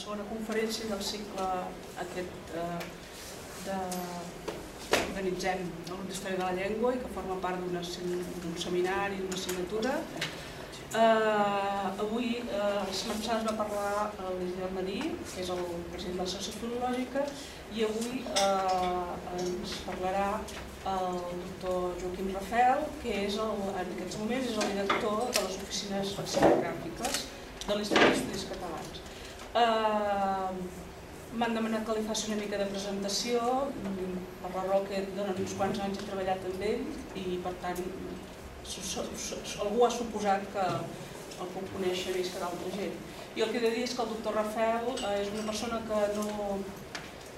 [0.00, 1.46] segona conferència del cicle
[2.04, 2.82] aquest eh,
[3.66, 3.78] de
[4.98, 9.96] organitzem el grup d'Història de la Llengua i que forma part d'un seminari, d'una assignatura.
[10.90, 15.02] Eh, avui eh, les setmana va parlar l'Isidor Madí,
[15.34, 15.60] que és el
[15.92, 17.26] president de la Societat Filològica,
[17.76, 20.30] i avui eh, ens parlarà
[20.94, 25.60] el doctor Joaquim Rafel, que és el, en aquests moments és el director de les
[25.66, 27.22] oficines lexicogràfiques
[27.68, 29.09] de l'Institut d'Estudis Catalans.
[29.54, 30.50] Eh,
[31.30, 33.40] M'han demanat que li faci una mica de presentació,
[34.42, 36.82] per la raó que durant uns quants anys he treballat amb ell
[37.20, 37.78] i per tant
[39.64, 42.98] algú ha suposat que el puc conèixer més que d'altra gent.
[43.38, 45.80] I el que he de dir és que el doctor Rafael eh, és una persona
[45.86, 46.58] que no,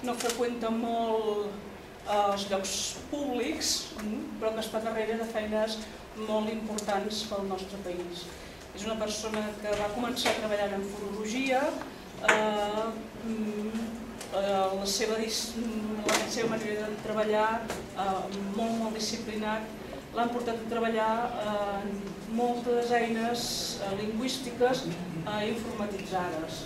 [0.09, 2.75] no freqüenta molt eh, els llocs
[3.13, 5.79] públics, mm, però que està darrere de feines
[6.27, 8.25] molt importants pel nostre país.
[8.73, 11.61] És una persona que va començar treballant en fonologia,
[12.29, 12.87] eh,
[13.27, 13.85] mm,
[14.33, 18.19] eh, la, seva, la seva manera de treballar eh,
[18.57, 19.71] molt, molt disciplinat
[20.13, 21.13] l'han portat a treballar
[21.51, 21.95] en
[22.37, 23.47] moltes eines
[23.81, 26.63] eh, lingüístiques eh, informatitzades.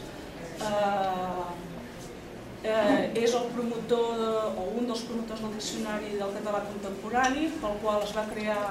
[0.58, 1.68] Eh,
[2.64, 7.80] eh, és el promotor de, o un dels promotors del diccionari del català contemporani, pel
[7.84, 8.62] qual es va crear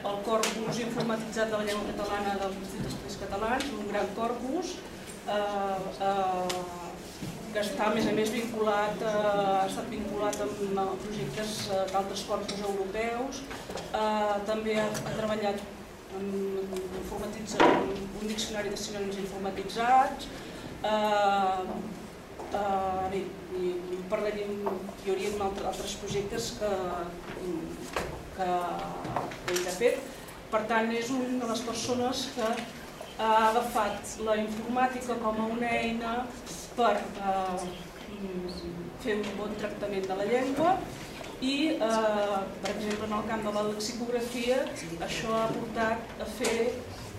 [0.00, 4.76] el corpus informatitzat de la llengua catalana dels Institut d'Estudis Catalans, un gran corpus,
[5.36, 5.78] eh,
[6.08, 6.80] eh,
[7.50, 12.24] que està a més a més vinculat, eh, ha estat vinculat amb projectes eh, d'altres
[12.28, 13.42] corpus europeus,
[13.76, 15.62] eh, també ha, ha treballat
[16.18, 16.28] en,
[16.66, 20.30] en un diccionari de sinònims informatitzats,
[20.82, 21.66] eh,
[22.52, 23.24] eh, bé,
[23.60, 24.56] i, i parlarem,
[25.04, 26.72] hi hauria altres projectes que,
[28.38, 28.48] que,
[29.46, 30.08] que ell ha fet.
[30.50, 32.46] Per tant, és una de les persones que
[33.20, 36.12] ha agafat la informàtica com a una eina
[36.76, 37.66] per eh,
[39.04, 40.74] fer un bon tractament de la llengua
[41.40, 44.58] i, eh, per exemple, en el camp de la lexicografia,
[45.06, 46.56] això ha portat a fer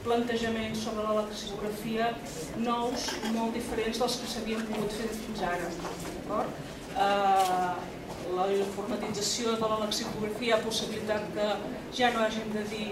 [0.05, 2.11] plantejaments sobre la lexicografia
[2.65, 3.07] nous,
[3.37, 5.71] molt diferents dels que s'havien pogut fer fins ara.
[6.91, 7.89] Eh,
[8.35, 11.47] la informatització de la lexicografia ha possibilitat que
[11.97, 12.87] ja no hàgim de dir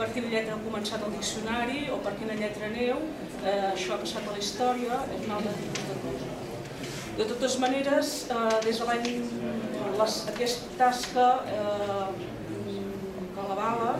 [0.00, 3.02] per quina lletra ha començat el diccionari o per quina lletra aneu,
[3.44, 6.28] eh, això ha passat a la història, és un altre tipus de cosa.
[7.18, 9.10] De totes maneres, eh, des de l'any,
[10.32, 12.06] aquesta tasca eh,
[13.34, 13.92] que l'avala,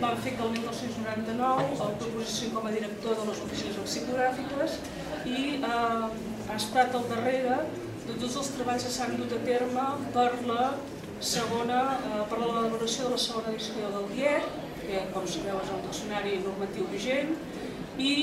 [0.00, 4.78] van fer que el 1999 el proposessin com a director de les oficines lexicogràfiques
[5.24, 7.58] i eh, ha estat al darrere
[8.06, 10.72] de tots els treballs que s'han dut a terme per la
[11.20, 14.50] segona, eh, per l'elaboració de la segona edició del DIEC,
[14.80, 17.34] que com sabeu és el diccionari normatiu vigent,
[18.00, 18.14] i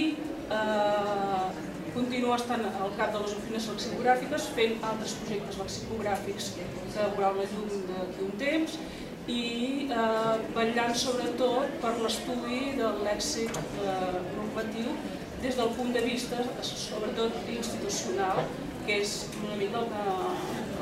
[0.50, 1.48] eh,
[1.94, 7.50] continua estant al cap de les oficines lexicogràfiques, fent altres projectes lexicogràfics que veuran la
[7.54, 8.80] llum d'aquí un temps,
[9.28, 9.44] i
[9.92, 13.54] eh, vetllant sobretot per l'estudi del lèxic
[13.84, 14.96] eh, normatiu
[15.44, 18.42] des del punt de vista sobretot institucional
[18.88, 20.04] que és una mica el que,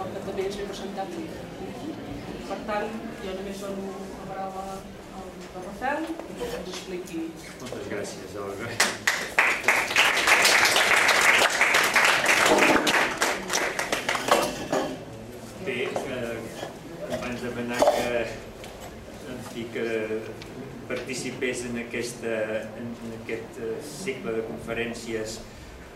[0.04, 1.20] el que també ens ve presentat.
[2.46, 2.92] Per tant,
[3.24, 4.64] jo només dono la paraula
[5.18, 5.30] al
[5.64, 7.22] Rafael i que ens expliqui.
[7.62, 8.68] Moltes gràcies, Olga.
[15.66, 16.36] Bé, eh,
[17.08, 18.22] em van demanar que,
[19.34, 19.90] en fi, que
[20.94, 22.38] participés en, aquesta,
[22.78, 25.40] en, aquest eh, cicle de conferències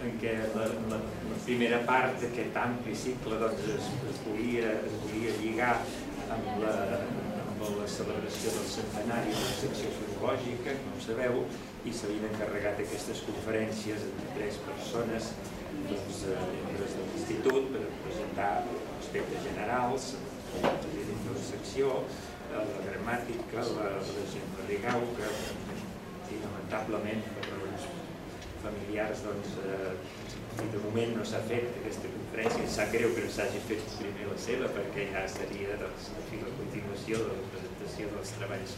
[0.02, 0.98] en què la, la,
[1.30, 5.74] la primera part d'aquest ampli cicle doncs, es, es, volia, es volia lligar
[6.36, 6.74] amb la,
[7.44, 11.44] amb la celebració del centenari de la secció filològica, com sabeu,
[11.90, 15.32] i s'havien encarregat aquestes conferències de tres persones,
[15.90, 18.52] doncs, eh, membres de l'institut, per presentar
[19.00, 20.12] aspectes generals,
[20.52, 21.96] president de la secció,
[22.50, 25.34] la gramàtica, la, la gent de Rigau, que
[26.30, 27.86] i, lamentablement per raons
[28.64, 29.94] familiars doncs, eh,
[30.64, 33.86] i de moment no s'ha fet aquesta conferència, em sap greu que no s'hagi fet
[34.00, 38.76] primer la seva perquè ja seria doncs, fi, la continuació de la presentació dels treballs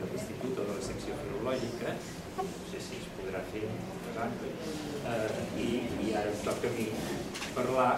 [0.00, 1.94] de l'Institut o de la secció filològica,
[2.40, 5.68] no sé si es podrà fer eh, i,
[6.06, 6.88] i ara em toca a mi
[7.54, 7.90] parlar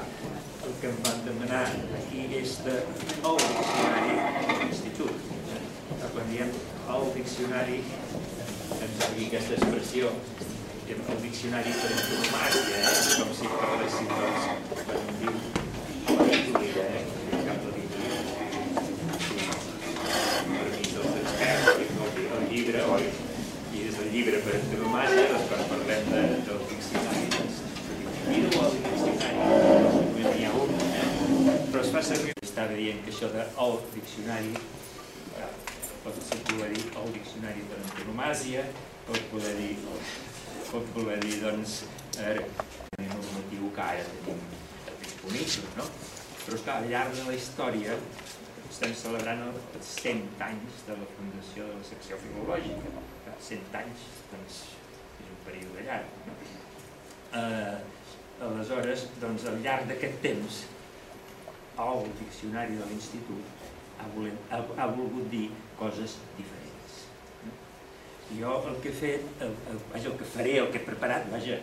[0.67, 1.65] el que em van demanar
[2.01, 2.79] aquí és de
[3.31, 4.17] el diccionari
[4.51, 5.31] de l'Institut.
[6.13, 6.51] Quan diem
[6.95, 7.79] el diccionari,
[8.77, 10.11] ens digui aquesta expressió
[10.99, 12.93] el diccionari per antonomàsia, eh?
[13.19, 15.41] com si parléssim doncs, per un eh?
[16.13, 16.87] de llibre.
[20.53, 21.13] Per mi dels
[22.37, 23.05] el, llibre, oi?
[23.73, 27.63] I des del llibre per antonomàsia, doncs quan parlem de, del diccionari, doncs,
[28.29, 29.33] mira el diccionari
[31.93, 32.33] fa servir.
[32.43, 35.49] Estava dient que això de el diccionari eh,
[36.05, 38.65] pot ser poder dir el diccionari de l'antonomàsia,
[39.09, 39.75] pot poder dir,
[40.73, 41.83] pot voler dir doncs,
[42.19, 42.41] eh,
[42.99, 43.25] el
[43.77, 44.39] que ara tenim
[45.03, 45.85] disponible, no?
[46.43, 47.97] Però és que al llarg de la història
[48.71, 52.95] estem celebrant els 100 anys de la fundació de la secció filològica.
[53.49, 54.63] 100 anys, doncs,
[55.21, 56.17] és un període llarg.
[56.29, 56.39] No?
[57.43, 57.77] Eh,
[58.49, 60.63] aleshores, doncs, al llarg d'aquest temps,
[61.85, 63.69] el diccionari de l'Institut
[64.01, 64.09] ha,
[64.57, 65.49] ha, ha volgut dir
[65.81, 66.62] coses diferents.
[68.39, 71.29] Jo el que he fet, el, el, vaja, el que faré, el que he preparat,
[71.33, 71.59] vaja,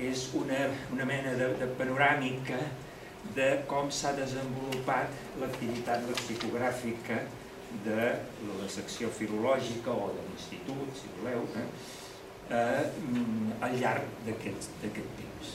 [0.00, 0.62] és una,
[0.92, 2.58] una mena de, de panoràmica
[3.36, 7.20] de com s'ha desenvolupat l'activitat lexicogràfica
[7.84, 8.06] de
[8.48, 11.66] la secció filològica o de l'institut, si voleu, eh,
[12.56, 15.54] eh, al llarg d'aquest temps.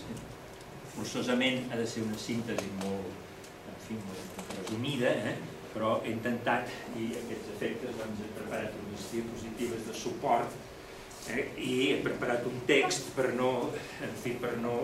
[0.95, 3.11] Forçosament ha de ser una síntesi molt,
[3.73, 5.35] en fi, molt resumida, eh,
[5.75, 10.55] però he intentat, i aquests efectes doncs, he preparat unes diapositives de suport
[11.33, 13.51] eh, i he preparat un text per no,
[14.05, 14.77] en fi, per no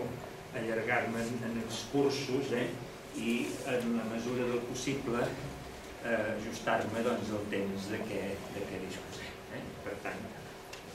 [0.59, 2.67] allargar-me en, en excursos eh,
[3.21, 3.37] i
[3.71, 8.21] en la mesura del possible eh, ajustar-me doncs, al temps de què,
[8.55, 9.35] de què disposem.
[9.55, 9.63] Eh?
[9.85, 10.23] Per tant,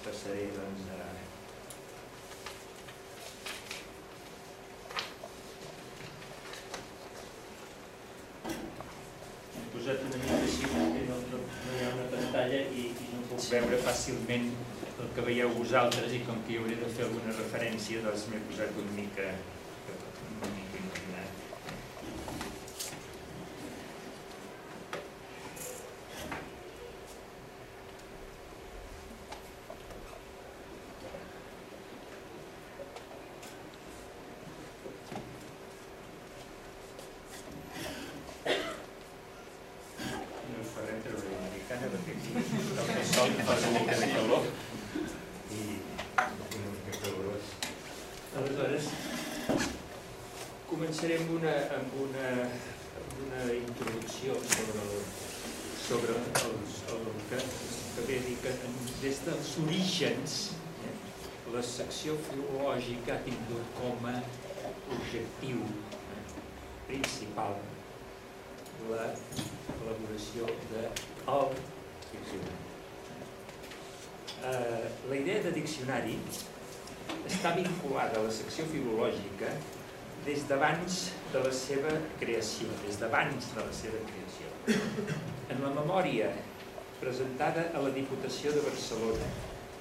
[0.04, 1.04] passaré doncs, a...
[8.46, 8.75] He
[9.74, 13.24] posat una mica així perquè no, no, no hi ha una pantalla i, i no
[13.30, 14.48] puc veure fàcilment
[15.04, 18.40] el que veieu vosaltres i com que hi hauré de fer alguna referència doncs m'he
[18.48, 19.28] posat una mica
[62.06, 64.12] secció filològica ha tingut com a
[64.94, 65.62] objectiu
[66.86, 67.56] principal
[68.90, 69.08] la
[69.66, 70.82] col·laboració de
[71.32, 71.50] el
[72.12, 72.60] diccionari.
[74.50, 76.14] Eh, la idea de diccionari
[77.32, 79.50] està vinculada a la secció filològica
[80.28, 81.00] des d'abans
[81.32, 84.78] de la seva creació, des d'abans de la seva creació.
[85.50, 86.30] En la memòria
[87.02, 89.34] presentada a la Diputació de Barcelona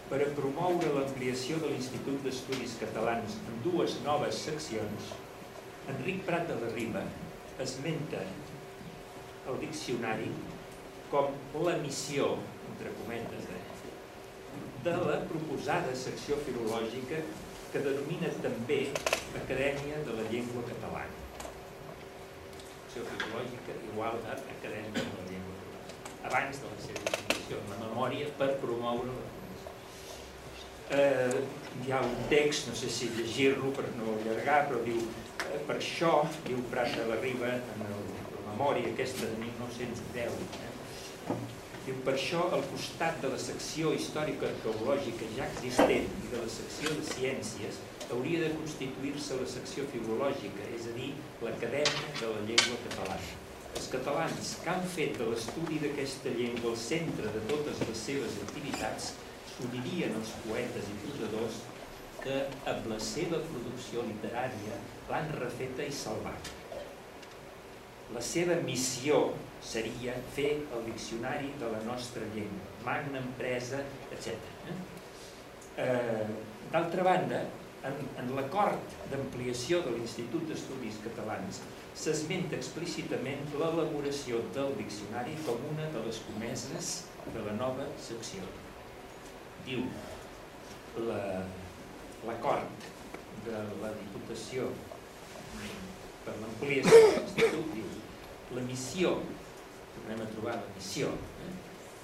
[0.10, 5.14] per a promoure l'ampliació de l'Institut d'Estudis Catalans en dues noves seccions,
[5.94, 7.02] Enric Prat de la Riba
[7.64, 8.22] esmenta
[9.50, 10.30] el diccionari
[11.10, 11.34] com
[11.66, 12.36] la missió,
[12.72, 13.62] entre cometes, eh,
[14.86, 17.22] de la proposada secció filològica
[17.74, 18.82] que denomina també
[19.36, 21.22] Acadèmia de la Llengua Catalana.
[22.94, 26.30] Secció filològica igual a Acadèmia de la Llengua Catalana.
[26.30, 29.35] Abans de la seva definició en la memòria per promoure la
[30.90, 31.42] eh,
[31.84, 35.02] hi ha un text, no sé si llegir-lo per no allargar, però diu,
[35.48, 40.38] eh, per això, diu Prat de la Riba, en el, la memòria aquesta de 1910,
[40.62, 41.40] eh,
[41.88, 46.52] diu, per això, al costat de la secció històrica arqueològica ja existent i de la
[46.52, 51.12] secció de ciències, hauria de constituir-se la secció filològica, és a dir,
[51.42, 53.42] l'Acadèmia de la Llengua Catalana.
[53.76, 58.38] Els catalans que han fet de l'estudi d'aquesta llengua el centre de totes les seves
[58.46, 59.10] activitats
[59.56, 61.62] s'unirien els poetes i posadors
[62.26, 62.38] que
[62.72, 66.50] amb la seva producció literària l'han refeta i salvat.
[68.16, 69.20] La seva missió
[69.66, 73.80] seria fer el diccionari de la nostra llengua, magna empresa,
[74.12, 74.34] etc.
[74.72, 74.76] Eh?
[75.86, 76.28] eh,
[76.74, 77.40] D'altra banda,
[77.86, 81.62] en, en l'acord d'ampliació de l'Institut d'Estudis Catalans
[81.96, 86.96] s'esmenta explícitament l'elaboració del diccionari com una de les comeses
[87.32, 88.46] de la nova secció
[89.66, 89.86] diu
[91.06, 92.72] l'acord la,
[93.46, 94.70] de la Diputació
[96.26, 97.88] per l'ampliació de l'Institut diu
[98.56, 99.12] la missió,
[99.96, 101.10] tornem a trobar la missió,
[101.46, 101.54] eh?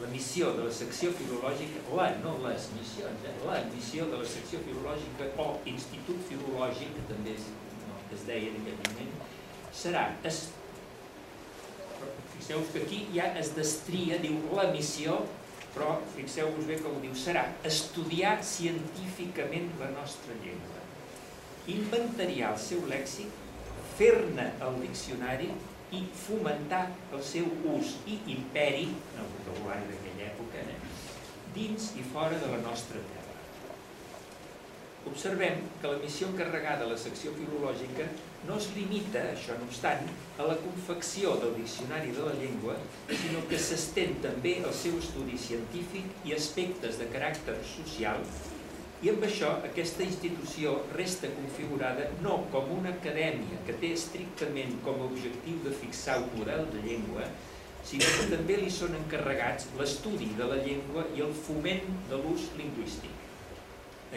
[0.02, 3.36] la missió de la secció filològica, la, no les missions, eh?
[3.46, 7.52] la missió de la secció filològica o Institut Filològic, que també es,
[7.86, 9.14] no, es deia en aquest moment,
[9.84, 10.42] serà es,
[12.34, 15.22] fixeu que aquí ja es destria, diu la missió
[15.76, 20.84] però fixeu-vos bé com diu, serà estudiar científicament la nostra llengua,
[21.72, 23.32] inventariar el seu lèxic,
[23.98, 25.52] fer-ne el diccionari
[25.96, 30.78] i fomentar el seu ús i imperi, en el vocabulari d'aquella època, eh,
[31.56, 33.21] dins i fora de la nostra terra.
[35.10, 38.06] Observem que la missió encarregada a la secció filològica
[38.46, 40.06] no es limita, això no obstant,
[40.38, 42.76] a la confecció del diccionari de la llengua,
[43.10, 48.22] sinó que s'estén també al seu estudi científic i aspectes de caràcter social,
[49.02, 55.02] i amb això aquesta institució resta configurada no com una acadèmia que té estrictament com
[55.02, 57.26] a objectiu de fixar un model de llengua,
[57.90, 62.52] sinó que també li són encarregats l'estudi de la llengua i el foment de l'ús
[62.62, 63.21] lingüístic.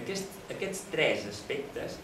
[0.01, 1.99] Aquest, aquests tres aspectes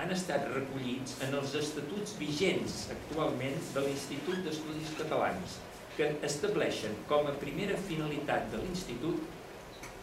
[0.00, 5.58] han estat recollits en els estatuts vigents actualment de l'Institut d'Estudis Catalans,
[5.94, 9.20] que estableixen com a primera finalitat de l'Institut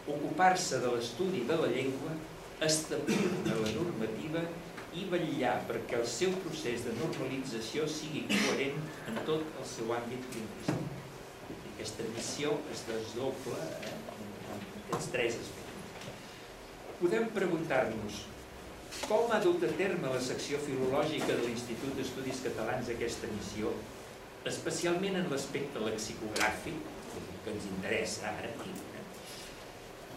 [0.08, 2.14] ocupar-se de l'estudi de la llengua,
[2.62, 4.42] establir-ne la normativa
[4.98, 8.78] i vetllar perquè el seu procés de normalització sigui coherent
[9.10, 11.00] en tot el seu àmbit lingüístic.
[11.72, 13.96] Aquesta missió es desdobla eh,
[14.52, 15.61] en aquests tres aspectes.
[17.02, 18.20] Podem preguntar-nos
[19.10, 23.72] com ha dut a terme la secció filològica de l'Institut d'Estudis Catalans aquesta missió,
[24.46, 26.76] especialment en l'aspecte lexicogràfic,
[27.42, 28.74] que ens interessa ara aquí.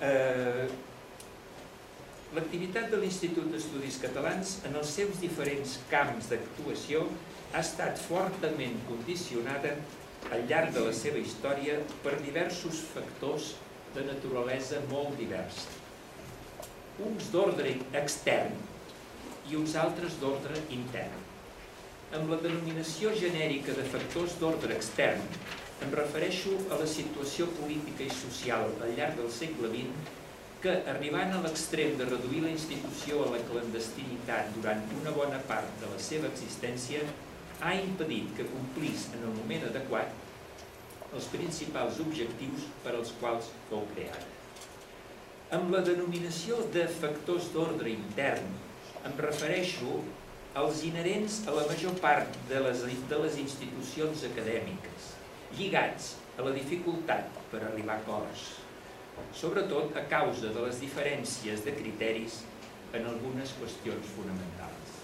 [0.06, 0.68] Eh,
[2.36, 7.06] L'activitat de l'Institut d'Estudis Catalans en els seus diferents camps d'actuació
[7.54, 9.72] ha estat fortament condicionada
[10.36, 13.56] al llarg de la seva història per diversos factors
[13.98, 15.85] de naturalesa molt diversa
[17.04, 18.56] uns d'ordre extern
[19.50, 21.24] i uns altres d'ordre intern.
[22.16, 25.24] Amb la denominació genèrica de factors d'ordre extern
[25.84, 30.14] em refereixo a la situació política i social al llarg del segle XX
[30.64, 35.75] que, arribant a l'extrem de reduir la institució a la clandestinitat durant una bona part
[35.82, 37.04] de la seva existència,
[37.62, 43.86] ha impedit que complís en el moment adequat els principals objectius per als quals fou
[43.94, 44.35] creada.
[45.54, 48.48] Amb la denominació de factors d'ordre intern
[49.06, 50.00] em refereixo
[50.58, 55.12] als inherents a la major part de les, de les institucions acadèmiques,
[55.60, 58.48] lligats a la dificultat per arribar a acords,
[59.38, 62.42] sobretot a causa de les diferències de criteris
[62.98, 65.00] en algunes qüestions fonamentals,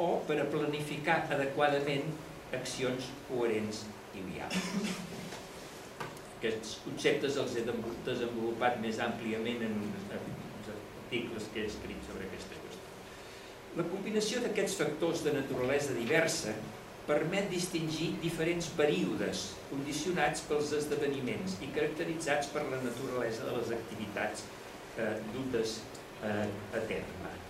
[0.00, 2.08] o per a planificar adequadament
[2.56, 3.84] accions coherents
[4.16, 5.21] i viables.
[6.42, 10.16] Aquests conceptes els he desenvolupat més àmpliament en uns
[10.74, 12.88] articles que he escrit sobre aquesta qüestió.
[13.78, 16.56] La combinació d'aquests factors de naturalesa diversa
[17.06, 24.42] permet distingir diferents períodes condicionats pels esdeveniments i caracteritzats per la naturalesa de les activitats
[24.98, 25.78] eh, dutes
[26.26, 27.41] eh, a terme.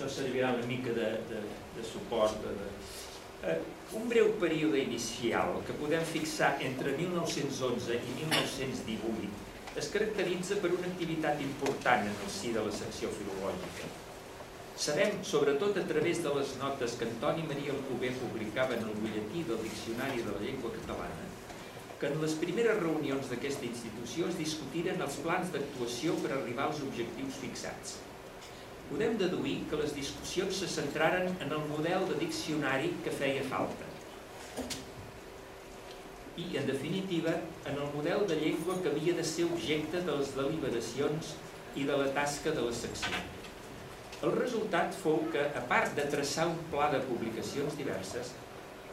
[0.00, 1.40] Això servirà una mica de, de,
[1.76, 2.36] de suport.
[2.40, 3.58] De, de, eh,
[3.98, 10.88] un breu període inicial que podem fixar entre 1911 i 1918 es caracteritza per una
[10.88, 13.90] activitat important en el si de la secció filològica.
[14.80, 19.44] Sabem, sobretot a través de les notes que Antoni Maria Alcover publicava en el butlletí
[19.44, 21.28] del Diccionari de la Llengua Catalana,
[22.00, 26.80] que en les primeres reunions d'aquesta institució es discutiren els plans d'actuació per arribar als
[26.86, 27.98] objectius fixats
[28.90, 33.86] podem deduir que les discussions se centraren en el model de diccionari que feia falta
[36.40, 37.34] i, en definitiva,
[37.66, 41.34] en el model de llengua que havia de ser objecte de les deliberacions
[41.76, 43.20] i de la tasca de la secció.
[44.24, 48.32] El resultat fou que, a part de traçar un pla de publicacions diverses,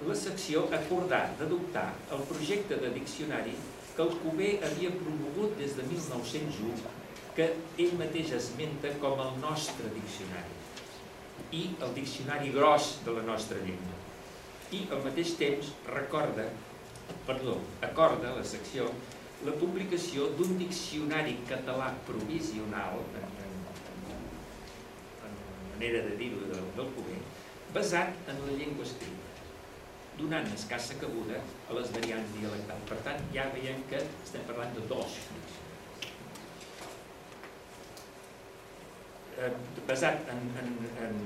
[0.08, 3.56] la secció acordà d'adoptar el projecte de diccionari
[3.96, 7.07] que el Cuber havia promogut des de 1901
[7.38, 10.56] que ell mateix esmenta com el nostre diccionari
[11.54, 14.00] i el diccionari gros de la nostra llengua.
[14.74, 16.48] I al mateix temps recorda,
[17.28, 18.90] perdó, acorda la secció
[19.46, 23.54] la publicació d'un diccionari català provisional, en, en,
[25.28, 25.38] en
[25.76, 27.20] manera de dir-ho del, del Cuber,
[27.76, 29.46] basat en la llengua escrita,
[30.18, 32.90] donant escassa cabuda a les variants dialectals.
[32.90, 35.67] Per tant, ja veiem que estem parlant de dos diccionaris.
[39.42, 39.52] Eh,
[39.88, 40.74] basat en, en,
[41.06, 41.18] en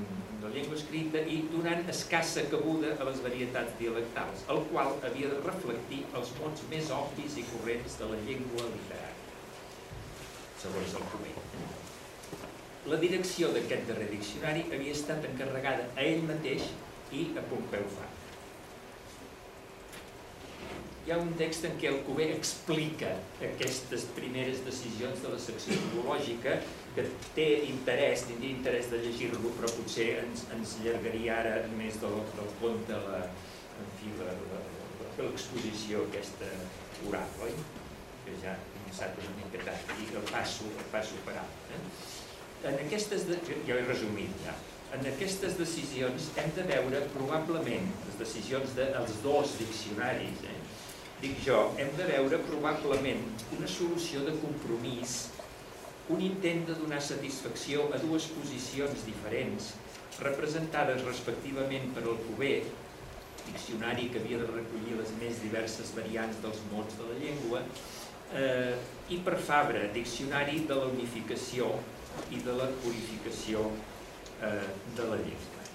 [0.42, 5.42] la llengua escrita i donant escassa cabuda a les varietats dialectals, el qual havia de
[5.46, 9.36] reflectir els mots més obvis i corrents de la llengua literària,
[10.64, 11.36] segons el Comer.
[12.92, 16.66] La direcció d'aquest darrer diccionari havia estat encarregada a ell mateix
[17.14, 18.18] i a Pompeu Fabra.
[21.06, 23.10] hi ha un text en què el Cuber explica
[23.48, 26.60] aquestes primeres decisions de la secció filològica
[26.96, 27.06] que
[27.36, 32.50] té interès, tindria interès de llegir-lo, però potser ens, ens allargaria ara més del, del
[32.60, 33.22] compte la,
[33.82, 34.12] en fi,
[35.22, 36.50] l'exposició aquesta
[37.08, 37.54] oral, oi?
[38.26, 41.72] Que ja he començat una mica tard i el passo, el passo per alt.
[41.78, 41.82] Eh?
[42.70, 44.54] En aquestes, de, jo he resumit ja,
[44.96, 50.58] en aquestes decisions hem de veure probablement les decisions dels dos diccionaris, eh?
[51.22, 53.24] dic jo, hem de veure probablement
[53.58, 55.24] una solució de compromís,
[56.12, 59.74] un intent de donar satisfacció a dues posicions diferents,
[60.20, 62.58] representades respectivament per el Cuber,
[63.48, 67.64] diccionari que havia de recollir les més diverses variants dels mots de la llengua,
[68.36, 68.76] eh,
[69.10, 71.72] i per Fabra, diccionari de la unificació
[72.32, 73.66] i de la purificació
[74.44, 74.68] eh,
[75.00, 75.66] de la llengua.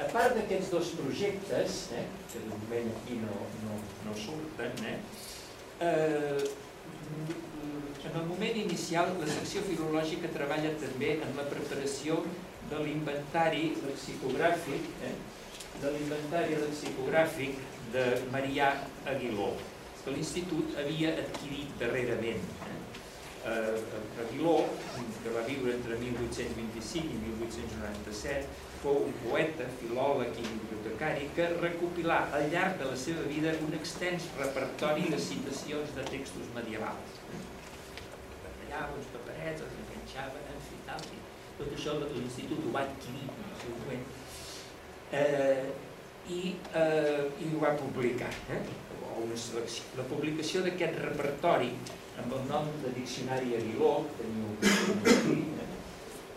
[0.00, 4.98] A part d'aquests dos projectes, eh, que de moment aquí no, no, no surten, eh,
[5.84, 6.48] eh,
[8.04, 12.16] en el moment inicial la secció filològica treballa també en la preparació
[12.70, 15.12] de l'inventari lexicogràfic, eh,
[15.82, 17.60] de l'inventari lexicogràfic
[17.92, 18.70] de Marià
[19.12, 19.50] Aguiló,
[20.04, 22.48] que l'Institut havia adquirit darrerament.
[22.68, 22.78] Eh.
[23.50, 24.56] Eh, Aguiló,
[25.22, 28.48] que va viure entre 1825 i 1897,
[28.82, 33.76] fou un poeta, filòleg i bibliotecari que recopilà al llarg de la seva vida un
[33.80, 37.19] extens repertori de citacions de textos medievals.
[38.70, 41.16] Batallava uns paperets, els enganxava, en fi, tal, i
[41.58, 44.04] tot això l'Institut ho va adquirir en el seu moment
[45.20, 45.64] eh,
[46.30, 46.42] i,
[46.78, 48.28] eh, i ho va publicar.
[48.54, 48.60] Eh?
[49.24, 49.88] Una selecció.
[49.98, 51.72] La publicació d'aquest repertori
[52.22, 54.54] amb el nom de Diccionari Aguiló, teniu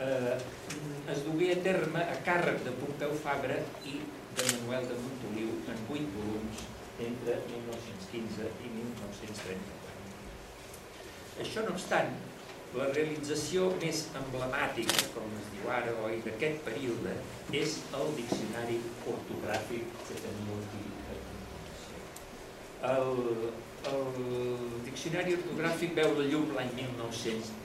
[0.01, 0.33] eh,
[1.13, 3.99] es dugué a terme a càrrec de Pompeu Fabra i
[4.33, 6.65] de Manuel de Montoliu en vuit volums
[7.11, 9.72] entre 1915 i 1934.
[11.41, 12.13] Això no obstant,
[12.77, 17.15] la realització més emblemàtica, com es diu ara, oi, d'aquest període,
[17.63, 18.79] és el diccionari
[19.15, 20.85] ortogràfic que teniu aquí.
[22.93, 23.11] El,
[23.89, 24.07] el
[24.85, 27.63] diccionari ortogràfic veu la llum l'any 1917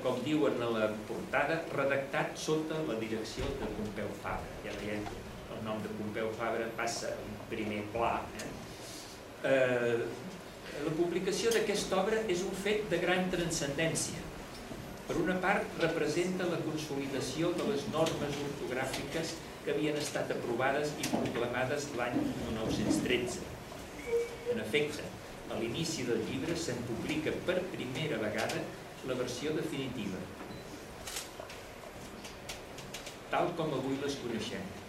[0.00, 4.52] com diuen a la portada, redactat sota la direcció de Pompeu Fabra.
[4.64, 5.02] Ja veiem
[5.52, 8.14] el nom de Pompeu Fabra passa en primer pla.
[8.38, 8.50] Eh?
[9.50, 10.06] Eh,
[10.82, 14.20] la publicació d'aquesta obra és un fet de gran transcendència.
[15.06, 21.08] Per una part, representa la consolidació de les normes ortogràfiques que havien estat aprovades i
[21.12, 23.42] proclamades l'any 1913.
[24.54, 25.06] En efecte,
[25.50, 28.62] a l'inici del llibre se'n publica per primera vegada
[29.06, 30.20] la versió definitiva,
[33.32, 34.81] tal com avui les coneixem.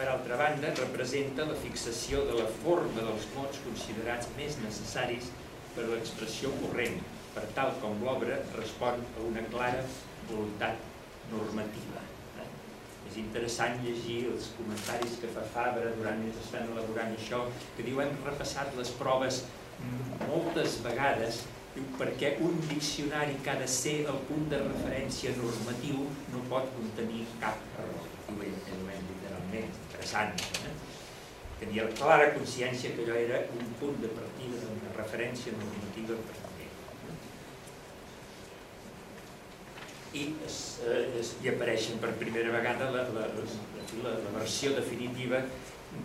[0.00, 5.26] Per altra banda, representa la fixació de la forma dels mots considerats més necessaris
[5.74, 6.96] per a l'expressió corrent,
[7.34, 9.82] per tal com l'obra respon a una clara
[10.30, 10.80] voluntat
[11.34, 12.00] normativa.
[12.40, 12.46] Eh?
[13.10, 17.42] És interessant llegir els comentaris que fa Fabra durant mentre estan elaborant això,
[17.76, 19.42] que diu hem repassat les proves
[20.30, 21.42] moltes vegades
[22.00, 27.26] perquè un diccionari que ha de ser el punt de referència normatiu no pot contenir
[27.44, 28.08] cap error.
[28.30, 28.58] Diu ell,
[30.00, 30.32] interessant.
[30.64, 30.76] Eh?
[31.60, 36.38] Tenia la clara consciència que allò era un punt de partida d'una referència normativa per
[40.10, 40.54] i, es,
[41.20, 45.38] es, hi apareixen per primera vegada la, la, la, la versió definitiva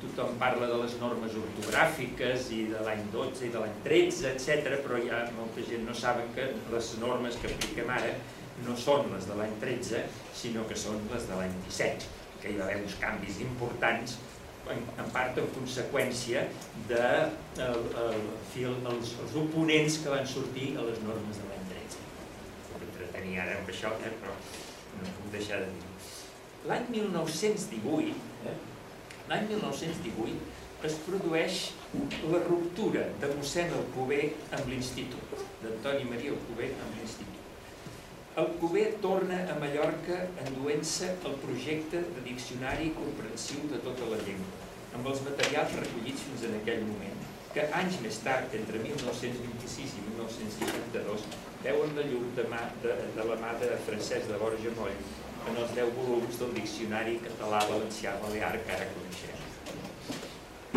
[0.03, 4.77] tothom parla de les normes ortogràfiques i de l'any 12 i de l'any 13, etc,
[4.85, 8.13] però ha molta gent no saben que les normes que apliquem ara
[8.67, 10.05] no són les de l'any 13,
[10.37, 14.17] sinó que són les de l'any 17, que hi va haver uns canvis importants
[14.69, 16.45] en, en part en conseqüència
[16.89, 17.07] de
[17.65, 18.19] el, el,
[18.61, 22.05] el, els, els oponents que van sortir a les normes de l'any 13.
[22.79, 24.35] Entretenir ara amb això, eh, però
[25.01, 25.91] no puc deixar de dir.
[26.69, 28.15] L'any 1918,
[28.49, 28.57] eh,
[29.29, 31.61] l'any 1918 es produeix
[32.29, 34.25] la ruptura de mossèn Alcover
[34.57, 37.34] amb l'Institut, d'Antoni Maria Alcover amb l'Institut.
[38.35, 44.57] Alcover torna a Mallorca enduent-se el projecte de diccionari comprensiu de tota la llengua,
[44.97, 47.21] amb els materials recollits fins en aquell moment,
[47.53, 51.23] que anys més tard, entre 1926 i 1962,
[51.63, 54.99] veuen la llum de, mà, de, de la mà de Francesc de Borja Moll
[55.47, 59.39] en els 10 volums del Diccionari Català Valencià Balear que ara coneixem,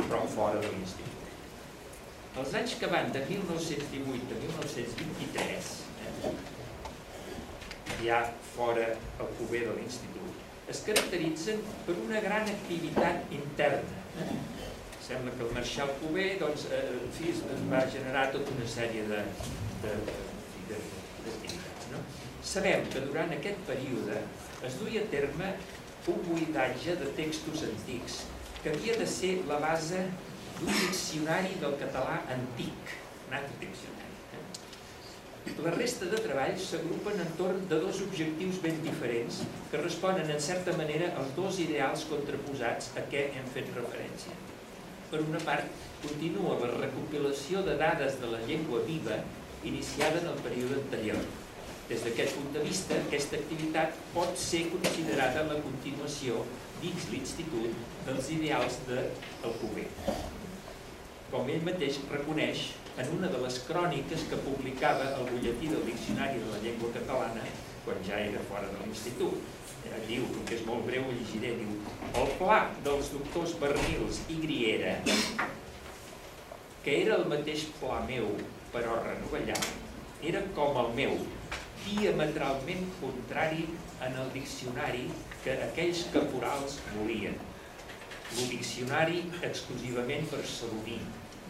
[0.04, 1.26] però fora de l'institut.
[2.38, 5.74] Els anys que van de 1918 a 1923,
[6.06, 6.36] eh,
[8.04, 8.18] ja
[8.54, 10.32] fora el cuber de l'institut,
[10.68, 13.96] es caracteritzen per una gran activitat interna.
[15.08, 17.32] Sembla que el Marshal Cuber doncs, eh, en fi,
[17.70, 20.84] va generar tota una sèrie d'activitats.
[21.92, 21.98] No?
[22.44, 24.16] Sabem que durant aquest període
[24.68, 25.48] es duia a terme
[26.08, 28.14] un buidatge de textos antics
[28.62, 30.00] que havia de ser la base
[30.58, 32.94] d'un diccionari del català antic,
[33.28, 34.07] un altre diccionari.
[35.56, 39.40] La resta de treballs s'agrupen entorn de dos objectius ben diferents
[39.72, 44.36] que responen en certa manera als dos ideals contraposats a què hem fet referència.
[45.10, 45.66] Per una part,
[46.04, 49.18] continua la recopilació de dades de la llengua viva
[49.64, 51.22] iniciada en el període anterior.
[51.88, 56.42] Des d'aquest punt de vista, aquesta activitat pot ser considerada la continuació
[56.82, 59.88] dins l'Institut dels ideals del Cuber.
[61.32, 66.40] Com ell mateix reconeix en una de les cròniques que publicava el butlletí del Diccionari
[66.42, 67.44] de la Llengua Catalana
[67.84, 69.54] quan ja era fora de l'institut.
[70.08, 71.70] Diu, que és molt breu, ho llegiré, diu
[72.20, 74.96] el pla dels doctors Bernils i Griera,
[76.84, 78.28] que era el mateix pla meu,
[78.74, 79.70] però renovellat,
[80.30, 81.14] era com el meu,
[81.86, 83.64] diametralment contrari
[84.04, 85.06] en el diccionari
[85.44, 87.38] que aquells caporals volien.
[88.36, 90.98] El diccionari exclusivament barceloní,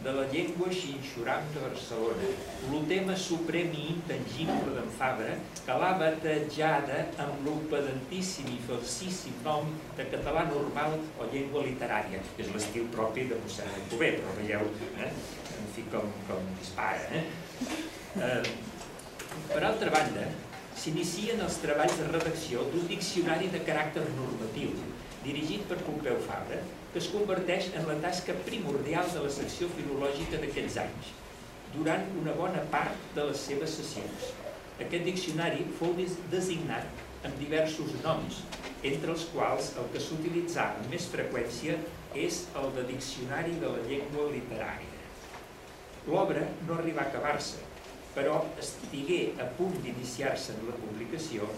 [0.03, 2.29] de la llengua xinxuram de Barcelona,
[2.71, 5.35] el tema suprem i intangible d'en Fabra,
[5.67, 12.53] que l'ha batejada amb l'opedentíssim i falsíssim nom de català normal o llengua literària, és
[12.55, 14.71] l'estil propi de mossèn Alcover, però veieu,
[15.03, 15.11] eh?
[15.59, 17.11] en fi, com, com dispara.
[17.11, 17.25] Eh?
[18.23, 18.43] Eh,
[19.51, 20.31] per altra banda,
[20.79, 24.77] s'inicien els treballs de redacció d'un diccionari de caràcter normatiu,
[25.25, 30.41] dirigit per Pompeu Fabra, que es converteix en la tasca primordial de la secció filològica
[30.41, 31.11] d'aquells anys,
[31.75, 34.31] durant una bona part de les seves sessions.
[34.79, 35.95] Aquest diccionari fou
[36.33, 38.43] designat amb diversos noms,
[38.87, 41.77] entre els quals el que s'utilitzà amb més freqüència
[42.15, 44.95] és el de Diccionari de la Llengua Literària.
[46.09, 47.61] L'obra no arribà a acabar-se,
[48.15, 51.49] però estigué a punt d'iniciar-se en la publicació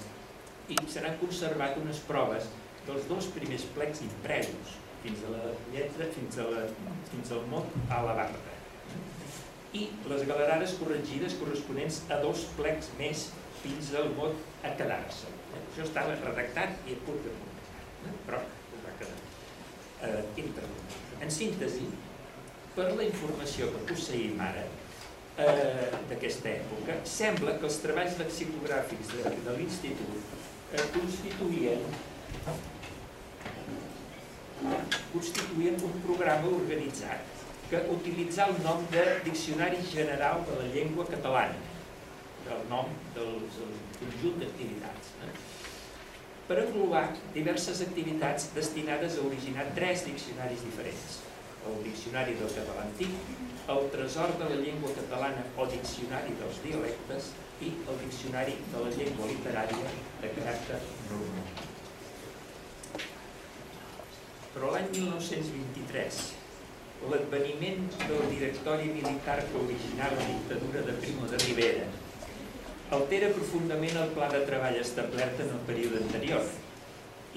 [0.73, 2.49] i se n'han conservat unes proves
[2.89, 6.65] dels dos primers plecs impresos, fins a la lletra, fins, a la,
[7.11, 8.57] fins al mot a la barra.
[9.77, 13.29] I les galerades corregides corresponents a dos plecs més
[13.63, 15.31] fins al mot a quedar-se.
[15.61, 19.19] Això estava redactat i a punt de publicar, però es va quedar.
[20.09, 20.45] Eh,
[21.21, 21.87] en síntesi,
[22.75, 24.67] per la informació que posseïm ara,
[25.41, 30.35] eh, d'aquesta època, sembla que els treballs lexicogràfics de, de l'Institut
[30.75, 31.85] eh, constituïen
[35.13, 37.39] constituïen un programa organitzat
[37.71, 41.61] que utilitzà el nom de Diccionari General de la Llengua Catalana,
[42.51, 45.31] el nom del, del conjunt d'activitats, eh?
[46.49, 47.05] per englobar
[47.37, 51.21] diverses activitats destinades a originar tres diccionaris diferents.
[51.71, 53.15] El Diccionari del Català Antic,
[53.71, 58.95] el Tresor de la Llengua Catalana o Diccionari dels Dialectes i el Diccionari de la
[58.99, 60.81] Llengua Literària de caràcter
[61.13, 61.70] normal
[64.55, 66.21] però l'any 1923
[67.11, 71.87] l'adveniment del directori militar que originava la dictadura de Primo de Rivera
[72.97, 76.43] altera profundament el pla de treball establert en el període anterior.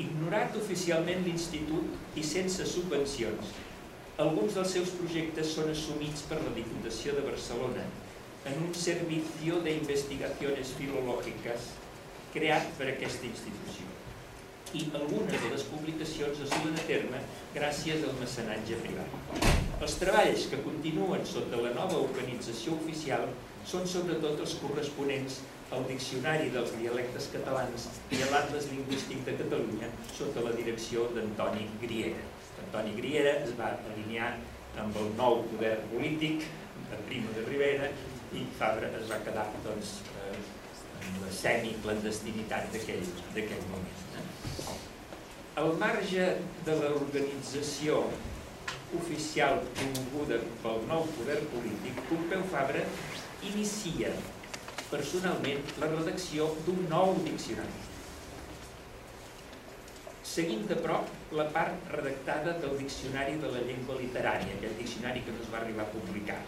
[0.01, 3.53] Ignorat oficialment l'Institut i sense subvencions,
[4.25, 7.85] alguns dels seus projectes són assumits per la Diputació de Barcelona
[8.49, 11.69] en un servicio de investigaciones filològiques
[12.33, 14.02] creat per aquesta institució
[14.73, 17.19] i algunes de les publicacions es duen a terme
[17.53, 19.41] gràcies al mecenatge privat.
[19.83, 23.27] Els treballs que continuen sota la nova organització oficial
[23.69, 25.41] són sobretot els corresponents
[25.73, 31.67] al Diccionari dels Dialectes Catalans i a l'Atles Lingüístic de Catalunya sota la direcció d'Antoni
[31.83, 32.25] Griera.
[32.65, 34.33] Antoni Griera es va alinear
[34.81, 36.47] amb el nou poder polític
[36.89, 37.91] de Primo de Rivera
[38.33, 40.39] i Fabra es va quedar doncs, eh,
[41.03, 44.12] en la semiclandestinitat d'aquell moment.
[45.53, 46.23] Al marge
[46.65, 47.99] de l'organització
[48.97, 52.81] oficial promoguda pel nou poder polític, Pompeu Fabra
[53.45, 54.09] inicia
[54.87, 57.85] personalment la redacció d'un nou diccionari.
[60.33, 65.37] Seguint de prop la part redactada del Diccionari de la Llengua Literària, aquell diccionari que
[65.37, 66.39] no es va arribar a publicar,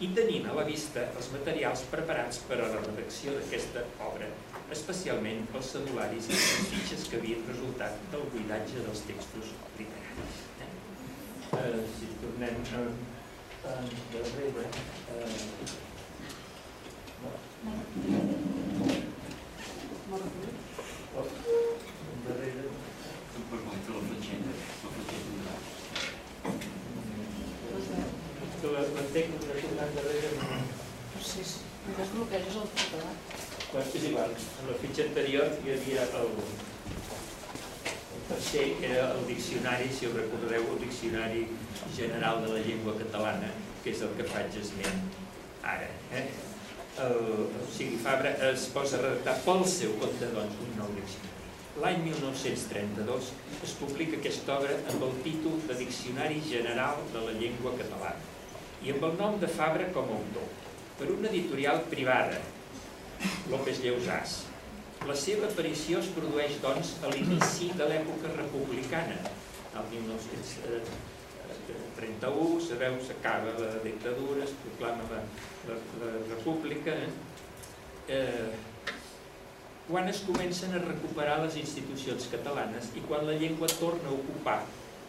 [0.00, 4.32] i tenint a la vista els materials preparats per a la redacció d'aquesta obra,
[4.74, 10.40] especialment els cedularis i les fitxes que havien resultat del buidatge dels textos literaris.
[10.66, 10.70] Eh?
[11.60, 12.84] Eh, si tornem a,
[14.14, 14.64] darrere...
[15.16, 15.40] Eh,
[17.22, 17.32] no.
[21.16, 21.26] Oh,
[22.28, 22.64] darrere...
[23.32, 25.32] La fletxeta, la fletxeta
[29.62, 30.48] tornar darrere no...
[31.20, 31.60] Sí, sí.
[31.82, 33.12] I desbloqueges el català.
[33.72, 36.32] Bueno, és igual, en la fitxa anterior hi havia el,
[37.88, 41.46] el tercer, que era el diccionari, si us recordeu, el diccionari
[41.96, 43.48] general de la llengua catalana,
[43.80, 45.00] que és el que faig esment
[45.64, 45.88] ara.
[46.12, 46.26] Eh?
[47.06, 47.16] El,
[47.48, 51.50] o sigui, Fabra es posa a redactar pel seu compte doncs, un nou diccionari.
[51.80, 57.78] L'any 1932 es publica aquesta obra amb el títol de Diccionari General de la Llengua
[57.80, 58.20] Catalana
[58.84, 60.58] i amb el nom de Fabra com a autor,
[60.98, 62.36] per una editorial privada,
[63.50, 64.30] López Lleusàs.
[65.08, 69.16] La seva aparició es produeix, doncs, a l'inici de l'època republicana,
[69.72, 75.20] el 1931, sabeu, s'acaba la dictadura, es proclama la,
[75.70, 77.10] la, la república, eh?
[78.12, 78.50] Eh,
[79.88, 84.60] quan es comencen a recuperar les institucions catalanes i quan la llengua torna a ocupar,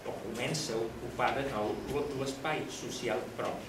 [0.10, 1.68] o comença a ocupar de nou,
[2.20, 3.68] l'espai social propi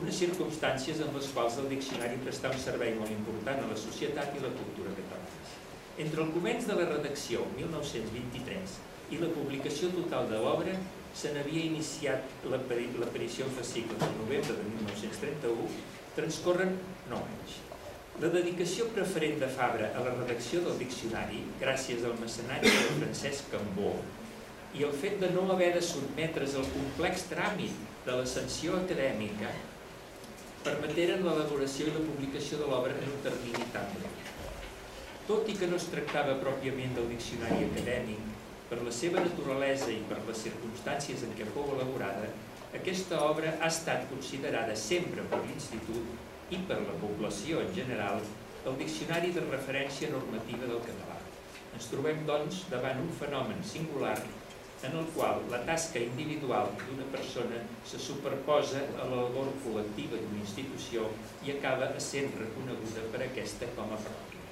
[0.00, 4.34] unes circumstàncies en les quals el diccionari presta un servei molt important a la societat
[4.34, 5.42] i la cultura catalana.
[6.04, 8.72] Entre el començ de la redacció, 1923,
[9.14, 10.72] i la publicació total de l'obra,
[11.14, 15.68] se n'havia iniciat l'aparició en fascicles el novembre de 1931,
[16.16, 16.74] transcorren
[17.12, 17.60] 9 anys.
[18.22, 23.54] La dedicació preferent de Fabra a la redacció del diccionari, gràcies al mecenatge de Francesc
[23.54, 23.94] Cambó,
[24.74, 29.52] i el fet de no haver de sotmetre's al complex tràmit de la sanció acadèmica,
[30.64, 34.14] permeteren l'elaboració i la publicació de l'obra en un termini tan breu.
[35.28, 38.30] Tot i que no es tractava pròpiament del diccionari acadèmic,
[38.68, 42.30] per la seva naturalesa i per les circumstàncies en què fou elaborada,
[42.76, 48.24] aquesta obra ha estat considerada sempre per l'Institut i per la població en general
[48.64, 51.20] el diccionari de referència normativa del català.
[51.76, 54.16] Ens trobem, doncs, davant un fenomen singular
[54.82, 60.42] en el qual la tasca individual d'una persona se superposa a la labor col·lectiva d'una
[60.42, 61.08] institució
[61.46, 64.42] i acaba sent reconeguda per aquesta com a pròpia.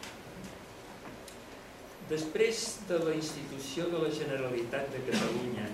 [2.13, 5.67] Després de la institució de la Generalitat de Catalunya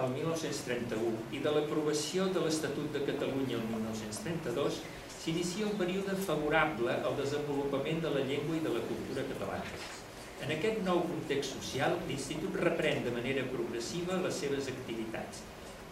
[0.00, 4.82] el 1931 i de l'aprovació de l'Estatut de Catalunya el 1932,
[5.20, 9.99] s'inicia un període favorable al desenvolupament de la llengua i de la cultura catalana
[10.44, 15.42] en aquest nou context social, l'Institut reprèn de manera progressiva les seves activitats.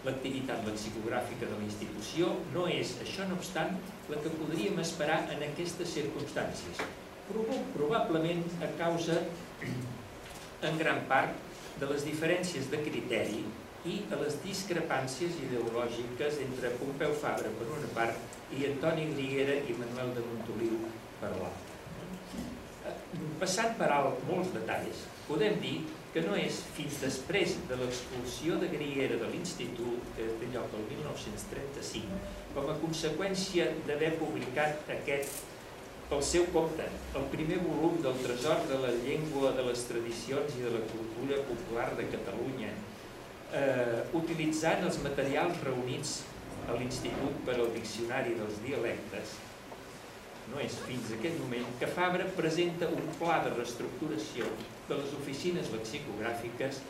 [0.07, 3.77] L'activitat lexicogràfica de la institució no és, això no obstant,
[4.09, 6.81] la que podríem esperar en aquestes circumstàncies,
[7.75, 9.21] probablement a causa,
[10.69, 11.35] en gran part,
[11.79, 13.43] de les diferències de criteri
[13.87, 19.79] i a les discrepàncies ideològiques entre Pompeu Fabra per una part i Antoni Griera i
[19.79, 20.79] Manuel de Montoliu
[21.21, 21.78] per l'altra.
[23.41, 25.77] Passant per alt molts detalls, podem dir
[26.13, 30.85] que no és fins després de l'expulsió de Griera de l'Institut, que té lloc el
[30.91, 32.19] 1935,
[32.57, 35.47] com a conseqüència d'haver publicat aquest
[36.09, 36.87] pel seu compte,
[37.21, 41.43] el primer volum del Tresor de la Llengua, de les Tradicions i de la Cultura
[41.49, 42.71] Popular de Catalunya,
[43.53, 46.23] eh, utilitzant els materials reunits
[46.69, 49.37] a l'Institut per al Diccionari dels Dialectes,
[50.51, 54.49] no és fins a aquest moment que Fabra presenta un pla de reestructuració
[54.89, 56.81] de les oficines lexicogràfiques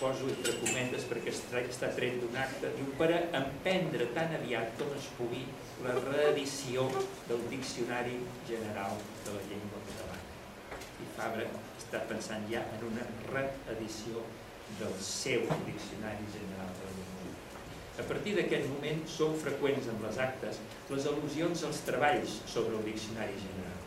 [0.00, 4.92] poso entre cometes perquè està tret d'un acte, diu, per a emprendre tan aviat com
[4.96, 5.44] es pugui
[5.84, 6.84] la reedició
[7.28, 10.82] del Diccionari General de la Llengua Catalana.
[11.04, 11.46] I Fabra
[11.80, 14.24] està pensant ja en una reedició
[14.80, 16.85] del seu Diccionari General de
[17.96, 20.60] a partir d'aquest moment són freqüents en les actes
[20.92, 23.78] les al·lusions als treballs sobre el Diccionari General.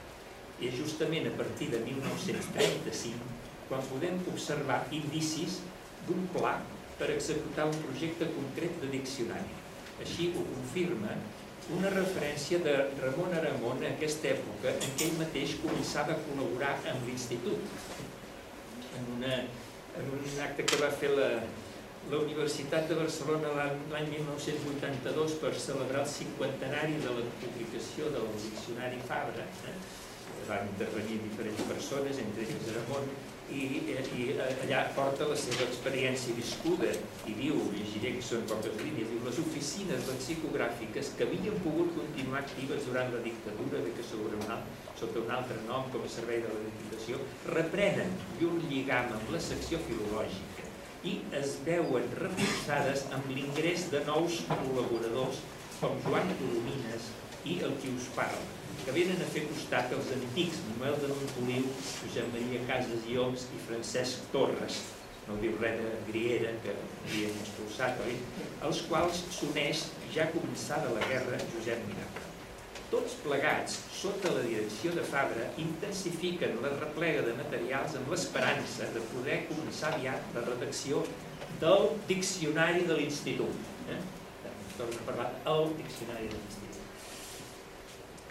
[0.59, 3.37] I és justament a partir de 1935
[3.69, 5.59] quan podem observar indicis
[6.07, 6.55] d'un pla
[6.99, 9.53] per executar un projecte concret de diccionari.
[10.03, 11.13] Així ho confirma
[11.77, 16.73] una referència de Ramon Aramon a aquesta època en què ell mateix començava a col·laborar
[16.91, 17.61] amb l'Institut
[18.97, 19.35] en, una,
[20.01, 21.29] en un acte que va fer la,
[22.07, 23.49] la Universitat de Barcelona
[23.91, 29.45] l'any 1982 per celebrar el cinquantenari de la publicació del Diccionari Fabra.
[29.69, 29.75] Eh?
[30.47, 33.11] Van intervenir diferents persones, entre ells Ramon,
[33.53, 34.25] i, i
[34.63, 36.89] allà porta la seva experiència viscuda
[37.29, 42.43] i diu, llegiré que són poques línies, diu, les oficines lexicogràfiques que havien pogut continuar
[42.43, 44.61] actives durant la dictadura de que sobre una,
[45.01, 47.21] sota un altre nom com a servei de la dictació,
[47.57, 50.58] reprenen llur lligam amb la secció filològica
[51.07, 55.41] i es veuen reforçades amb l'ingrés de nous col·laboradors
[55.79, 57.09] com Joan Colomines
[57.47, 58.41] i el qui us parla,
[58.83, 61.67] que venen a fer costat als antics Manuel de Montoliu,
[62.01, 64.81] Josep Maria Casas i Oms i Francesc Torres,
[65.29, 68.17] no diu res de Griera, que havien expulsat, oi?
[68.67, 69.85] els quals s'uneix
[70.15, 72.28] ja començada la guerra Josep Miracle.
[72.89, 79.03] Tots plegats, sota la direcció de Fabra, intensifiquen la replega de materials amb l'esperança de
[79.11, 81.03] poder començar aviat la redacció
[81.61, 83.69] del diccionari de l'Institut.
[83.93, 83.99] Eh?
[84.79, 86.81] Torno a parlar del diccionari de l'Institut.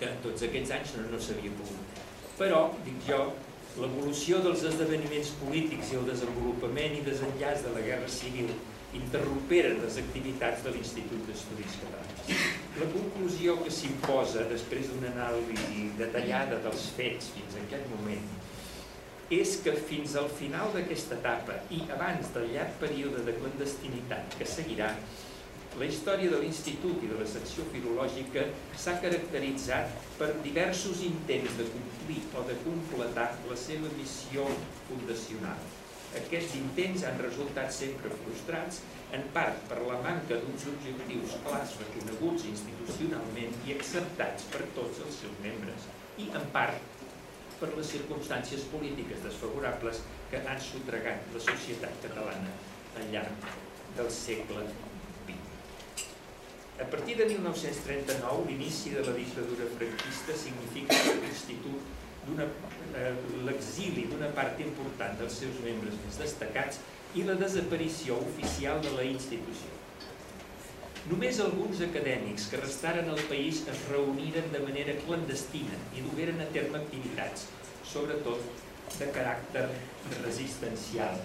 [0.01, 2.03] Que en tots aquests anys no, no s'havia pogut.
[2.41, 3.21] Però, dic jo,
[3.79, 8.51] l'evolució dels esdeveniments polítics i el desenvolupament i desenllaç de la Guerra Civil
[8.99, 12.18] interromperen les activitats de l'Institut d'Estudis Catalans.
[12.79, 18.29] La conclusió que s'imposa després d'una anàlisi detallada dels fets fins a aquest moment
[19.39, 24.47] és que fins al final d'aquesta etapa i abans del llarg període de clandestinitat que
[24.49, 24.93] seguirà,
[25.79, 28.47] la història de l'Institut i de la secció filològica
[28.85, 34.47] s'ha caracteritzat per diversos intents de complir o de completar la seva missió
[34.89, 35.61] fundacional.
[36.23, 38.81] Aquests intents han resultat sempre frustrats,
[39.17, 45.21] en part per la manca d'uns objectius clars reconeguts institucionalment i acceptats per tots els
[45.23, 45.87] seus membres,
[46.21, 46.99] i en part
[47.59, 52.53] per les circumstàncies polítiques desfavorables que han sotregat la societat catalana
[52.99, 53.49] al llarg
[53.97, 54.67] del segle
[55.27, 56.05] XX.
[56.85, 61.97] A partir de 1939, l'inici de la dictadura franquista significa l'Institut
[62.39, 63.13] eh,
[63.49, 66.83] l'exili d'una part important dels seus membres més destacats
[67.19, 69.75] i la desaparició oficial de la institució.
[71.09, 76.49] Només alguns acadèmics que restaren al país es reuniren de manera clandestina i dugueren a
[76.55, 77.49] terme activitats,
[77.89, 78.45] sobretot
[78.99, 79.67] de caràcter
[80.21, 81.17] resistencial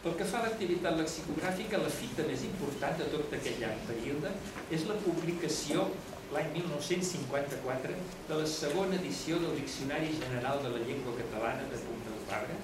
[0.00, 4.30] Pel que fa a l'activitat lexicogràfica, la fita més important de tot aquell llarg període
[4.72, 5.82] és la publicació
[6.32, 7.98] l'any 1954
[8.30, 12.56] de la segona edició del Diccionari General de la Llengua Catalana de Pompeu Fabra,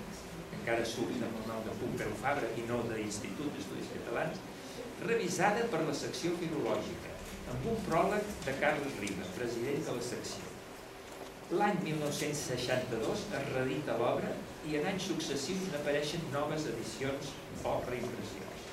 [0.60, 4.40] encara surt amb el nom de Pompeu Fabra i no d'Institut d'Estudis Catalans,
[5.04, 7.12] revisada per la secció filològica,
[7.52, 10.54] amb un pròleg de Carles Riba, president de la secció.
[11.52, 14.32] L'any 1962 es redita l'obra
[14.66, 17.30] i en anys successius n'apareixen noves edicions
[17.62, 18.66] o reimpressions.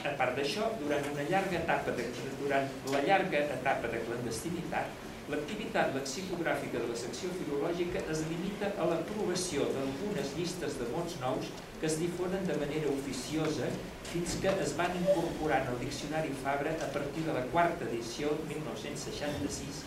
[0.00, 2.08] A part d'això, durant una llarga etapa de,
[2.40, 8.86] durant la llarga etapa de clandestinitat, l'activitat lexicogràfica de la secció filològica es limita a
[8.90, 13.68] l'aprovació d'algunes llistes de mots nous que es difonen de manera oficiosa
[14.10, 19.84] fins que es van incorporar al Diccionari Fabra a partir de la quarta edició 1966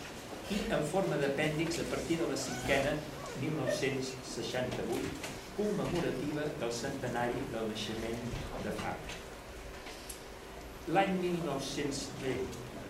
[0.54, 2.96] i en forma d'apèndix a partir de la cinquena
[3.40, 8.22] 1968, commemorativa del centenari del naixement
[8.64, 9.22] de Fabra.
[10.94, 12.08] L'any 1900...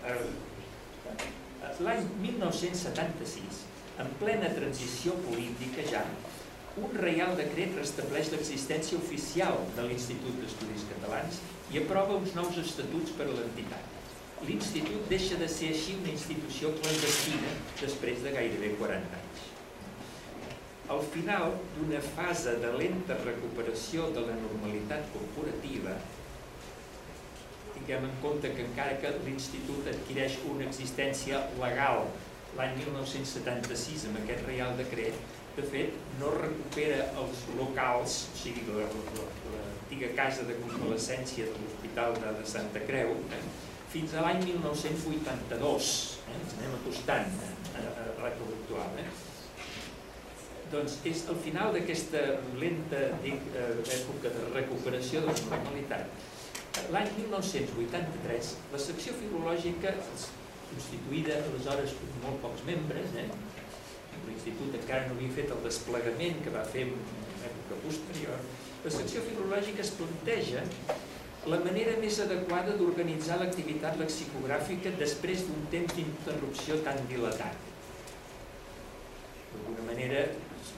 [0.04, 0.18] Eh,
[2.20, 3.62] 1976,
[4.02, 6.02] en plena transició política ja,
[6.76, 11.40] un reial decret restableix l'existència oficial de l'Institut d'Estudis Catalans
[11.72, 13.90] i aprova uns nous estatuts per a l'entitat.
[14.44, 19.43] L'Institut deixa de ser així una institució clandestina després de gairebé 40 anys
[20.94, 25.96] al final d'una fase de lenta recuperació de la normalitat corporativa,
[27.74, 32.06] tinguem en compte que encara que l'Institut adquireix una existència legal
[32.58, 35.18] l'any 1976 amb aquest Reial Decret,
[35.56, 42.32] de fet no recupera els locals, o sigui, l'antiga casa de convalescència de l'Hospital de,
[42.40, 43.44] de Santa Creu, eh,
[43.94, 45.92] fins a l'any 1982.
[46.24, 48.98] Eh, ens anem acostant eh, a, a, a l'època actual.
[49.02, 49.23] Eh?
[50.74, 52.22] Doncs és al final d'aquesta
[52.60, 56.30] lenta dic, eh, època de recuperació de la normalitat.
[56.90, 59.94] L'any 1983, la secció filològica,
[60.72, 63.28] constituïda aleshores per molt pocs membres, eh,
[64.26, 66.94] l'institut encara no havia fet el desplegament que va fer en
[67.50, 68.40] època posterior,
[68.84, 70.64] la secció filològica es planteja
[71.52, 77.70] la manera més adequada d'organitzar l'activitat lexicogràfica després d'un temps d'interrupció tan dilatat.
[79.52, 80.24] D'alguna manera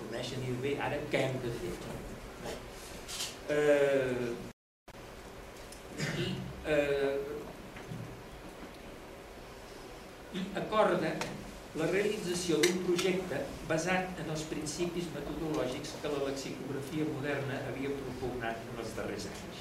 [0.07, 1.73] coneixen i bé, ara què hem de fer?
[3.57, 4.35] Eh,
[6.19, 6.29] i,
[10.37, 11.13] I acorda
[11.77, 18.65] la realització d'un projecte basat en els principis metodològics que la lexicografia moderna havia propugnat
[18.71, 19.61] en els darrers anys.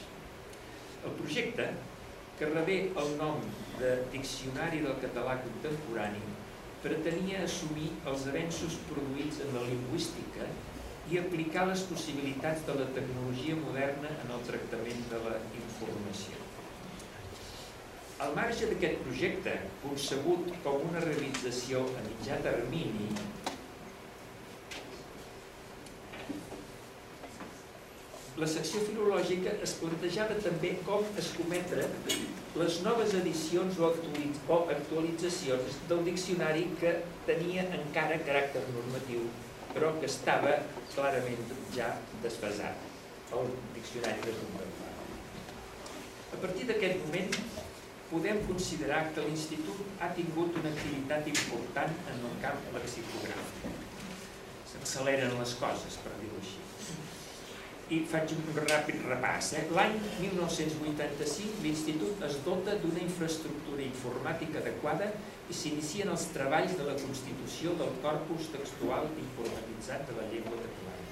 [1.05, 1.67] El projecte,
[2.39, 3.43] que rebé el nom
[3.79, 6.23] de Diccionari del Català Contemporani,
[6.85, 10.49] pretenia assumir els avenços produïts en la lingüística
[11.09, 16.41] i aplicar les possibilitats de la tecnologia moderna en el tractament de la informació.
[18.25, 23.09] Al marge d'aquest projecte, concebut com una realització a mitjà termini,
[28.39, 31.89] la secció filològica es plantejava també com escometre
[32.55, 33.87] les noves edicions o
[34.71, 36.93] actualitzacions del diccionari que
[37.27, 39.25] tenia encara caràcter normatiu,
[39.73, 40.53] però que estava
[40.93, 41.89] clarament ja
[42.23, 42.85] desfasat,
[43.35, 44.91] el diccionari de Contemplà.
[46.31, 47.35] A partir d'aquest moment,
[48.11, 53.81] podem considerar que l'Institut ha tingut una activitat important en el camp lexicogràfic.
[54.71, 56.64] S'acceleren les coses, per dir-ho així
[57.93, 59.51] i faig un ràpid repàs.
[59.59, 59.63] Eh?
[59.77, 65.11] L'any 1985 l'Institut es dota d'una infraestructura informàtica adequada
[65.49, 71.03] i s'inicien els treballs de la constitució del corpus textual informatitzat de la llengua catalana.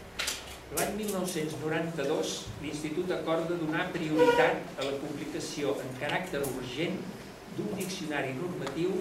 [0.74, 6.98] L'any 1992 l'Institut acorda donar prioritat a la publicació en caràcter urgent
[7.54, 8.98] d'un diccionari normatiu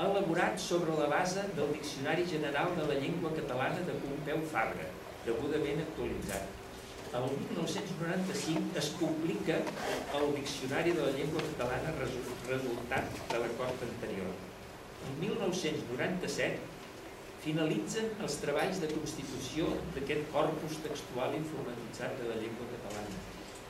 [0.00, 4.88] elaborat sobre la base del Diccionari General de la Llengua Catalana de Pompeu Fabra,
[5.28, 6.61] degudament actualitzat
[7.12, 9.56] el 1995 es publica
[10.16, 14.32] el Diccionari de la Llengua Catalana resultat de l'acord anterior.
[15.04, 16.56] El 1997
[17.44, 23.16] finalitzen els treballs de constitució d'aquest corpus textual informatitzat de la llengua catalana.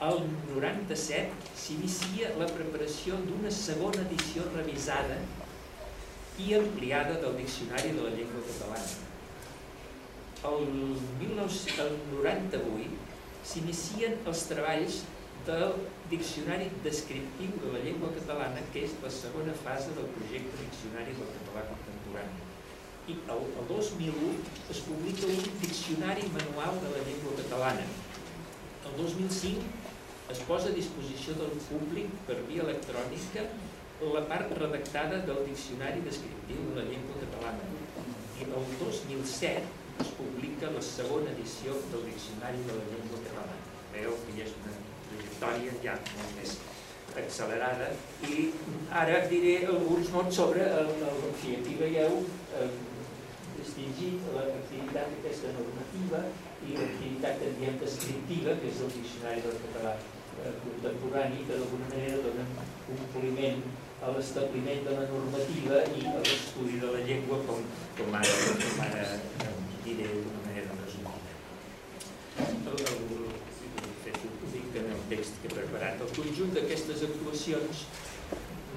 [0.07, 0.23] El
[0.55, 5.19] 97 s'inicia la preparació d'una segona edició revisada
[6.39, 8.93] i ampliada del Diccionari de la Llengua Catalana.
[10.53, 10.63] El
[11.19, 13.12] 1998
[13.47, 15.03] s'inicien els treballs
[15.47, 15.75] del
[16.11, 21.31] Diccionari Descriptiu de la Llengua Catalana, que és la segona fase del projecte Diccionari del
[21.39, 22.49] Català Contemporani.
[23.11, 24.35] I el, el 2001
[24.71, 27.87] es publica un Diccionari Manual de la Llengua Catalana.
[28.87, 33.49] El 2005 es posa a disposició del públic per via electrònica
[34.15, 37.67] la part redactada del Diccionari Descriptiu de la Llengua Catalana.
[38.39, 43.59] I el 2007 es publica la segona edició del Diccionari de la Llengua Catalana.
[43.93, 44.73] Veieu que ja és una
[45.09, 46.55] trajectòria ja molt més
[47.23, 47.91] accelerada
[48.29, 48.47] i
[49.03, 52.17] ara diré alguns mots sobre el, el, el fi, aquí veieu
[52.57, 52.71] eh,
[53.59, 56.25] distingit l'activitat d'aquesta normativa
[56.67, 61.91] i l'activitat que diem descriptiva, que és el Diccionari del Català eh, contemporani, que d'alguna
[61.95, 62.49] manera dona
[62.89, 63.67] compliment
[64.03, 67.67] a l'establiment de la normativa i a l'estudi de la llengua com,
[68.01, 71.33] com ara, com ara diré d'una manera resumida.
[72.43, 73.33] El, el,
[74.13, 76.01] ho dic en el text que he preparat.
[76.07, 77.85] El conjunt d'aquestes actuacions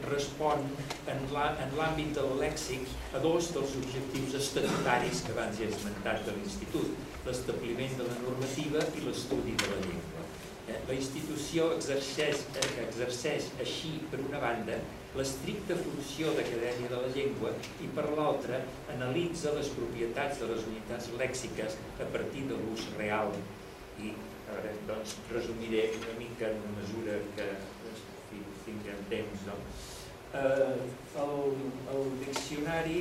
[0.05, 0.65] respon
[1.11, 6.91] en l'àmbit del lèxic a dos dels objectius estatutaris que abans he esmentat de l'Institut,
[7.25, 10.14] l'establiment de la normativa i l'estudi de la llengua.
[10.66, 12.45] La institució exerceix,
[12.84, 14.80] exerceix així, per una banda,
[15.16, 17.51] l'estricta funció d'Acadèmia de la Llengua
[17.86, 18.59] i per l'altra
[18.95, 23.32] analitza les propietats de les unitats lèxiques a partir de l'ús real
[24.03, 24.11] i
[24.55, 27.47] ara doncs resumiré una mica en una mesura que
[28.66, 29.55] tinguem temps no?
[30.41, 30.76] eh,
[31.24, 31.55] el,
[31.95, 32.99] el diccionari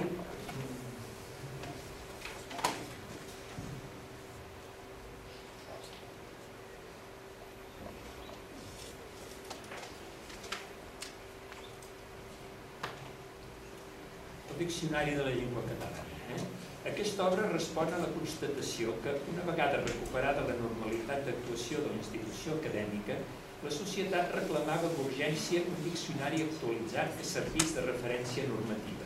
[14.53, 16.12] el Diccionari de la Llengua Catalana.
[16.32, 16.88] Eh?
[16.88, 21.98] Aquesta obra respon a la constatació que, una vegada recuperada la normalitat d'actuació de la
[22.00, 23.18] institució acadèmica,
[23.64, 29.04] la societat reclamava amb urgència un diccionari actualitzat que servís de referència normativa.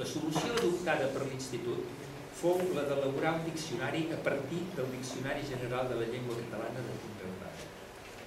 [0.00, 1.84] La solució adoptada per l'Institut
[2.40, 6.98] fou la d'elaborar un diccionari a partir del Diccionari General de la Llengua Catalana de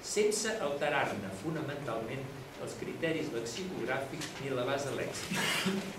[0.03, 2.23] sense alterar-ne fonamentalment
[2.61, 5.45] els criteris lexicogràfics ni la base lèxica,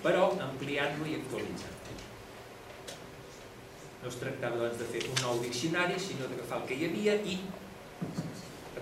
[0.05, 1.81] però ampliant-lo i actualitzant.
[4.03, 7.19] No es tractava doncs de fer un nou diccionari, sinó d'agafar el que hi havia
[7.35, 7.37] i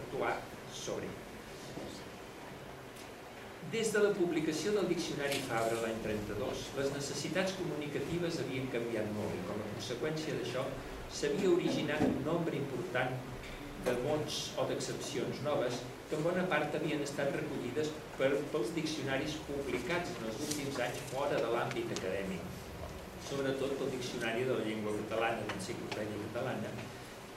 [0.00, 0.36] actuar
[0.74, 1.18] sobre ell.
[3.70, 9.36] Des de la publicació del Diccionari Fabra l'any 32, les necessitats comunicatives havien canviat molt
[9.36, 10.64] i com a conseqüència d'això
[11.18, 13.29] s'havia originat un nombre important
[13.86, 19.36] de mots o d'excepcions noves que en bona part havien estat recollides per, pels diccionaris
[19.48, 22.48] publicats en els últims anys fora de l'àmbit acadèmic.
[23.28, 26.72] Sobretot el Diccionari de la Llengua Catalana, l'Enciclopèdia Catalana,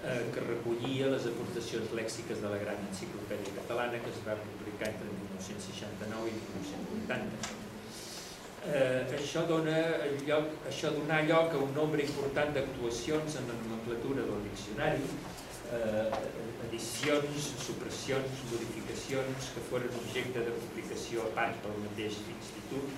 [0.03, 4.89] eh, que recollia les aportacions lèxiques de la gran enciclopèdia catalana que es va publicar
[4.89, 7.61] entre 1969 i 1980.
[8.63, 9.77] Eh, això, dona
[10.27, 15.07] lloc, això donà lloc a un nombre important d'actuacions en la nomenclatura del diccionari,
[15.73, 16.21] eh,
[16.67, 22.95] edicions, supressions, modificacions que foren objecte de publicació a part pel mateix institut,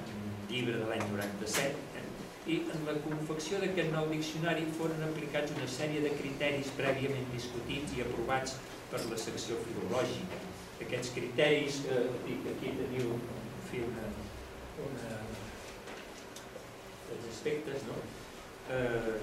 [0.00, 0.08] en
[0.50, 2.06] llibre de l'any 97, eh?
[2.50, 7.94] i en la confecció d'aquest nou diccionari foren aplicats una sèrie de criteris prèviament discutits
[7.96, 8.58] i aprovats
[8.90, 10.42] per la secció filològica.
[10.84, 14.10] Aquests criteris, eh, aquí teniu en fi, una,
[14.88, 15.22] una,
[17.14, 18.02] els aspectes, no?
[18.74, 19.16] Eh,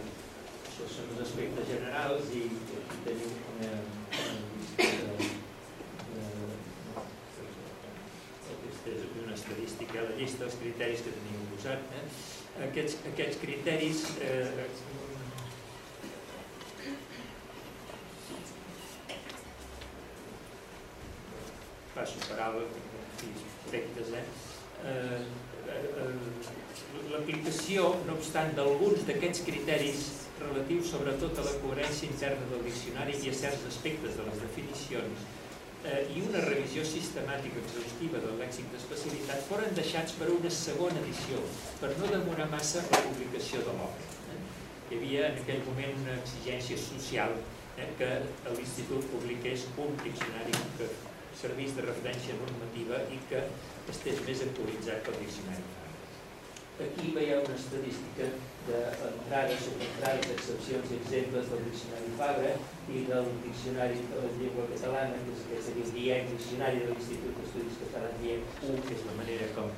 [0.82, 2.44] això són els aspectes generals i
[2.82, 3.72] aquí tenim una,
[8.92, 11.94] és una estadística, la llista dels criteris que tenim posat.
[12.00, 12.06] Eh?
[12.68, 14.48] Aquests, aquests criteris eh,
[21.94, 22.80] passo per alt
[23.68, 24.26] aspectes, eh?
[24.82, 25.22] Eh,
[25.70, 26.10] eh,
[27.12, 30.10] l'aplicació, no obstant, d'alguns d'aquests criteris
[30.46, 35.26] relatius sobretot a la coherència interna del diccionari i a certs aspectes de les definicions
[35.84, 41.42] eh, i una revisió sistemàtica exhaustiva del lèxic d'especialitat foren deixats per una segona edició,
[41.82, 44.10] per no demorar massa la publicació de l'obra.
[44.36, 44.40] Eh?
[44.90, 47.38] Hi havia en aquell moment una exigència social
[47.78, 48.12] eh, que
[48.58, 50.90] l'Institut publiqués un diccionari que
[51.42, 53.46] servís de referència normativa i que
[53.94, 55.81] estés més actualitzat que el diccionari
[56.82, 58.28] Aquí veieu una estadística
[58.66, 62.54] d'entrades, subentrades, excepcions i exemples del diccionari Fabra
[62.90, 67.38] i del diccionari de la llengua catalana, que és aquest seria DIEC, diccionari de l'Institut
[67.38, 69.70] d'Estudis Catalans DIEC 1, que és la manera com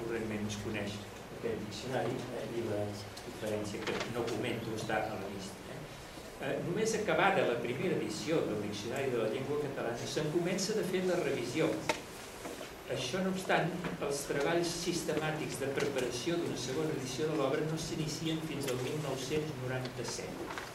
[0.00, 0.98] correntment es coneix
[1.38, 5.62] aquest diccionari, eh, i la diferència que no comento està a la llista.
[5.76, 5.78] Eh?
[6.48, 10.84] Eh, només acabada la primera edició del Diccionari de la Llengua Catalana se'n comença de
[10.90, 11.70] fer la revisió
[12.94, 13.68] això no obstant,
[14.06, 20.66] els treballs sistemàtics de preparació d'una segona edició de l'obra no s'inicien fins al 1997.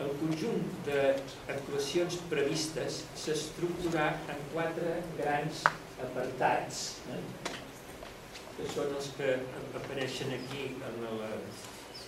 [0.00, 5.60] El conjunt d'actuacions previstes s'estructurà en quatre grans
[6.06, 6.80] apartats,
[7.12, 7.20] eh?
[8.56, 9.34] que són els que
[9.82, 11.30] apareixen aquí en la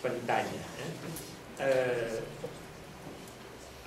[0.01, 0.65] pantalla.
[0.87, 0.91] Eh?
[1.69, 2.53] Eh,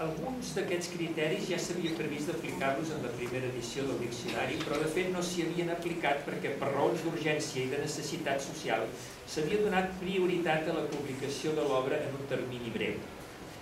[0.03, 4.89] alguns d'aquests criteris ja s'havia previst d'aplicar-los en la primera edició del diccionari, però de
[4.91, 8.83] fet no s'hi havien aplicat perquè per raons d'urgència i de necessitat social
[9.25, 12.97] s'havia donat prioritat a la publicació de l'obra en un termini breu.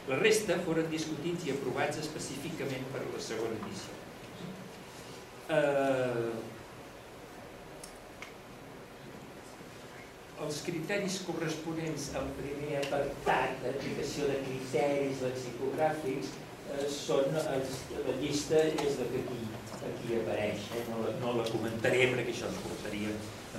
[0.09, 3.93] La resta foren discutits i aprovats específicament per la segona edició.
[5.53, 6.53] Eh,
[10.44, 17.78] els criteris corresponents al primer apartat d'aplicació de criteris lexicogràfics eh, són els,
[18.08, 19.39] la llista és la que aquí,
[19.91, 20.84] aquí apareix eh?
[20.89, 23.16] no, la, no la comentaré perquè això ens portaria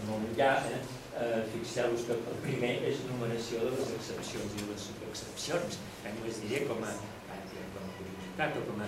[0.08, 0.82] molt enllà eh?
[1.22, 6.14] eh, fixeu-vos que el primer és numeració de les excepcions i les subexcepcions eh?
[6.18, 6.94] només diré com a
[8.34, 8.86] com o com a,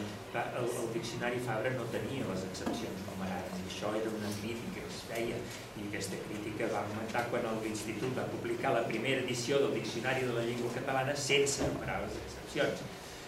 [0.59, 5.39] el, el diccionari Fabra no tenia les excepcions numerades i això era una crítica feia
[5.77, 10.37] i aquesta crítica va augmentar quan l'Institut va publicar la primera edició del Diccionari de
[10.37, 12.85] la Llengua Catalana sense enumerar les excepcions.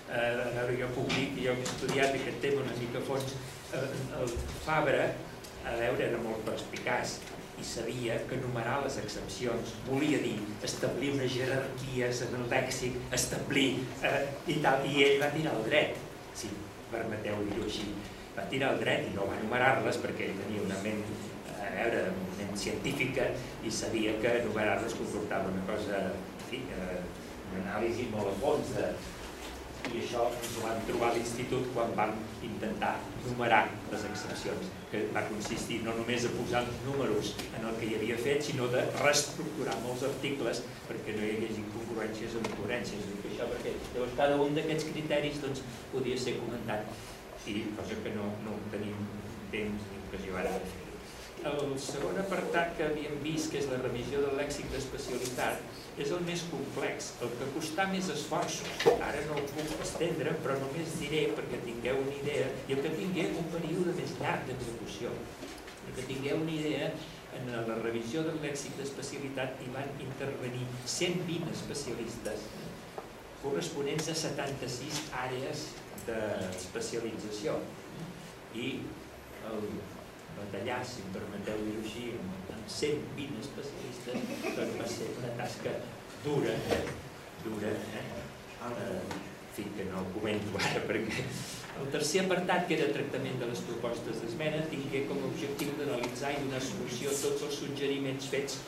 [0.08, 3.34] Eh, a veure, jo que jo he estudiat aquest tema una mica a fons.
[3.76, 3.88] Eh,
[4.20, 4.30] el
[4.64, 5.10] Fabra,
[5.64, 7.18] a veure, era molt perspicaç
[7.58, 13.70] i sabia que enumerar les excepcions volia dir establir unes jerarquies en el lèxic, establir
[14.06, 15.98] eh, i tal, i ell va tirar el dret,
[16.38, 16.52] si
[16.92, 17.88] permeteu dir-ho així,
[18.38, 21.04] va tirar el dret i no va enumerar-les perquè ell tenia una ment
[21.58, 22.02] a veure,
[22.38, 23.28] ment científica
[23.66, 26.98] i sabia que enumerar-les comportava una cosa, en fi, eh,
[27.50, 28.90] una anàlisi molt a fons de,
[29.88, 32.14] i això ens ho vam trobar a l'institut quan vam
[32.44, 33.62] intentar numerar
[33.92, 37.94] les excepcions, que va consistir no només a posar els números en el que hi
[37.98, 43.12] havia fet, sinó de reestructurar molts articles perquè no hi hagués incongruències o incoherències.
[43.30, 45.64] Això perquè llavors cada un d'aquests criteris doncs,
[45.94, 46.88] podia ser comentat
[47.46, 49.08] i cosa que no, no tenim
[49.52, 50.84] temps ni ocasió ara de fer.
[51.48, 55.60] El segon apartat que havíem vist, que és la revisió del lèxic d'especialitat,
[56.02, 58.86] és el més complex, el que costar més esforços.
[58.96, 62.96] Ara no ho puc estendre, però només diré perquè tingueu una idea i el que
[62.96, 65.14] tingueu un període més llarg d'execució.
[65.86, 66.90] El que tingueu una idea,
[67.38, 72.46] en la revisió del lèxic d'especialitat hi van intervenir 120 especialistes
[73.42, 75.68] corresponents a 76 àrees
[76.08, 77.58] d'especialització.
[78.56, 78.66] I
[79.48, 79.70] el
[80.38, 84.26] batallar, si em permeteu dir-ho així, amb 120 especialistes,
[84.58, 85.78] doncs va ser una tasca
[86.24, 86.82] dura, eh?
[87.44, 88.02] dura, eh?
[88.02, 88.26] eh?
[88.68, 88.76] En
[89.54, 91.24] fi, que no ho comento ara perquè
[91.78, 96.32] el tercer apartat, que era tractament de les propostes d'esmena, tingué com a objectiu d'analitzar
[96.34, 98.58] i donar solució a tots els suggeriments fets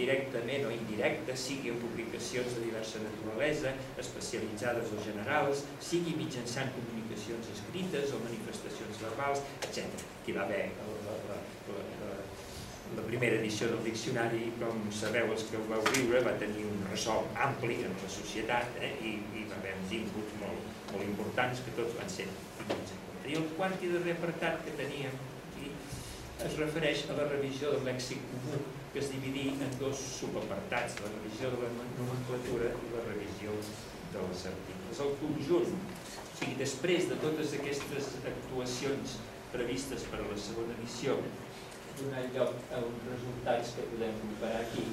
[0.00, 7.52] directament o indirectes, sigui en publicacions de diversa naturalesa, especialitzades o generals, sigui mitjançant comunicacions
[7.54, 10.04] escrites o manifestacions verbals, etc.
[10.22, 11.40] Aquí va haver la, la,
[11.70, 12.12] la, la,
[12.96, 16.82] la primera edició del diccionari, com sabeu els que ho vau viure, va tenir un
[16.90, 21.62] ressò ampli en la societat eh, i, i va haver uns inputs molt, molt importants
[21.66, 22.26] que tots van ser
[22.58, 23.30] tinguts en compte.
[23.30, 25.14] I el quart i darrer apartat que teníem
[25.52, 25.70] aquí
[26.46, 28.58] es refereix a la revisió del lèxic comú
[28.92, 33.54] que es dividí en dos subapartats, la revisió de la nomenclatura i la revisió
[34.14, 35.02] de les articles.
[35.04, 39.18] El conjunt, o sigui, després de totes aquestes actuacions
[39.52, 41.20] previstes per a la segona edició,
[42.00, 44.86] donar lloc a uns resultats que podem comparar aquí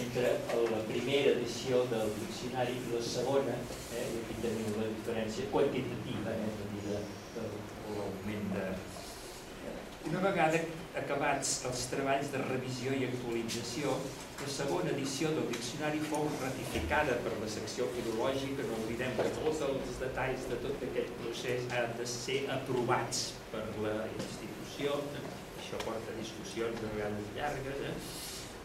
[0.00, 0.30] entre
[0.72, 3.56] la primera edició del diccionari i la segona,
[3.92, 7.46] eh, i aquí tenim la diferència quantitativa, eh, de
[7.94, 8.66] l'augment de,
[10.10, 10.58] una vegada
[11.00, 13.94] acabats els treballs de revisió i actualització,
[14.40, 19.64] la segona edició del diccionari fou ratificada per la secció filològica, no oblidem que tots
[19.66, 25.00] els detalls de tot aquest procés han de ser aprovats per la institució,
[25.58, 27.96] això porta discussions de vegades llargues, eh?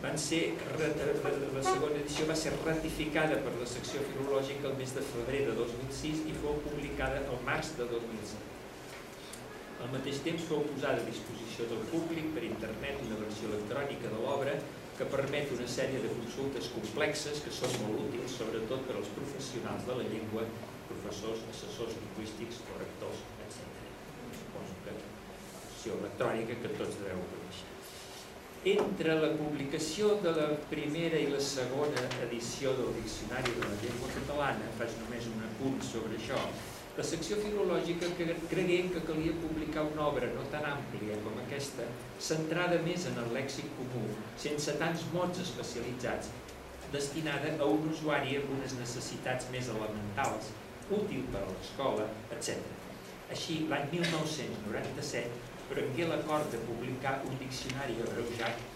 [0.02, 0.44] van ser,
[0.82, 5.60] la segona edició va ser ratificada per la secció filològica el mes de febrer de
[5.60, 8.51] 2006 i fou publicada el març de 2007.
[9.82, 14.20] Al mateix temps fou posada a disposició del públic per internet una versió electrònica de
[14.22, 14.54] l'obra
[14.98, 19.88] que permet una sèrie de consultes complexes que són molt útils, sobretot per als professionals
[19.88, 20.46] de la llengua,
[20.92, 23.82] professors, assessors lingüístics, correctors, etc.
[24.44, 27.70] Suposo que versió electrònica que tots deveu conèixer.
[28.76, 34.12] Entre la publicació de la primera i la segona edició del Diccionari de la Llengua
[34.20, 36.44] Catalana, faig només un apunt sobre això,
[36.98, 41.86] la secció filològica cregué que calia publicar una obra no tan àmplia com aquesta,
[42.30, 44.02] centrada més en el lèxic comú,
[44.46, 46.34] sense tants mots especialitzats,
[46.92, 50.52] destinada a un usuari amb unes necessitats més elementals,
[50.92, 52.60] útil per a l'escola, etc.
[53.32, 58.68] Així, l'any 1997, prengué l'acord de publicar un diccionari abreujat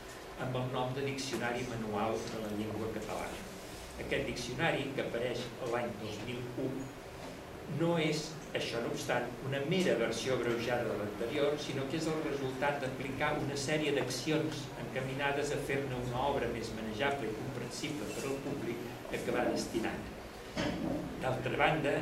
[0.46, 3.44] amb el nom de Diccionari Manual de la Llengua Catalana.
[4.04, 6.95] Aquest diccionari, que apareix l'any 2001,
[7.80, 12.22] no és, això no obstant, una mera versió greujada de l'anterior, sinó que és el
[12.28, 18.30] resultat d'aplicar una sèrie d'accions encaminades a fer-ne una obra més manejable i comprensible per
[18.30, 18.86] al públic
[19.16, 20.14] que va destinat.
[21.22, 21.96] D'altra banda,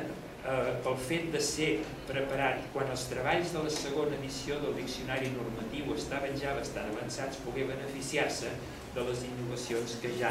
[0.44, 1.70] eh, pel fet de ser
[2.08, 7.40] preparat quan els treballs de la segona edició del diccionari normatiu estaven ja bastant avançats,
[7.46, 8.52] pogué beneficiar-se
[8.94, 10.30] de les innovacions que ja,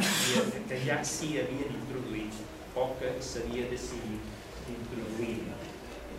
[0.70, 2.40] que ja s'hi havien introduït
[2.80, 4.32] o que s'havia decidit
[4.72, 5.52] introduir.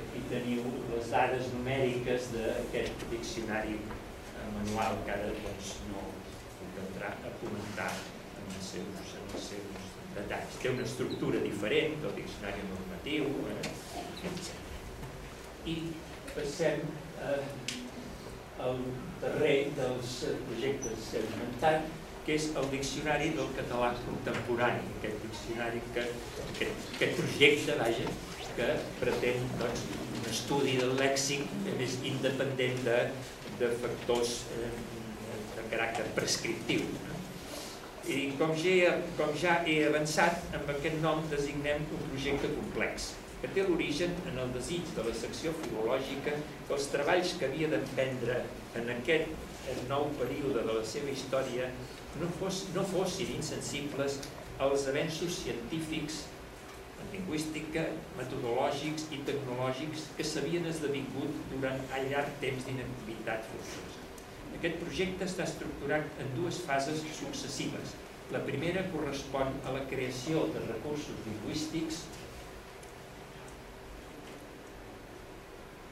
[0.05, 3.79] Aquí teniu les dades numèriques d'aquest diccionari
[4.55, 6.05] manual que ara doncs, no
[6.59, 7.91] puc entrar a comentar
[8.43, 10.61] en els seus, en els seus detalls.
[10.63, 13.73] Té una estructura diferent del diccionari normatiu, eh.
[15.73, 15.75] I
[16.35, 16.81] passem
[17.25, 17.43] eh,
[18.65, 18.81] al
[19.23, 20.17] darrer dels
[20.49, 21.93] projectes que he esmentat,
[22.25, 26.05] que és el Diccionari del Català Contemporani, aquest diccionari que,
[26.47, 28.13] aquest, aquest projecte, vaja,
[28.57, 28.69] que
[29.01, 29.87] pretén doncs,
[30.19, 31.49] un estudi del lèxic
[31.79, 33.01] més independent de,
[33.61, 34.71] de factors eh,
[35.57, 36.87] de caràcter prescriptiu.
[38.05, 43.51] I com ja, com ja he avançat, amb aquest nom designem un projecte complex, que
[43.57, 48.39] té l'origen en el desig de la secció filològica que els treballs que havia d'emprendre
[48.81, 51.69] en aquest nou període de la seva història
[52.21, 54.21] no, fos, no fossin insensibles
[54.65, 56.23] als avenços científics
[57.13, 57.85] lingüística,
[58.19, 64.03] metodològics i tecnològics que s'havien esdevingut durant el llarg temps d'inactivitat forçosa.
[64.55, 67.95] Aquest projecte està estructurat en dues fases successives.
[68.33, 72.05] La primera correspon a la creació de recursos lingüístics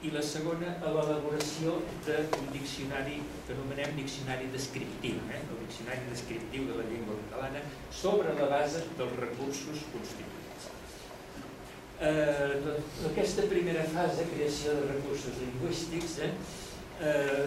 [0.03, 5.43] i la segona a l'elaboració d'un diccionari que anomenem diccionari descriptiu, eh?
[5.45, 7.63] el diccionari descriptiu de la llengua catalana,
[8.03, 10.32] sobre la base dels recursos constituïts
[12.03, 12.81] eh,
[13.11, 16.33] aquesta primera fase de creació de recursos lingüístics, eh,
[17.01, 17.45] eh,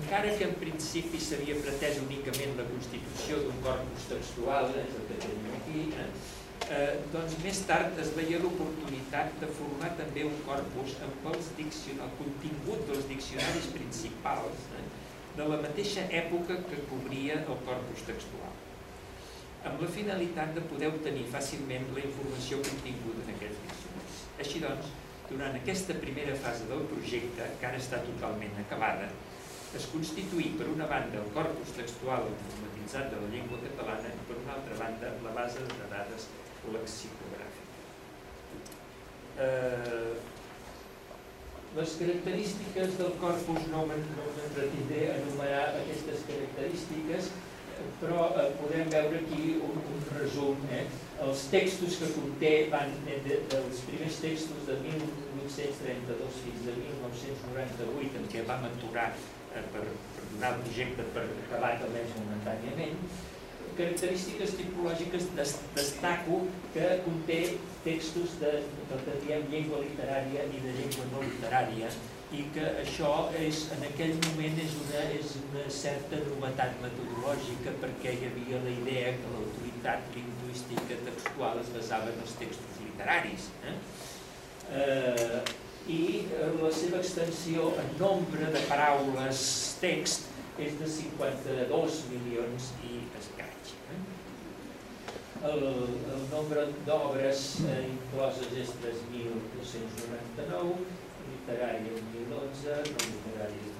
[0.00, 5.08] encara que en principi s'havia pretès únicament la constitució d'un corpus textual, eh, és el
[5.10, 6.06] que tenim aquí, eh,
[6.70, 12.16] eh, doncs més tard es veia l'oportunitat de formar també un corpus amb els el
[12.22, 14.88] contingut dels diccionaris principals eh,
[15.36, 18.69] de la mateixa època que cobria el corpus textual
[19.68, 24.22] amb la finalitat de poder obtenir fàcilment la informació continguda en aquests diccionaris.
[24.44, 24.92] Així doncs,
[25.30, 29.10] durant aquesta primera fase del projecte, que ara està totalment acabada,
[29.78, 34.38] es constituï per una banda el corpus textual informatitzat de la llengua catalana i per
[34.40, 36.26] una altra banda la base de dades
[36.74, 37.68] lexicogràfica.
[39.46, 40.14] Eh,
[41.76, 47.30] les característiques del corpus no m'entretindré a enumerar aquestes característiques,
[48.00, 50.60] però eh, podem veure aquí un, un resum.
[50.76, 50.84] Eh?
[51.24, 58.22] Els textos que conté van de, de, dels primers textos de 1832 fins a 1998,
[58.22, 63.04] en què vam aturar eh, per, per donar el projecte per acabat almenys momentàniament,
[63.80, 66.40] característiques tipològiques des, destaco
[66.74, 67.40] que conté
[67.84, 68.52] textos de,
[68.90, 71.92] del que diem llengua literària i de llengua no literària
[72.30, 78.10] i que això és, en aquell moment és una, és una certa novetat metodològica perquè
[78.14, 83.42] hi havia la idea que l'autoritat lingüística textual es basava en els textos literaris.
[83.66, 83.74] Eh?
[84.82, 85.40] Eh,
[85.90, 86.00] I
[86.60, 89.38] la seva extensió en nombre de paraules
[89.80, 90.20] text
[90.60, 93.64] és de 52 milions i escaig.
[93.90, 94.00] Eh?
[95.50, 95.62] El,
[96.14, 100.99] el nombre d'obres eh, incloses és 3.299,
[101.50, 103.70] literària 2011, no literària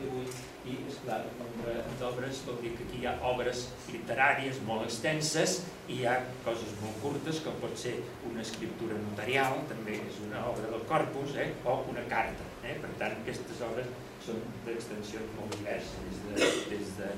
[0.00, 4.86] 2.228 i, esclar, el nombre d'obres vol dir que aquí hi ha obres literàries molt
[4.86, 7.94] extenses i hi ha coses molt curtes, com pot ser
[8.30, 11.52] una escriptura notarial, també és una obra del corpus, eh?
[11.64, 12.48] o una carta.
[12.64, 12.74] Eh?
[12.82, 13.92] Per tant, aquestes obres
[14.26, 17.12] són d'extensions molt diverses, des de, des de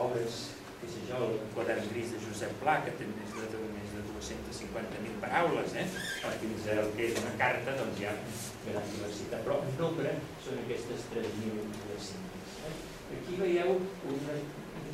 [0.00, 0.40] obres
[0.80, 4.04] què sé jo, el quadern gris de Josep Pla, que té més de, més de
[4.70, 5.86] 250.000 paraules, eh?
[6.40, 8.14] fins al que és una carta, doncs hi ha
[8.66, 10.14] gran diversitat, però en nombre
[10.44, 12.54] són aquestes 3.200.
[12.68, 12.74] Eh?
[13.18, 13.76] Aquí veieu
[14.14, 14.38] una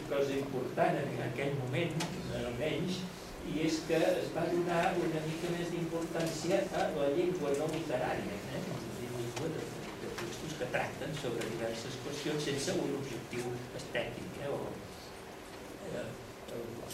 [0.09, 1.95] cosa important en aquell moment,
[2.41, 3.03] almenys,
[3.47, 8.41] i és que es va donar una mica més d'importància a la llengua no literària,
[8.59, 8.63] eh?
[9.37, 9.65] llengua de,
[10.03, 14.51] de textos que tracten sobre diverses qüestions sense un objectiu estètic eh?
[14.51, 14.63] o
[16.01, 16.26] el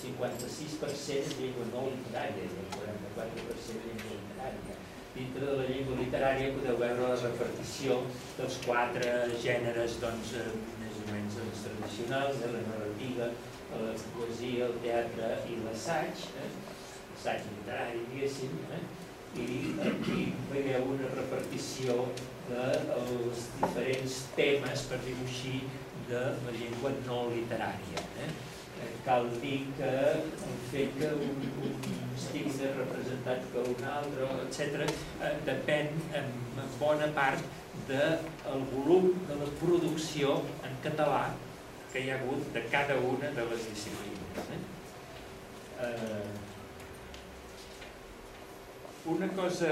[0.03, 4.77] 56% llengua no literària i el 44% llengua literària.
[5.13, 7.99] Dintre de la llengua literària podeu veure la repartició
[8.39, 9.13] dels quatre
[9.45, 10.47] gèneres doncs, eh,
[10.81, 13.29] més o menys doncs, tradicionals, eh, la narrativa,
[13.73, 16.51] la poesia, el teatre i l'assaig, eh?
[17.13, 18.83] l'assaig literari, diguéssim, eh?
[19.43, 19.47] i
[19.89, 22.03] aquí veieu una repartició
[22.49, 25.63] dels diferents temes, per dir-ho així,
[26.09, 28.03] de la llengua no literària.
[28.25, 28.33] Eh?
[29.07, 31.75] Cal dir que el fet que un, un
[32.17, 34.87] estigui més representat que un altre, etc.,
[35.27, 36.31] eh, depèn en,
[36.79, 37.43] bona part
[37.89, 41.25] del volum de la producció en català
[41.93, 44.49] que hi ha hagut de cada una de les disciplines.
[44.57, 44.61] Eh?
[45.87, 46.52] Eh,
[49.05, 49.67] una cosa,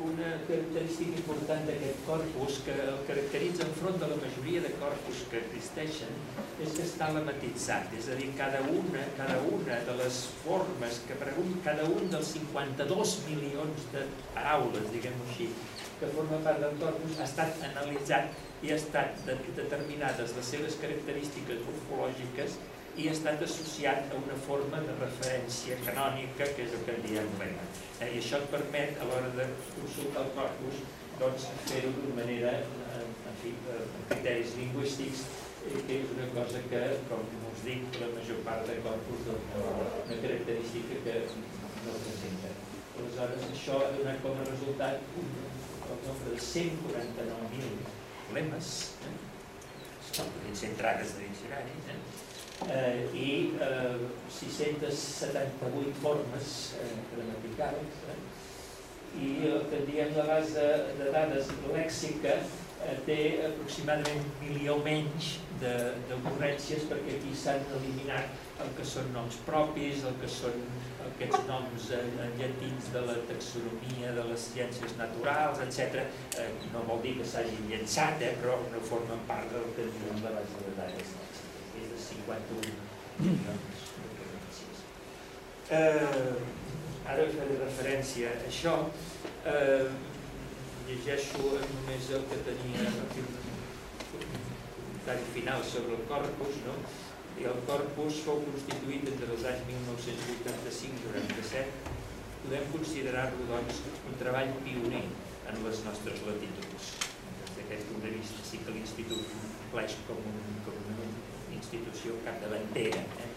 [0.00, 5.42] una característica important d'aquest corpus que el caracteritza enfront de la majoria de corpus que
[5.42, 6.14] existeixen
[6.56, 11.18] és que està lematitzat, és a dir, cada una, cada una de les formes que
[11.20, 15.50] pregun, cada un dels 52 milions de paraules, diguem-ho així,
[16.00, 18.32] que forma part del corpus ha estat analitzat
[18.64, 22.56] i ha estat determinades les seves característiques morfològiques
[23.00, 27.04] i ha estat associat a una forma de referència canònica, que és el que en
[27.06, 27.68] diem lema.
[28.00, 30.82] Eh, I això et permet, a l'hora de consultar el corpus,
[31.20, 35.22] doncs, fer-ho d'una manera, eh, en fi, amb criteris lingüístics,
[35.62, 39.56] eh, que és una cosa que, com us dic, la major part de corpus doncs,
[39.62, 41.16] una característica que
[41.86, 42.52] no presenta.
[42.92, 45.32] Aleshores, això ha donat com a resultat un,
[46.02, 48.68] nombre de 149.000 lemes,
[49.08, 49.16] eh?
[50.12, 51.98] ser entrades de diccionari, eh?
[52.70, 53.28] Eh, i
[53.60, 54.08] eh,
[54.38, 58.18] 678 formes eh, gramaticals eh,
[59.22, 60.66] i el que diem la base
[60.98, 68.72] de dades lèxica eh, té aproximadament un milió menys d'ocurrències perquè aquí s'han eliminat el
[68.78, 70.56] que són noms propis, el que són
[71.08, 76.02] aquests noms en llatins de la taxonomia, de les ciències naturals, etc.
[76.38, 80.24] Eh, no vol dir que s'hagin llençat, eh, però no formen part del que diuen
[80.26, 81.14] la base de dades.
[82.16, 82.76] 51
[83.22, 83.82] milions
[85.72, 86.34] eh,
[87.08, 88.74] ara faré referència a això.
[89.52, 89.86] Eh,
[90.88, 92.90] llegeixo només el que tenia
[94.12, 96.74] comentari final sobre el corpus no?
[97.40, 101.94] i el corpus fou constituït entre els anys 1985 i 97
[102.42, 105.04] podem considerar-lo doncs un treball pioner
[105.50, 106.92] en les nostres latituds.
[107.40, 110.81] Des d'aquest punt de vista sí que l'Institut compleix com un, com
[111.72, 113.00] institució capdavantera.
[113.00, 113.30] Eh?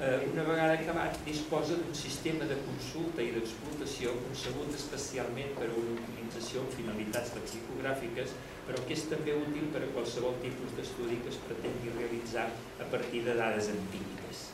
[0.00, 5.74] Eh, una vegada acabat, disposa d'un sistema de consulta i d'explotació concebut especialment per a
[5.76, 8.32] una utilització amb finalitats lexicogràfiques,
[8.66, 12.48] però que és també útil per a qualsevol tipus d'estudi que es pretengui realitzar
[12.80, 14.46] a partir de dades empíriques.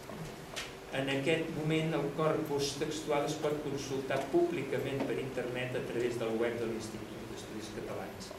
[0.97, 6.35] En aquest moment el corpus textual es pot consultar públicament per internet a través del
[6.43, 8.36] web de l'Institut d'Estudis Catalans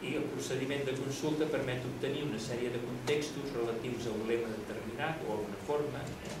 [0.00, 4.48] i el procediment de consulta permet obtenir una sèrie de contextos relatius a un lema
[4.54, 6.36] determinat o a una forma eh?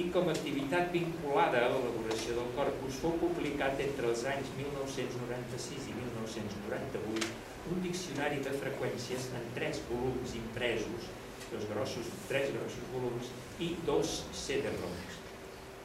[0.00, 5.88] i com a activitat vinculada a l'elaboració del corpus fou publicat entre els anys 1996
[5.92, 11.10] i 1998 un diccionari de freqüències en tres volums impresos,
[11.50, 13.32] dos grossos, tres grossos volums
[13.62, 15.20] i dos CD-ROMs,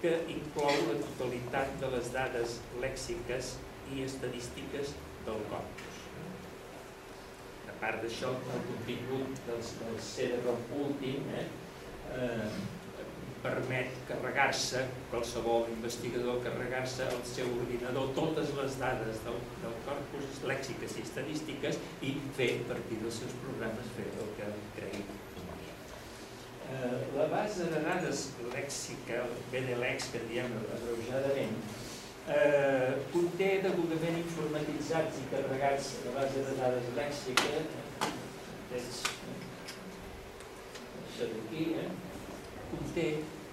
[0.03, 3.55] que inclou la totalitat de les dades lèxiques
[3.95, 4.95] i estadístiques
[5.27, 5.94] del corpus
[7.85, 11.43] part d'això, el contingut del, del CD-ROM últim eh,
[12.17, 12.47] eh,
[13.45, 14.81] permet carregar-se,
[15.11, 21.77] qualsevol investigador carregar-se al seu ordinador totes les dades del, del corpus lèxiques i estadístiques
[22.09, 25.05] i fer, a partir dels seus programes, fer el que cregui
[26.73, 31.59] eh, la base de dades lèxica, BDLEX, que diem abreujadament,
[32.27, 37.61] eh, conté degudament informatitzats i carregats la base de dades lèxica
[38.65, 39.01] aquests,
[41.05, 41.89] això d'aquí, eh?
[42.71, 43.07] conté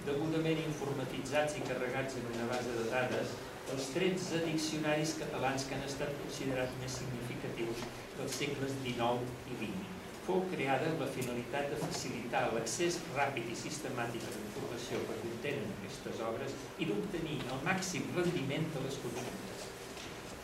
[0.07, 3.37] degudament informatitzats i carregats en una base de dades
[3.73, 7.85] els 13 diccionaris catalans que han estat considerats més significatius
[8.17, 9.93] dels segles XIX i XX
[10.25, 15.32] fou creada amb la finalitat de facilitar l'accés ràpid i sistemàtic a la informació que
[15.43, 19.65] contenen aquestes obres i d'obtenir el màxim rendiment de les consultes.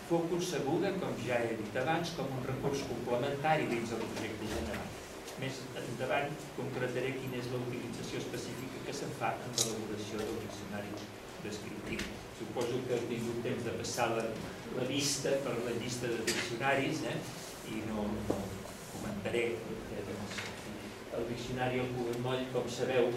[0.10, 4.89] Fou concebuda, com ja he dit abans, com un recurs complementari dins del projecte general.
[5.39, 10.91] Més endavant concretaré quina és la utilització específica que se'n fa en l'elaboració del diccionari
[11.45, 12.04] descriptiu.
[12.41, 14.28] Suposo que heu tingut temps de passar la,
[14.76, 17.18] la vista per la llista de diccionaris eh?
[17.72, 18.39] i no, no,
[18.97, 19.47] comentaré
[20.10, 20.43] doncs,
[21.16, 23.14] el diccionari al Moll, com sabeu,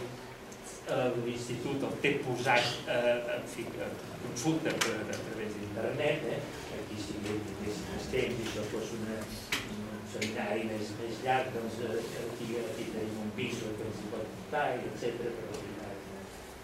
[1.24, 3.88] l'institut el té posat eh, en fi, a
[4.24, 6.40] consulta a través d'internet, eh?
[6.78, 9.06] aquí si hi hagués més temps i això fos un
[10.12, 14.26] seminari més, més llarg, doncs eh, aquí, aquí tenim un pis que ens hi pot
[14.34, 15.22] portar, etc.
[15.22, 15.94] però al final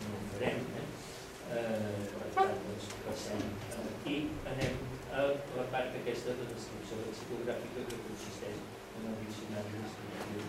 [0.03, 0.61] no ho farem.
[0.83, 0.87] Eh?
[1.49, 3.47] Eh, per tant, doncs, passem
[3.87, 4.19] aquí,
[4.53, 4.83] anem
[5.15, 5.25] a
[5.57, 8.63] la part aquesta de descripció lexicogràfica que consisteix
[8.99, 10.43] en el diccionari descriptiu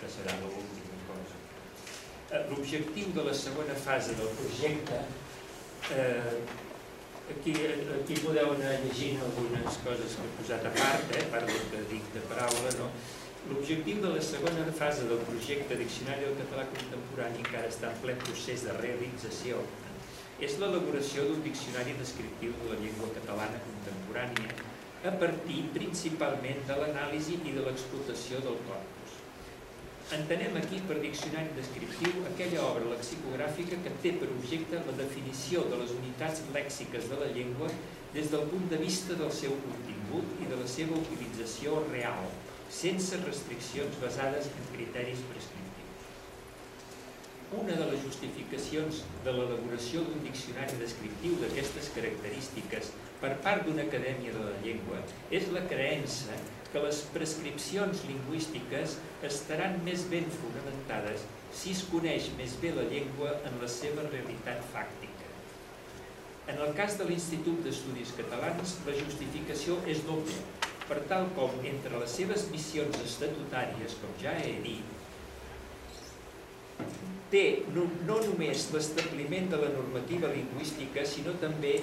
[0.00, 0.38] que serà.
[0.40, 0.79] Eh,
[2.30, 4.98] l'objectiu de la segona fase del projecte
[5.90, 6.38] eh,
[7.30, 7.54] aquí,
[7.98, 11.64] aquí podeu anar llegint algunes coses que he posat a part, eh, a part del
[11.72, 12.86] que dic de paraula, no?
[13.50, 18.14] L'objectiu de la segona fase del projecte Diccionari del Català Contemporani encara està en ple
[18.22, 19.64] procés de realització.
[20.38, 24.54] És l'elaboració d'un diccionari descriptiu de la llengua catalana contemporània
[25.08, 28.99] a partir principalment de l'anàlisi i de l'explotació del corpus.
[30.10, 35.78] Entenem aquí per diccionari descriptiu aquella obra lexicogràfica que té per objecte la definició de
[35.78, 37.68] les unitats lèxiques de la llengua
[38.16, 42.26] des del punt de vista del seu contingut i de la seva utilització real,
[42.80, 46.10] sense restriccions basades en criteris prescriptius.
[47.62, 52.90] Una de les justificacions de l'elaboració d'un diccionari descriptiu d'aquestes característiques
[53.22, 59.80] per part d'una acadèmia de la llengua és la creença que les prescripcions lingüístiques estaran
[59.86, 65.26] més ben fonamentades si es coneix més bé la llengua en la seva realitat fàctica.
[66.50, 70.38] En el cas de l'Institut d'Estudis Catalans, la justificació és doble,
[70.86, 74.96] per tal com entre les seves missions estatutàries, com ja he dit,
[77.30, 77.44] té
[77.74, 81.76] no, no només l'establiment de la normativa lingüística, sinó també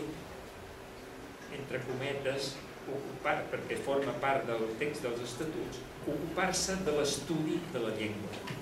[1.55, 2.55] entre cometes,
[2.95, 8.55] ocupar, perquè forma part del text dels estatuts, ocupar-se de l'estudi de la llengua.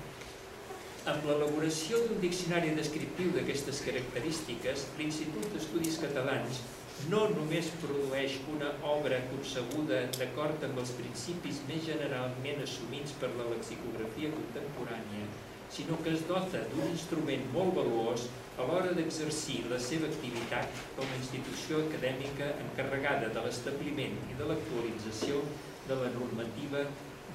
[1.05, 6.63] Amb l'elaboració d'un diccionari descriptiu d'aquestes característiques, l'Institut d'Estudis Catalans
[7.11, 13.49] no només produeix una obra concebuda d'acord amb els principis més generalment assumits per la
[13.51, 15.27] lexicografia contemporània,
[15.75, 21.03] sinó que es dota d'un instrument molt valuós a l'hora d'exercir la seva activitat com
[21.03, 25.41] a institució acadèmica encarregada de l'establiment i de l'actualització
[25.89, 26.85] de la normativa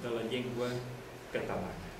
[0.00, 0.70] de la llengua
[1.34, 1.90] catalana.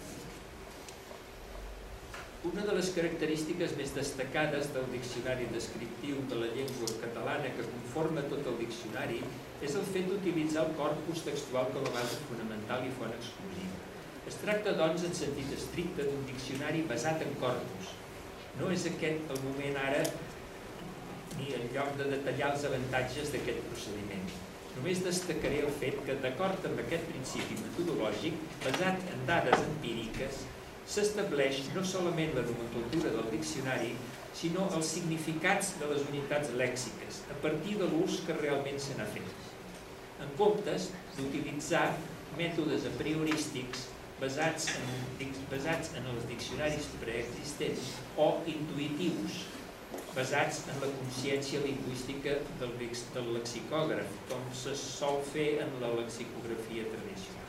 [2.48, 8.24] Una de les característiques més destacades del diccionari descriptiu de la llengua catalana que conforma
[8.32, 9.20] tot el diccionari
[9.60, 13.76] és el fet d'utilitzar el corpus textual com a base fonamental i font exclusiva.
[14.30, 17.92] Es tracta, doncs, en sentit estricte d'un diccionari basat en corpus.
[18.61, 20.04] No és aquest el moment ara
[21.38, 24.30] ni el lloc de detallar els avantatges d'aquest procediment.
[24.76, 30.42] Només destacaré el fet que, d'acord amb aquest principi metodològic, basat en dades empíriques,
[30.90, 33.94] s'estableix no solament la nomenclatura del diccionari,
[34.40, 39.08] sinó els significats de les unitats lèxiques, a partir de l'ús que realment se n'ha
[39.14, 39.32] fet.
[40.20, 41.86] En comptes d'utilitzar
[42.38, 43.88] mètodes a priorístics
[44.20, 49.44] basats en, basats en els diccionaris preexistents o intuitius,
[50.14, 57.48] basats en la consciència lingüística del lexicògraf, com se sol fer en la lexicografia tradicional.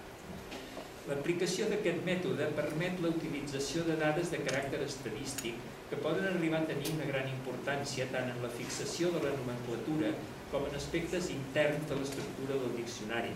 [1.10, 5.58] L'aplicació d'aquest mètode permet la utilització de dades de caràcter estadístic
[5.90, 10.14] que poden arribar a tenir una gran importància tant en la fixació de la nomenclatura
[10.52, 13.34] com en aspectes interns de l'estructura del diccionari.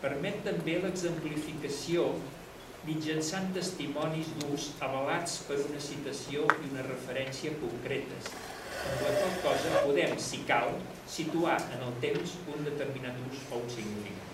[0.00, 2.06] Permet també l'exemplificació
[2.86, 8.32] mitjançant testimonis d'ús avalats per una citació i una referència concretes,
[8.80, 10.72] amb la qual cosa podem, si cal,
[11.18, 14.29] situar en el temps un determinat ús o un significat.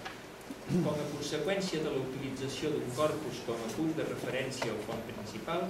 [0.67, 5.03] Com a conseqüència de la utilització d'un corpus com a punt de referència o font
[5.07, 5.61] principal,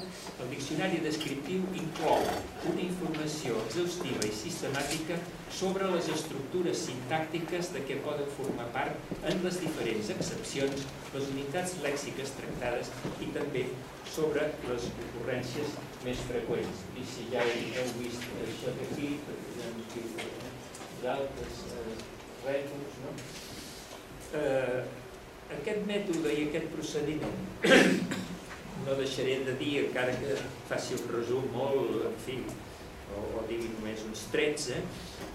[0.41, 2.23] el diccionari descriptiu inclou
[2.71, 5.19] una informació exhaustiva i sistemàtica
[5.59, 11.77] sobre les estructures sintàctiques de què poden formar part en les diferents excepcions, les unitats
[11.85, 12.89] lèxiques tractades
[13.27, 13.67] i també
[14.15, 15.77] sobre les ocurrències
[16.07, 16.87] més freqüents.
[16.97, 19.13] I si ja heu vist això d'aquí,
[21.05, 22.01] d'altres eh,
[22.49, 23.13] rètols, no?
[24.35, 24.81] Eh,
[25.57, 27.37] aquest mètode i aquest procediment
[28.87, 30.39] no deixaré de dir, encara que
[30.71, 32.41] faci un resum molt, en fi,
[33.15, 34.81] o, o digui només uns 13,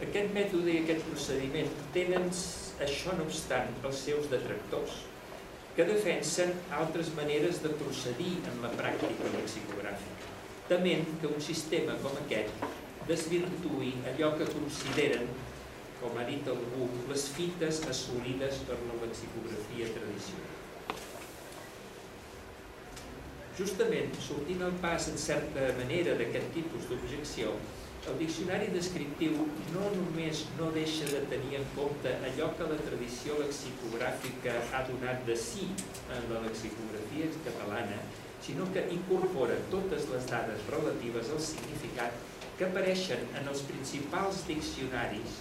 [0.07, 2.27] aquest mètode i aquest procediment tenen,
[2.83, 4.99] això no obstant, els seus detractors,
[5.77, 10.31] que defensen altres maneres de procedir en la pràctica lexicogràfica
[10.71, 12.61] tement que un sistema com aquest
[13.09, 15.25] desvirtui allò que consideren,
[16.01, 20.57] com ha dit algú, les fites assolides per la lexicografia tradicional.
[23.59, 27.51] Justament, sortint al pas en certa manera d'aquest tipus d'objecció,
[28.09, 29.35] el diccionari descriptiu
[29.75, 35.21] no només no deixa de tenir en compte allò que la tradició lexicogràfica ha donat
[35.27, 35.67] de si
[36.15, 37.99] en la lexicografia catalana,
[38.41, 42.17] sinó que incorpora totes les dades relatives al significat
[42.57, 45.37] que apareixen en els principals diccionaris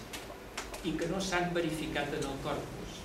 [0.83, 2.97] i que no s'han verificat en el corpus.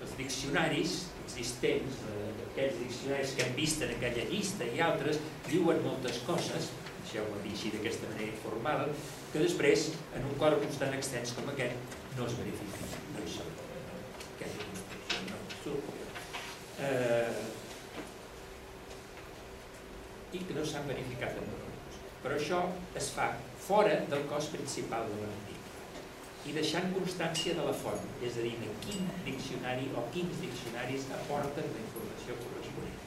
[0.00, 5.82] Els diccionaris existents, eh, aquells diccionaris que hem vist en aquella llista i altres, diuen
[5.84, 6.70] moltes coses,
[7.02, 8.92] deixeu-me dir així d'aquesta manera informal,
[9.32, 12.96] que després, en un corpus tan extens com aquest, no es verifiquen.
[13.14, 13.54] No hi són.
[14.34, 15.76] Aquesta no.
[16.80, 17.46] Eh,
[20.32, 22.02] i que no s'han verificat en errors.
[22.24, 22.64] Però això
[22.96, 25.49] es fa fora del cos principal de l'article
[26.48, 31.08] i deixant constància de la font, és a dir, de quin diccionari o quins diccionaris
[31.18, 32.98] aporten la informació corresponent.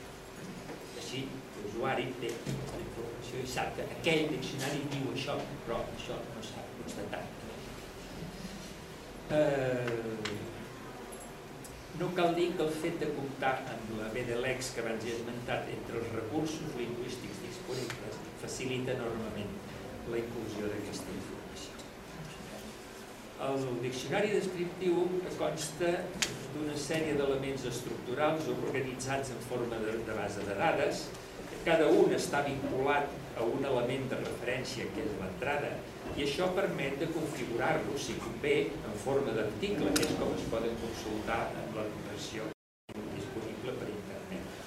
[1.02, 1.26] Així,
[1.58, 6.68] l'usuari té la informació i sap que aquell diccionari diu això, però això no s'ha
[6.78, 7.42] constatat.
[9.34, 10.34] Eh,
[12.00, 15.70] no cal dir que el fet de comptar amb la BDLEX que abans he esmentat
[15.74, 19.54] entre els recursos lingüístics disponibles facilita enormement
[20.10, 21.33] la inclusió d'aquesta informació.
[23.44, 25.02] El diccionari descriptiu
[25.36, 25.90] consta
[26.54, 31.02] d'una sèrie d'elements estructurals organitzats en forma de, de base de dades.
[31.66, 35.74] Cada un està vinculat a un element de referència que és l'entrada
[36.16, 40.80] i això permet de configurar-lo, si convé, en forma d'article, que és com es poden
[40.86, 42.48] consultar en la versió
[42.96, 44.60] disponible per internet.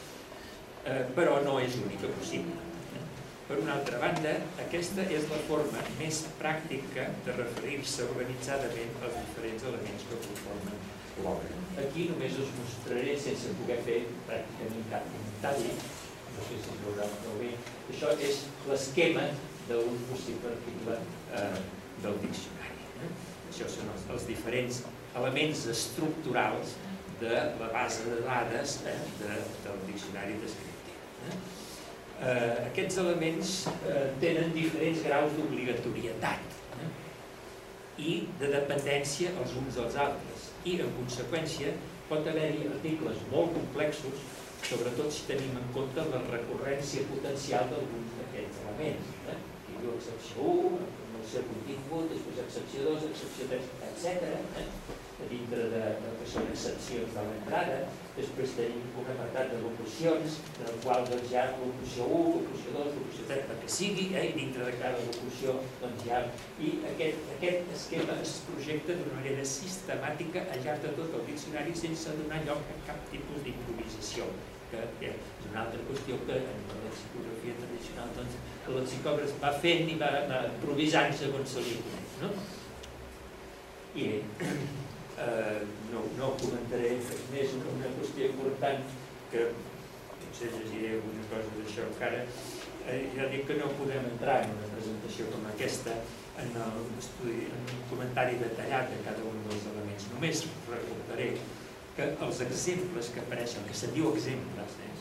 [0.85, 2.66] Eh, però no és l'única possible.
[3.47, 9.67] Per una altra banda, aquesta és la forma més pràctica de referir-se organitzadament als diferents
[9.71, 10.81] elements que conformen
[11.23, 11.61] l'obra.
[11.83, 15.71] Aquí només us mostraré, sense poder fer pràcticament cap comentari,
[16.33, 17.53] no sé si es veurà prou bé,
[17.93, 19.29] això és l'esquema
[19.69, 20.99] d'un possible article
[21.39, 21.61] eh,
[22.03, 22.91] del diccionari.
[23.07, 23.13] Eh?
[23.53, 24.83] Això són els, els diferents
[25.21, 26.75] elements estructurals
[27.23, 29.39] de la base de dades eh, de,
[29.69, 30.99] del diccionari descriptiu.
[31.31, 31.39] Eh?
[32.17, 33.51] Eh, aquests elements
[33.93, 36.87] eh, tenen diferents graus d'obligatorietat eh?
[38.01, 41.75] i de dependència els uns dels altres i en conseqüència
[42.09, 44.25] pot haver-hi articles molt complexos
[44.65, 49.13] sobretot si tenim en compte la recurrència potencial d'alguns d'aquests elements.
[49.35, 49.39] Eh?
[49.87, 54.31] diu excepció 1, no seu contingut, després excepció 2, excepció 3, etc.
[54.63, 54.67] Eh?
[55.25, 57.77] Dintre de, de que són excepcions de l'entrada.
[58.17, 62.75] Després tenim un apartat de locucions, en el qual doncs, hi ha locució 1, locució
[62.77, 64.27] 2, locució 3, el que sigui, eh?
[64.37, 66.21] dintre de cada locució doncs, hi ha...
[66.57, 71.77] I aquest, aquest esquema es projecta d'una manera sistemàtica al llarg de tot el diccionari
[71.77, 74.29] sense donar lloc a cap tipus d'improvisació
[74.67, 79.93] que és una altra qüestió que en la lexicografia tradicional doncs, el lexicògraf va fent
[79.93, 81.77] i va, va improvisant segons se li.
[82.23, 82.33] No?
[83.97, 84.09] I
[85.23, 85.63] eh,
[85.93, 86.95] no, no comentaré
[87.33, 88.95] més una, qüestió important
[89.33, 89.49] que
[90.21, 94.73] potser llegiré alguna cosa d'això encara eh, ja dic que no podem entrar en una
[94.75, 95.97] presentació com aquesta
[96.37, 101.31] en el estudi, en un comentari detallat de cada un dels elements només recordaré
[101.97, 104.97] que els exemples que apareixen, que se diu exemples, eh,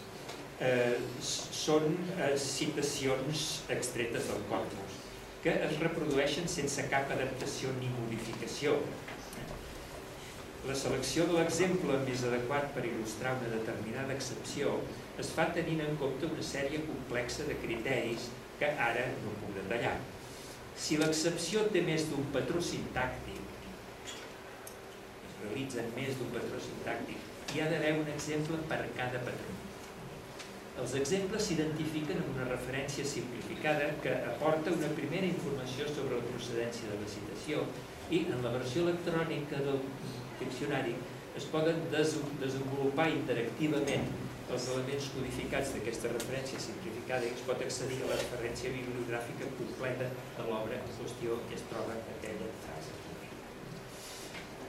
[0.63, 3.45] eh, són eh, citacions
[3.76, 5.01] extretes del corpus,
[5.43, 8.80] que es reprodueixen sense cap adaptació ni modificació.
[10.66, 14.72] La selecció de l'exemple més adequat per il·lustrar una determinada excepció
[15.22, 19.93] es fa tenint en compte una sèrie complexa de criteris que ara no puc detallar.
[20.86, 23.43] Si l'excepció té més d'un patró sintàctic,
[25.43, 29.53] realitzen més d'un patró sintàctic, hi ha d'haver un exemple per cada patró.
[30.82, 36.89] Els exemples s'identifiquen amb una referència simplificada que aporta una primera informació sobre la procedència
[36.89, 37.68] de la citació
[38.09, 39.80] i en la versió electrònica del
[40.41, 40.95] diccionari
[41.36, 44.05] es poden desenvolupar interactivament
[44.53, 50.11] els elements codificats d'aquesta referència simplificada i es pot accedir a la referència bibliogràfica completa
[50.38, 52.93] de l'obra en qüestió que es troba aquella frase.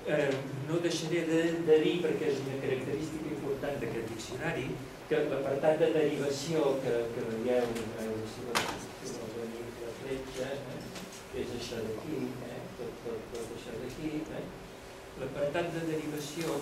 [0.06, 0.32] Eh,
[0.68, 4.68] no deixaré de, dir, perquè és una característica important d'aquest diccionari,
[5.10, 7.66] que l'apartat de derivació que, que veieu,
[8.32, 8.62] si la,
[10.00, 14.44] fletxa, eh, és això d'aquí, eh, tot això d'aquí, eh,
[15.20, 16.58] l'apartat de derivació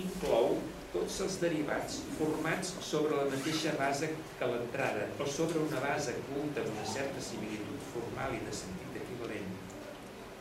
[0.00, 0.56] inclou
[0.94, 6.62] tots els derivats formats sobre la mateixa base que l'entrada o sobre una base culta
[6.62, 9.48] amb una certa similitud formal i de sentit equivalent,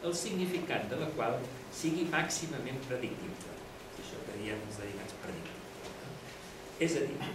[0.03, 1.39] el significat de la qual
[1.73, 3.57] sigui màximament predictible.
[4.03, 5.53] Això que diem els derivats predictibles.
[6.83, 7.33] És a dir,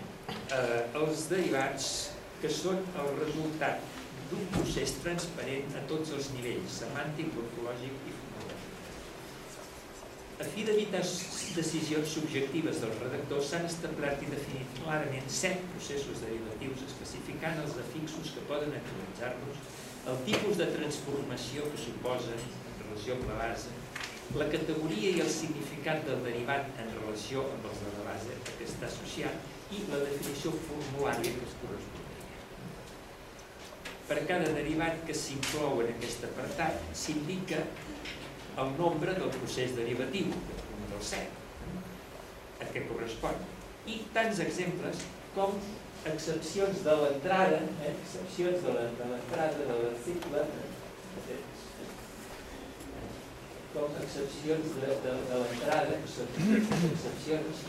[0.55, 1.91] eh, els derivats
[2.43, 3.83] que són el resultat
[4.31, 8.28] d'un procés transparent a tots els nivells, semàntic, morfològic i fonològic.
[10.39, 16.85] A fi d'evitar decisions subjectives dels redactors, s'han establert i definit clarament set processos derivatius
[16.87, 19.59] especificant els afixos que poden actualitzar-los,
[20.13, 23.75] el tipus de transformació que suposen en relació amb la base,
[24.39, 28.67] la categoria i el significat del derivat en relació amb els de la base que
[28.69, 32.07] està associat i la definició formulària que es correspondria.
[34.09, 37.65] Per cada derivat que s'inclou en aquest apartat s'indica
[38.59, 40.33] el nombre del procés derivatiu,
[40.91, 41.27] del 7,
[42.59, 43.37] a què correspon,
[43.87, 45.05] i tants exemples
[45.37, 45.55] com
[46.09, 50.45] excepcions de l'entrada, eh, excepcions de l'entrada de l'article,
[51.29, 51.39] eh,
[53.75, 57.67] com excepcions de, de, de l'entrada, excepcions,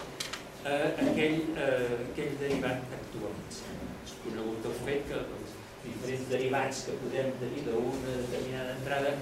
[0.66, 1.68] a aquell, a
[2.10, 3.86] aquell derivat actualitzat.
[4.04, 9.14] És conegut el fet que els diferents derivats que podem tenir d'una determinada entrada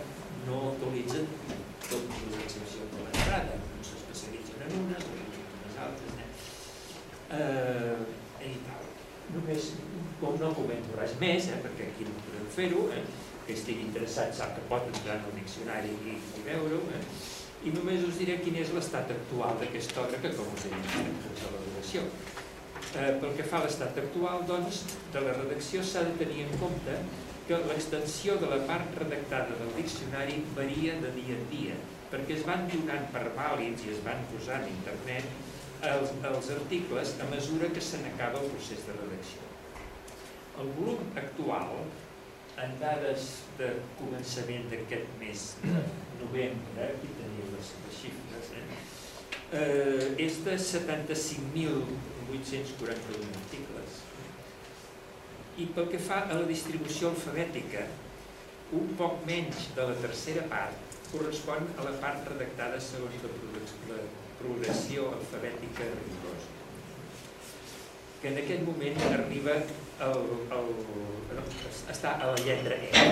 [0.48, 1.28] no actualitzen
[1.88, 6.18] totes les excepcions de l'entrada, no s'especialitzen en unes, en unes altres.
[6.24, 6.28] Eh?
[7.38, 8.86] Eh, i tal.
[9.36, 9.72] Només,
[10.22, 13.04] com no comento res més, eh, perquè aquí no podem fer-ho, eh?
[13.48, 17.04] que estigui interessat sap que pot entrar en el diccionari i, i veure-ho, eh?
[17.68, 21.30] i només us diré quin és l'estat actual d'aquesta obra, que com us he dit,
[21.32, 22.04] és la redacció.
[22.88, 26.60] Eh, pel que fa a l'estat actual, doncs, de la redacció s'ha de tenir en
[26.62, 27.00] compte
[27.48, 31.76] que l'extensió de la part redactada del diccionari varia de dia en dia,
[32.12, 35.26] perquè es van donant per vàlids i es van posar en internet
[35.88, 39.42] els, els articles a mesura que se n'acaba el procés de redacció.
[40.60, 41.72] El volum actual
[42.64, 43.22] en dades
[43.60, 43.68] de
[44.00, 45.82] començament d'aquest mes de
[46.24, 48.66] novembre, aquí teniu les, les xifres, eh?
[49.48, 53.67] Eh, és de 75.841 articles.
[55.58, 57.88] I pel que fa a la distribució alfabètica,
[58.78, 64.02] un poc menys de la tercera part correspon a la part redactada segons la
[64.42, 66.52] progressió alfabètica rigorosa,
[68.22, 69.56] que en aquest moment arriba
[70.10, 70.70] el, el,
[71.96, 73.08] està a la lletra E.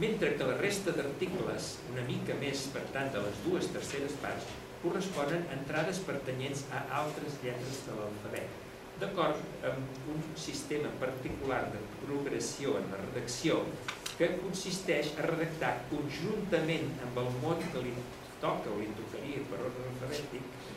[0.00, 4.48] Mentre que la resta d'articles, una mica més per tant de les dues terceres parts,
[4.80, 8.69] corresponen a entrades pertanyents a altres lletres de l'alfabet,
[9.00, 13.62] d'acord amb un sistema particular de progressió en la redacció
[14.18, 17.94] que consisteix a redactar conjuntament amb el mot que li
[18.42, 20.68] toca o li tocaria per ordre alfabètic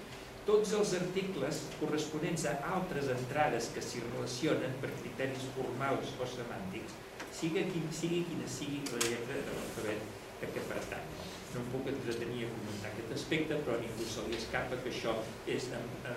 [0.47, 6.97] tots els articles corresponents a altres entrades que s'hi relacionen per criteris formals o semàntics,
[7.37, 11.13] sigui, quin, sigui quina sigui la lletra de l'alfabet a què pertany.
[11.53, 14.91] No em puc entretenir a comentar aquest aspecte, però a ningú se li escapa que
[14.91, 15.15] això
[15.55, 16.09] és amb,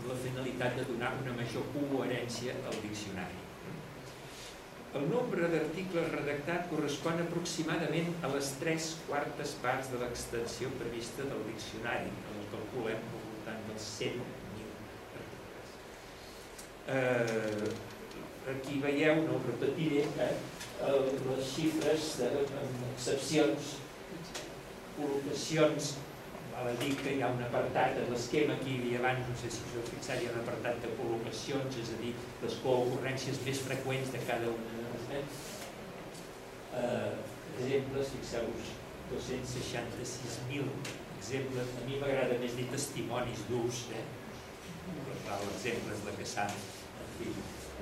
[0.00, 3.36] amb la finalitat de donar una major coherència al diccionari.
[4.96, 11.44] El nombre d'articles redactat correspon aproximadament a les tres quartes parts de l'extensió prevista del
[11.50, 14.72] diccionari, que el calculem al voltant dels 100.000
[15.20, 15.76] articles.
[16.96, 17.70] Eh,
[18.56, 20.34] aquí veieu, no ho repetiré, eh,
[21.28, 22.32] les xifres de,
[22.64, 23.74] amb excepcions,
[24.96, 25.92] col·locacions
[26.60, 29.36] val a dir que hi ha un apartat en l'esquema que hi havia abans, no
[29.42, 32.12] sé si us heu fixat, hi ha un apartat de col·locacions, és a dir,
[32.42, 35.22] les coocurrències més freqüents de cada una de les eh?
[36.80, 37.14] Uh,
[37.62, 38.74] exemples, fixeu-vos,
[39.14, 40.68] 266.000
[41.16, 44.06] exemples, a mi m'agrada més dir testimonis d'ús, eh?
[45.30, 46.46] l'exemple és la que s'ha,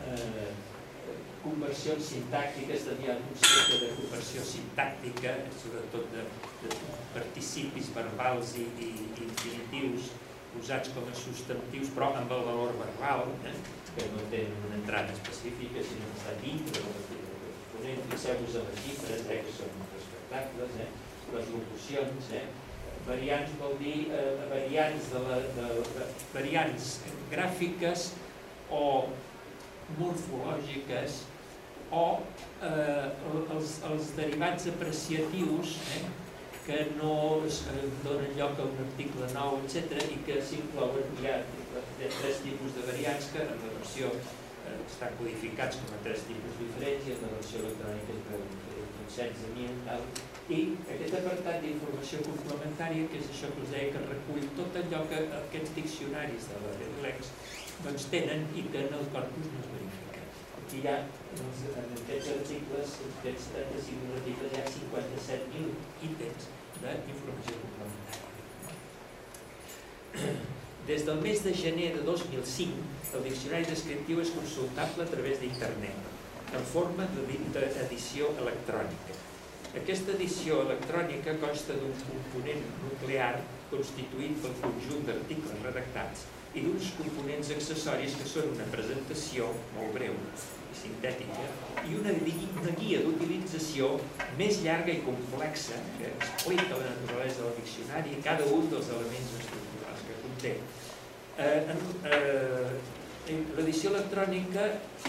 [0.06, 0.67] uh,
[1.48, 6.24] conversions sintàctiques, tenia un concepte de conversió sintàctica, sobretot de,
[6.62, 6.78] de
[7.14, 8.90] participis verbals i, i,
[9.26, 10.12] infinitius
[10.58, 13.56] usats com a substantius, però amb el valor verbal, eh,
[13.96, 18.06] que no tenen una entrada específica, sinó que està dintre de l'exponent.
[18.12, 20.88] Fixeu-vos en les xifres, eh, que són respectables, eh,
[21.36, 22.46] les locucions, eh,
[23.08, 26.92] variants vol dir eh, variants, de la, de, de, variants
[27.32, 28.10] gràfiques
[28.74, 28.84] o
[29.96, 31.22] morfològiques
[31.90, 32.04] o
[32.62, 33.06] eh,
[33.54, 36.02] els, els derivats apreciatius eh,
[36.68, 37.14] que no
[37.48, 37.62] es
[38.04, 41.38] donen lloc a un article nou, etc i que s'inclouen, ha
[42.20, 46.58] tres tipus de variants que en la versió eh, estan codificats com a tres tipus
[46.60, 48.58] diferents i en la versió electrònica es veuen
[49.08, 50.04] 16.000 tal,
[50.52, 50.58] i
[50.94, 55.22] aquest apartat d'informació complementària, que és això que us deia, que recull tot allò que
[55.40, 57.32] aquests diccionaris de la Redlex
[57.84, 60.24] doncs tenen i que en el corpus no es verifica.
[60.60, 60.96] Aquí hi ha,
[61.38, 66.42] doncs, en aquests articles, aquests 35 articles, hi ha 57.000 ítems
[66.82, 68.26] d'informació complementària.
[70.88, 72.84] Des del mes de gener de 2005,
[73.18, 75.98] el diccionari descriptiu és consultable a través d'internet,
[76.58, 79.18] en forma d'edició electrònica.
[79.78, 83.34] Aquesta edició electrònica consta d'un component nuclear
[83.72, 86.24] constituït pel conjunt d'articles redactats
[86.56, 90.16] i d'uns components accessoris que són una presentació molt breu
[90.82, 91.46] sintètica
[91.88, 92.12] i una,
[92.78, 93.94] guia d'utilització
[94.40, 99.34] més llarga i complexa que explica la naturalesa del diccionari i cada un dels elements
[99.40, 100.54] estructurals que conté.
[101.38, 101.76] Eh,
[102.12, 102.96] eh,
[103.28, 104.62] L'edició electrònica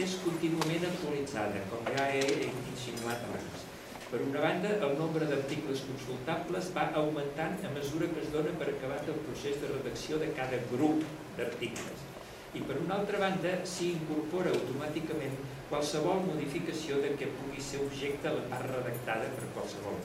[0.04, 3.64] és contínuament actualitzada, com ja he insinuat abans.
[4.10, 8.72] Per una banda, el nombre d'articles consultables va augmentant a mesura que es dona per
[8.74, 11.06] acabat el procés de redacció de cada grup
[11.38, 12.09] d'articles.
[12.58, 15.36] I per una altra banda, s'hi incorpora automàticament
[15.70, 20.00] qualsevol modificació de què pugui ser objecte la part redactada per qualsevol.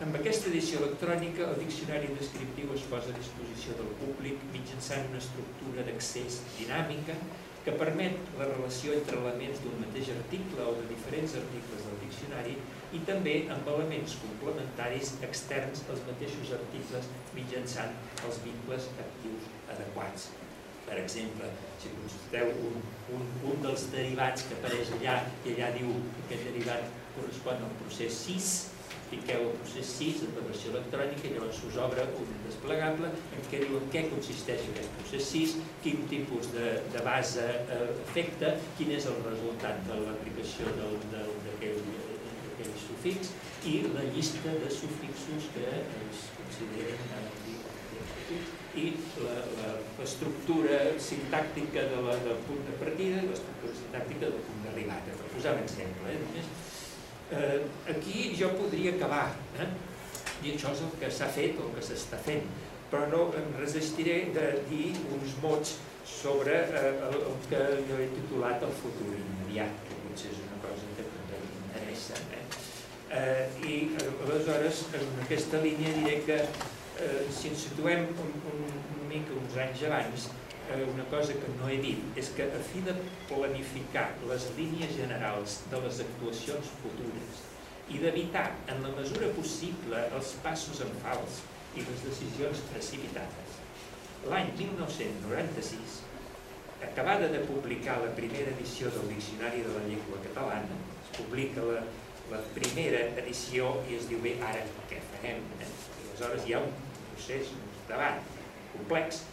[0.00, 5.20] Amb aquesta edició electrònica, el diccionari descriptiu es posa a disposició del públic mitjançant una
[5.20, 7.18] estructura d'accés dinàmica
[7.64, 12.56] que permet la relació entre elements d'un mateix article o de diferents articles del diccionari
[12.96, 20.30] i també amb elements complementaris externs als mateixos articles mitjançant els vincles actius adequats.
[20.90, 21.46] Per exemple,
[21.78, 22.80] si consulteu un,
[23.14, 27.76] un, un dels derivats que apareix allà i allà diu que aquest derivat correspon al
[27.84, 28.48] procés 6,
[29.12, 33.62] fiqueu el procés 6 en versió electrònica i llavors us obre un desplegable en què
[33.62, 35.56] diu en què consisteix aquest procés 6,
[35.86, 40.74] quin tipus de, de base eh, afecta, quin és el resultat de l'aplicació
[41.14, 43.30] d'aquell sufix
[43.70, 47.39] i la llista de sufixos que es consideren
[48.78, 48.92] i
[49.98, 55.16] l'estructura sintàctica de la, del punt de partida i l'estructura sintàctica del punt d'arribada.
[55.18, 56.18] Per posar un exemple, eh?
[56.22, 56.50] només
[57.34, 57.60] eh,
[57.90, 59.28] aquí jo podria acabar,
[59.58, 59.70] eh?
[60.44, 62.46] i això és el que s'ha fet o el que s'està fent,
[62.90, 65.76] però no em resistiré de dir uns mots
[66.06, 70.58] sobre eh, el, el que jo he titulat el futur immediat, que potser és una
[70.64, 72.18] cosa que també m'interessa.
[72.38, 72.44] Eh?
[73.10, 73.76] Eh, I
[74.26, 76.44] aleshores, en aquesta línia diré que
[77.00, 78.64] eh, si ens situem un, un,
[79.00, 80.26] un mica uns anys abans,
[80.70, 82.94] eh, una cosa que no he dit és que a fi de
[83.30, 87.46] planificar les línies generals de les actuacions futures
[87.90, 91.40] i d'evitar en la mesura possible els passos en fals
[91.74, 93.56] i les decisions precipitades,
[94.30, 95.98] l'any 1996,
[96.86, 101.82] acabada de publicar la primera edició del Diccionari de la Llengua Catalana, es publica la,
[102.30, 105.42] la primera edició i es diu bé, ara què farem?
[105.58, 105.70] Eh?
[106.10, 106.89] Aleshores hi ha un
[107.20, 108.20] procés, un debat
[108.72, 109.24] complex,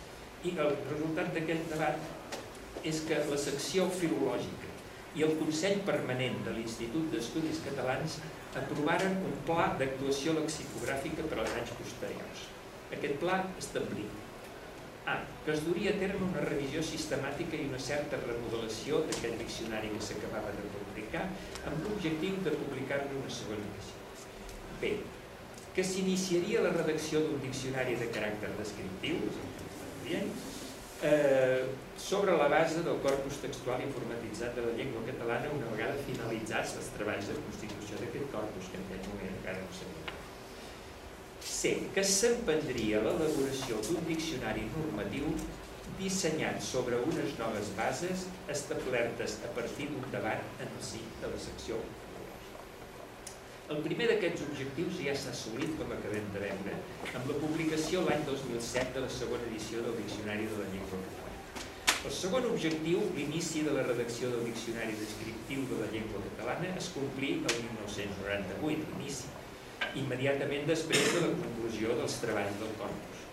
[0.45, 4.75] i el resultat d'aquell debat és que la secció filològica
[5.17, 8.19] i el Consell Permanent de l'Institut d'Estudis Catalans
[8.59, 12.45] aprovaren un pla d'actuació lexicogràfica per als anys posteriors.
[12.93, 14.13] Aquest pla establia
[15.07, 15.21] A.
[15.45, 20.01] Que es duria a terme una revisió sistemàtica i una certa remodelació d'aquest diccionari que
[20.03, 21.23] s'acabava de publicar
[21.69, 23.95] amb l'objectiu de publicar-ne una segona edició.
[24.81, 24.91] B.
[25.77, 29.19] Que s'iniciaria la redacció d'un diccionari de caràcter descriptiu,
[31.01, 31.65] eh,
[31.97, 36.89] sobre la base del corpus textual informatitzat de la llengua catalana una vegada finalitzats els
[36.95, 40.09] treballs de constitució d'aquest corpus, que en aquest moment encara no sabem.
[41.45, 41.75] C.
[41.93, 45.29] Que s'emprendria l'elaboració d'un diccionari normatiu
[46.01, 51.39] dissenyat sobre unes noves bases establertes a partir d'un debat en el si de la
[51.45, 51.77] secció
[53.67, 56.75] el primer d'aquests objectius ja s'ha assolit, com acabem de veure,
[57.19, 61.25] amb la publicació l'any 2007 de la segona edició del Diccionari de la Llengua Catalana.
[62.07, 66.87] El segon objectiu, l'inici de la redacció del Diccionari Descriptiu de la Llengua Catalana, es
[66.95, 69.35] complí el 1998, l'inici,
[69.99, 73.27] immediatament després de la conclusió dels treballs del corpus.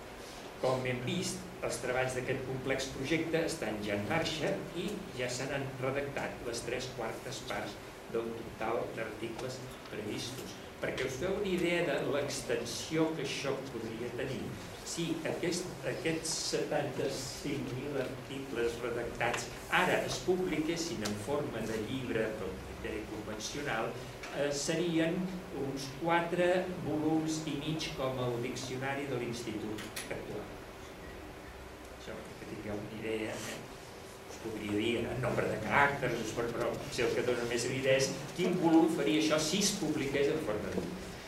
[0.65, 4.51] Com hem vist, els treballs d'aquest complex projecte estan ja en marxa
[4.81, 7.79] i ja se n'han redactat les tres quartes parts
[8.15, 9.59] del total d'articles
[9.91, 10.55] previstos.
[10.83, 14.43] Perquè us feu una idea de l'extensió que això podria tenir.
[14.85, 23.01] Si aquest, aquests 75.000 articles redactats ara es publiquessin en forma de llibre pel criteri
[23.15, 23.89] convencional,
[24.35, 25.17] eh, serien
[25.65, 26.51] uns 4
[26.85, 30.49] volums i mig com el diccionari de l'Institut actual.
[31.97, 33.33] Això que tingueu una idea.
[33.33, 33.64] Eh?
[34.45, 38.55] Podria dir en nombre de caràcters, però si el que dona més vida és quin
[38.63, 40.85] volum faria això si es publiqués en forma de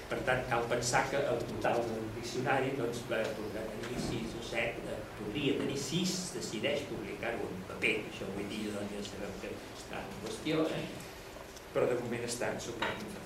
[0.06, 4.84] Per tant, cal pensar que el total del diccionari doncs, va tenir 6 o 7,
[4.92, 7.94] eh, podria tenir 6, decideix publicar-ho en paper.
[8.12, 10.84] Això avui dia doncs, ja sabem que està en qüestió, eh?
[11.74, 13.18] però de moment està en suport.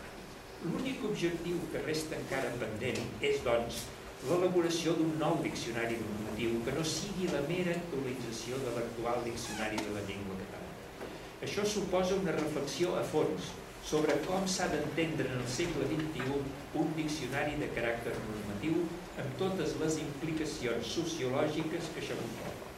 [0.64, 3.84] L'únic objectiu que resta encara pendent és, doncs,
[4.28, 9.94] l'elaboració d'un nou diccionari normatiu que no sigui la mera actualització de l'actual diccionari de
[9.94, 11.08] la llengua catalana.
[11.46, 13.48] Això suposa una reflexió a fons
[13.90, 16.42] sobre com s'ha d'entendre en el segle XXI
[16.82, 18.82] un diccionari de caràcter normatiu
[19.22, 22.68] amb totes les implicacions sociològiques que això comporta.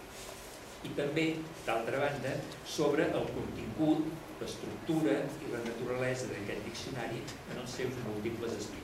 [0.86, 1.26] I també,
[1.66, 2.36] d'altra banda,
[2.76, 4.06] sobre el contingut,
[4.40, 8.81] l'estructura i la naturalesa d'aquest diccionari en els seus múltiples aspectes.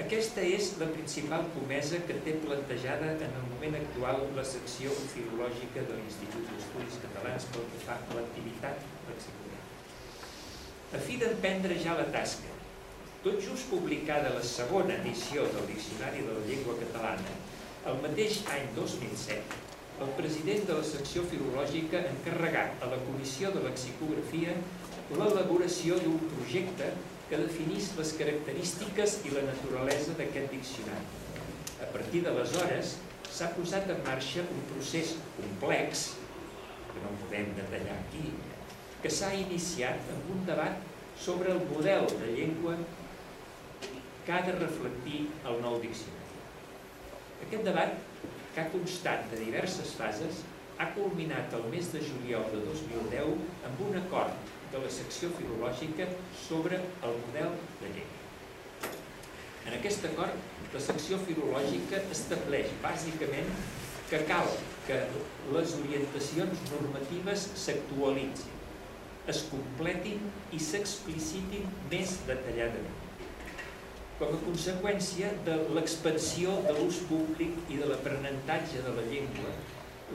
[0.00, 5.82] Aquesta és la principal comesa que té plantejada en el moment actual la secció filològica
[5.84, 10.30] de l'Institut d'Estudis Catalans pel que fa a l'activitat lexicogràfica.
[10.96, 12.56] A fi d'emprendre ja la tasca,
[13.26, 17.36] tot just publicada la segona edició del Diccionari de la Llengua Catalana,
[17.92, 19.62] el mateix any 2007,
[20.00, 24.56] el president de la secció filològica encarregat a la Comissió de Lexicografia
[25.12, 26.94] l'elaboració d'un projecte
[27.32, 31.06] que definís les característiques i la naturalesa d'aquest diccionari.
[31.80, 32.90] A partir d'aleshores
[33.32, 36.02] s'ha posat en marxa un procés complex,
[36.90, 38.34] que no podem detallar aquí,
[39.00, 40.84] que s'ha iniciat amb un debat
[41.16, 42.76] sobre el model de llengua
[43.80, 46.40] que ha de reflectir el nou diccionari.
[47.48, 47.96] Aquest debat,
[48.52, 50.44] que ha constat de diverses fases,
[50.76, 56.08] ha culminat el mes de juliol de 2010 amb un acord de la secció filològica
[56.46, 58.92] sobre el model de llengua.
[59.66, 60.38] En aquest acord,
[60.72, 63.50] la secció filològica estableix bàsicament
[64.10, 64.48] que cal
[64.86, 64.98] que
[65.54, 68.58] les orientacions normatives s'actualitzin,
[69.30, 72.98] es completin i s'explicitin més detalladament.
[74.18, 79.54] Com a conseqüència de l'expansió de l'ús públic i de l'aprenentatge de la llengua,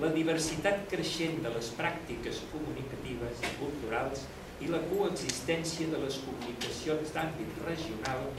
[0.03, 4.27] la diversitat creixent de les pràctiques comunicatives i culturals
[4.63, 8.29] i la coexistència de les comunicacions d'àmbit regional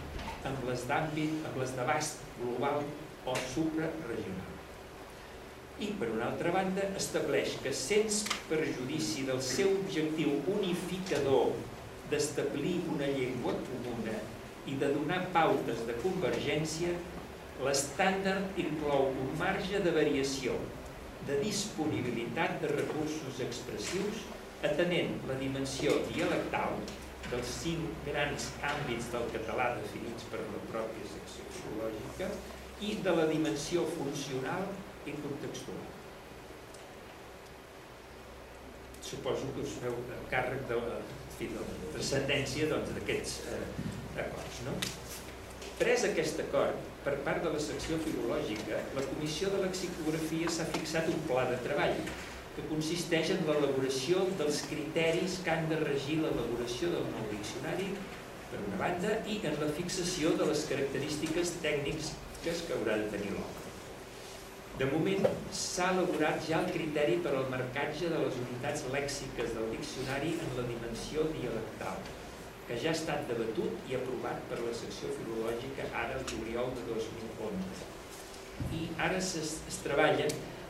[0.48, 2.82] amb les d'àmbit, amb les d'abast global
[3.26, 4.54] o supraregional.
[5.78, 11.52] I, per una altra banda, estableix que, sens perjudici del seu objectiu unificador
[12.10, 14.16] d'establir una llengua comuna
[14.66, 16.96] i de donar pautes de convergència,
[17.62, 20.56] l'estàndard inclou un marge de variació,
[21.28, 24.26] de disponibilitat de recursos expressius
[24.66, 26.80] atenent la dimensió dialectal
[27.28, 32.32] dels cinc grans àmbits del català definits per la pròpia secció filològica
[32.88, 34.66] i de la dimensió funcional
[35.06, 35.86] i contextual.
[39.08, 39.94] suposo que us feu
[40.28, 40.98] càrrec de la,
[41.38, 43.86] de la transcendència doncs, d'aquests doncs,
[44.18, 44.58] eh, acords.
[44.66, 44.74] No?
[45.78, 51.08] Pres aquest acord, per part de la secció filològica, la Comissió de Lexicografia s'ha fixat
[51.12, 52.02] un pla de treball
[52.58, 57.92] que consisteix en l'elaboració dels criteris que han de regir l'elaboració del nou diccionari,
[58.50, 62.10] per una banda, i en la fixació de les característiques tècniques
[62.42, 63.64] que haurà de tenir l'obra.
[64.80, 65.24] De moment,
[65.60, 70.52] s'ha elaborat ja el criteri per al marcatge de les unitats lèxiques del diccionari en
[70.58, 72.02] la dimensió dialectal,
[72.66, 76.86] que ja ha estat debatut i aprovat per la secció filològica ara el juliol de
[76.90, 77.88] 2011.
[78.78, 80.26] I ara es, es treballa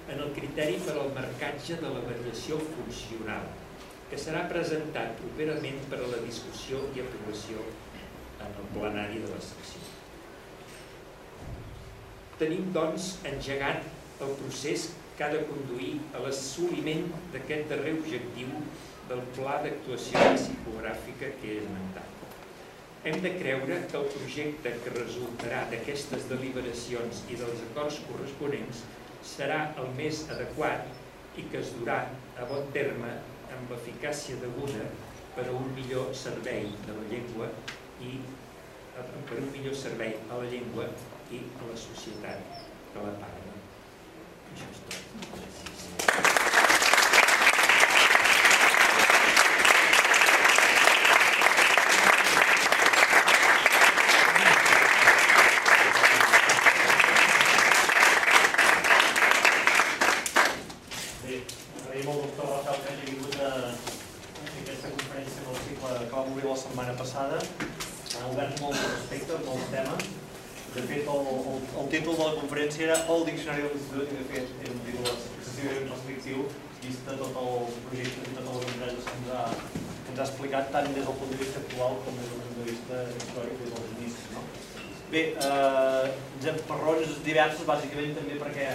[0.08, 3.48] en el criteri per al marcatge de la variació funcional,
[4.08, 7.64] que serà presentat properament per a la discussió i aprovació
[8.40, 9.84] en el plenari de la secció.
[12.40, 13.84] Tenim, doncs, engegat
[14.24, 18.52] el procés que ha de conduir a l'assoliment d'aquest darrer objectiu
[19.08, 22.14] del pla d'actuació psicogràfica que he esmentat.
[23.08, 28.84] Hem de creure que el projecte que resultarà d'aquestes deliberacions i dels acords corresponents
[29.28, 30.88] serà el més adequat
[31.40, 31.98] i que es durà
[32.38, 33.12] a bon terme
[33.56, 34.84] amb l'eficàcia deguda
[35.36, 37.46] per a un millor servei de la llengua
[38.08, 38.12] i
[38.98, 40.88] per un millor servei a la llengua
[41.30, 42.38] i a la societat
[42.92, 43.48] que la parla.
[66.38, 67.38] Setmana passada.
[68.18, 70.08] Han obert molt respecte, molts temes.
[70.74, 74.18] De fet, el, el, el títol de la conferència era El Diccionari de l'Institut, i
[74.18, 76.44] de fet és un títol excessivament restrictiu,
[76.82, 77.54] vista tot el
[77.86, 79.42] projecte i totes les empreses que ens ha,
[79.72, 82.60] que ens ha explicat, tant des del punt de vista actual com des del punt
[82.60, 84.30] de vista històric des dels inicis.
[84.36, 84.44] No?
[85.08, 88.70] Bé, eh, per raons diverses, bàsicament també perquè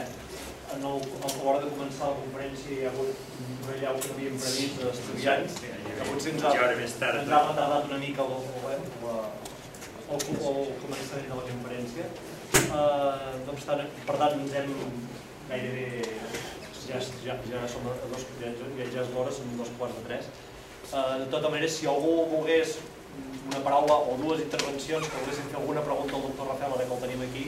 [0.74, 4.40] en el, a l'hora de començar la conferència hi ha hagut un rellau que havíem
[4.42, 5.60] previst d'estudiants,
[6.04, 8.86] que potser ens ha, ens ha retardat una mica el, el,
[10.14, 12.08] el, o, el començament de la conferència.
[12.54, 14.74] Uh, no obstant, per tant, ens hem
[15.52, 16.08] gairebé...
[16.84, 20.26] Ja, ja, ja som a dos, ja, ja és l'hora, són dos quarts de tres.
[20.90, 22.76] Uh, de tota manera, si algú volgués
[23.48, 26.98] una paraula o dues intervencions, que volguessin fer alguna pregunta al doctor Rafael, ara que
[26.98, 27.46] el tenim aquí,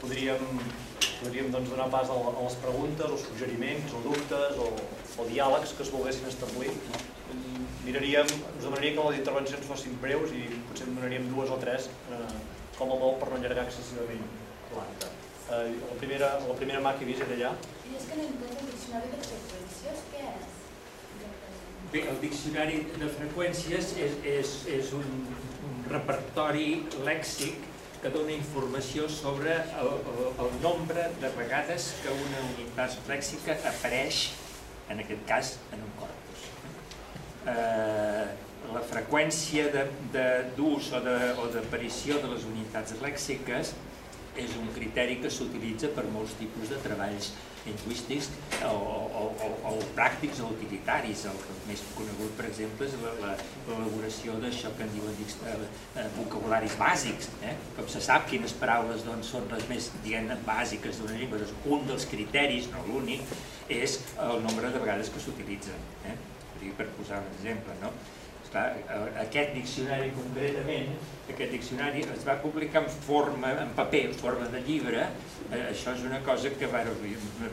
[0.00, 0.62] podríem,
[1.20, 4.72] podríem doncs, donar pas a, les preguntes, o suggeriments, o dubtes, o,
[5.20, 6.72] o diàlegs que es volguessin establir
[7.88, 11.88] miraríem, us demanaria que les intervencions fossin breus i potser en donaríem dues o tres
[12.12, 12.18] eh,
[12.76, 14.26] com a molt per no allargar excessivament
[14.74, 15.08] l'acte.
[15.48, 17.54] Eh, la, primera, la primera mà que he vist era allà.
[17.88, 20.52] I és que no entenc el diccionari de freqüències, què és?
[21.94, 25.08] Bé, el diccionari de freqüències és, és, és un,
[25.70, 26.68] un repertori
[27.08, 27.64] lèxic
[28.02, 34.28] que dona informació sobre el, el, el nombre de vegades que una unitat lèxica apareix,
[34.92, 36.17] en aquest cas, en un corpus
[37.48, 38.24] eh,
[38.68, 39.68] la freqüència
[40.56, 43.74] d'ús o d'aparició de, de les unitats lèxiques
[44.38, 47.32] és un criteri que s'utilitza per molts tipus de treballs
[47.68, 48.28] lingüístics
[48.64, 51.24] o, o, o, o pràctics o utilitaris.
[51.30, 52.94] El més conegut, per exemple, és
[53.66, 55.56] l'elaboració d'això que en diuen eh,
[55.98, 57.32] eh, vocabularis bàsics.
[57.42, 57.56] Eh?
[57.76, 61.86] Com se sap quines paraules doncs, són les més diguem, bàsiques d'una llengua, doncs, un
[61.90, 63.36] dels criteris, no l'únic,
[63.68, 65.88] és el nombre de vegades que s'utilitzen.
[66.08, 66.18] Eh?
[66.78, 67.76] Per posar un exemple.
[67.82, 67.92] No?
[68.48, 68.68] Esclar,
[69.20, 70.94] aquest diccionari concretament,
[71.28, 75.02] aquest diccionari es va publicar en forma, en paper, en forma de llibre,
[75.50, 76.94] eh, això és una cosa que bueno,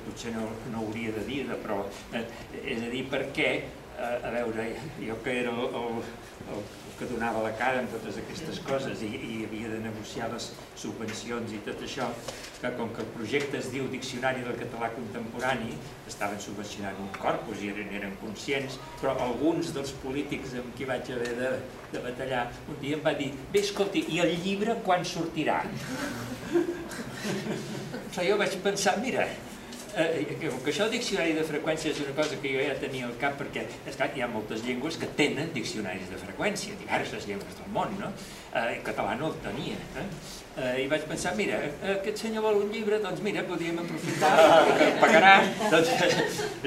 [0.05, 1.81] potser no, no hauria de dir, però
[2.13, 2.23] eh,
[2.63, 3.51] és a dir, perquè,
[3.97, 4.69] eh, a veure,
[5.01, 5.99] jo que era el, el,
[6.55, 6.63] el
[6.99, 10.49] que donava la cara en totes aquestes coses i, i havia de negociar les
[10.79, 12.07] subvencions i tot això,
[12.61, 15.75] que com que el projecte es diu Diccionari del Català Contemporani,
[16.09, 21.11] estaven subvencionant un corpus i eren, eren conscients, però alguns dels polítics amb qui vaig
[21.15, 21.51] haver de,
[21.95, 25.61] de batallar un dia em va dir, bé, escolti, i el llibre quan sortirà?
[28.15, 29.25] Però jo vaig pensar, mira,
[29.95, 33.07] eh, que, que això del diccionari de freqüència és una cosa que jo ja tenia
[33.07, 37.59] al cap perquè esclar, hi ha moltes llengües que tenen diccionaris de freqüència, diverses llengües
[37.59, 38.11] del món, no?
[38.53, 39.77] Eh, el català no el tenia.
[40.01, 40.07] Eh?
[40.55, 44.33] Eh, I vaig pensar, mira, eh, aquest senyor vol un llibre, doncs mira, podríem aprofitar,
[44.71, 45.35] que el pagarà.
[45.73, 45.93] Doncs,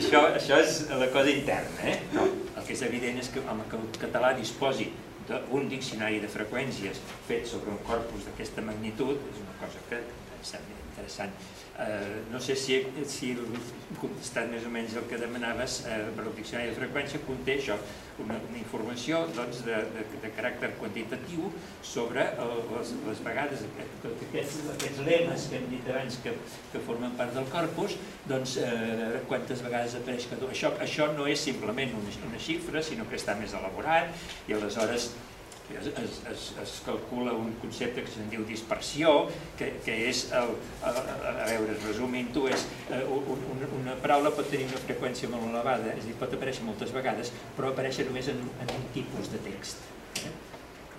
[0.02, 1.98] això, això és la cosa interna, eh?
[2.12, 4.90] No, el que és evident és que, home, que el català disposi
[5.28, 10.00] d'un diccionari de freqüències fet sobre un corpus d'aquesta magnitud és una cosa que
[10.42, 11.32] sembla interessant.
[11.78, 16.32] Eh, no sé si, si he contestat més o menys el que demanaves, eh, però
[16.34, 17.76] diccionari de freqüència conté això,
[18.24, 21.52] una, informació doncs, de, de, caràcter quantitatiu
[21.86, 23.62] sobre les, les vegades,
[24.02, 26.34] aquests, aquests lemes que hem dit abans que,
[26.72, 27.94] que formen part del corpus,
[28.26, 33.06] doncs eh, quantes vegades apareix cada Això, això no és simplement una, una xifra, sinó
[33.06, 34.10] que està més elaborat
[34.50, 35.12] i aleshores
[35.76, 39.12] es, es, es calcula un concepte que se'n diu dispersió,
[39.58, 43.44] que, que és, el, a, a veure, resumint-ho, és eh, un,
[43.80, 47.32] una paraula pot tenir una freqüència molt elevada, és a dir, pot aparèixer moltes vegades,
[47.58, 49.84] però apareix només en, en un tipus de text.
[50.24, 50.34] Eh?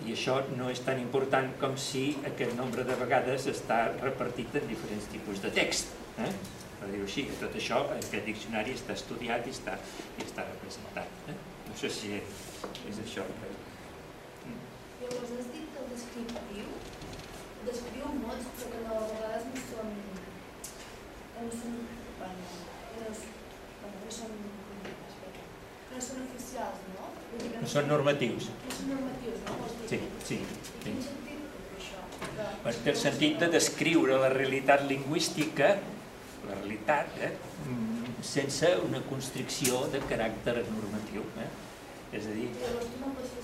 [0.08, 4.70] I això no és tan important com si aquest nombre de vegades està repartit en
[4.70, 5.96] diferents tipus de text.
[6.20, 6.32] Eh?
[6.80, 9.76] per dir-ho així, tot això, aquest diccionari està estudiat i està,
[10.18, 11.08] i està representat.
[11.32, 11.36] Eh?
[11.68, 13.26] No sé si és això.
[15.02, 16.68] Llavors has dit que el descriptiu
[18.10, 19.90] descriu mots però a vegades no són
[21.36, 21.76] no són
[22.20, 22.48] bueno,
[22.96, 23.12] no,
[23.82, 24.34] bueno, no són
[25.90, 27.08] no són oficials, no?
[27.62, 28.50] No són normatius.
[28.66, 29.70] No són normatius, no?
[29.90, 30.38] Sí, sí.
[30.84, 30.94] Sí.
[32.86, 35.74] el sentit de descriure la realitat lingüística,
[36.48, 37.32] la realitat, eh,
[37.66, 41.26] mm, sense una constricció de caràcter normatiu.
[41.44, 41.50] Eh?
[42.20, 43.44] És a dir, Llavors tu no pots fer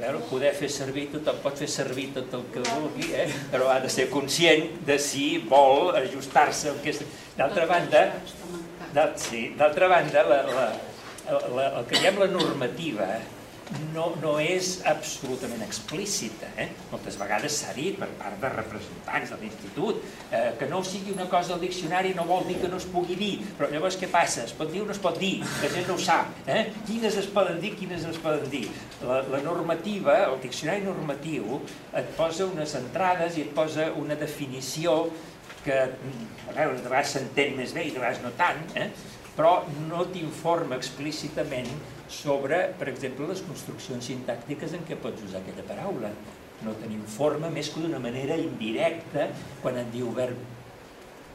[0.00, 3.26] veure, poder fer servir, tothom pot fer servir tot el que vulgui, eh?
[3.52, 7.02] però ha de ser conscient de si vol ajustar-se al que és...
[7.40, 8.00] D'altra banda,
[9.16, 10.64] sí, d'altra banda, la, la,
[11.56, 13.06] la, el que diem la normativa
[13.94, 16.48] no, no és absolutament explícita.
[16.60, 16.68] Eh?
[16.90, 21.28] Moltes vegades s'ha dit per part de representants de l'institut eh, que no sigui una
[21.30, 24.46] cosa al diccionari no vol dir que no es pugui dir, però llavors què passa?
[24.48, 25.38] Es pot dir o no es pot dir?
[25.62, 26.32] La gent no ho sap.
[26.46, 26.66] Eh?
[26.88, 28.66] Quines es poden dir, quines es poden dir?
[29.06, 31.60] La, la normativa, el diccionari normatiu,
[31.96, 35.04] et posa unes entrades i et posa una definició
[35.64, 38.90] que, a veure, de vegades s'entén més bé i de vegades no tant, eh?
[39.36, 41.68] però no t'informa explícitament
[42.10, 46.10] sobre, per exemple, les construccions sintàctiques en què pots usar aquella paraula.
[46.60, 49.30] No te n'informa més que d'una manera indirecta,
[49.62, 50.40] quan et diu verb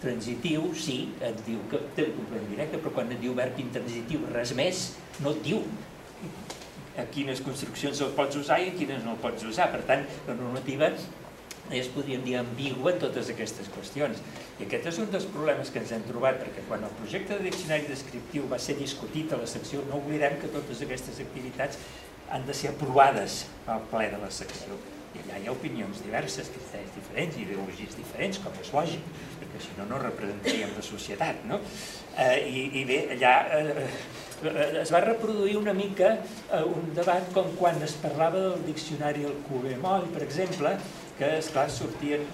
[0.04, 4.28] transitiu, sí, et diu que té un complement directe, però quan et diu verb intransitiu,
[4.36, 4.90] res més,
[5.24, 5.64] no et diu
[7.00, 9.72] a quines construccions el pots usar i a quines no el pots usar.
[9.74, 10.92] Per tant, la normativa
[11.74, 14.22] és, podríem dir, ambigua en totes aquestes qüestions.
[14.60, 17.50] I aquest és un dels problemes que ens hem trobat, perquè quan el projecte de
[17.50, 21.82] diccionari descriptiu va ser discutit a la secció, no oblidem que totes aquestes activitats
[22.30, 24.78] han de ser aprovades al ple de la secció.
[25.16, 29.06] I allà hi ha opinions diverses, criteris diferents, ideologies diferents, com és lògic,
[29.40, 31.62] perquè si no, no representaríem la societat, no?
[32.20, 33.86] Eh, i, I bé, allà eh,
[34.50, 39.24] eh, es va reproduir una mica eh, un debat com quan es parlava del diccionari
[39.30, 40.76] Alcover Moll, per exemple,
[41.18, 42.26] que, esclar, sortien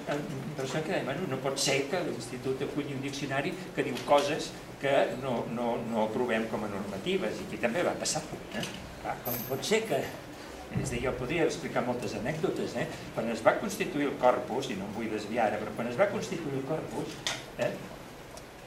[0.57, 4.49] persones que deien, bueno, no pot ser que l'Institut aculli un diccionari que diu coses
[4.81, 8.23] que no, no, no aprovem com a normatives, i aquí també va passar.
[8.57, 8.65] Eh?
[9.03, 12.87] Clar, com pot ser que és a dir, jo podria explicar moltes anècdotes, eh?
[13.13, 15.99] quan es va constituir el corpus, i no em vull desviar ara, però quan es
[15.99, 17.17] va constituir el corpus,
[17.59, 17.73] eh?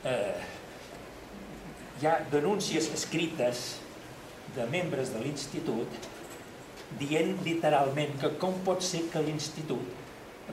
[0.04, 0.34] Eh,
[2.02, 3.64] hi ha denúncies escrites
[4.54, 6.08] de membres de l'institut
[7.00, 10.03] dient literalment que com pot ser que l'institut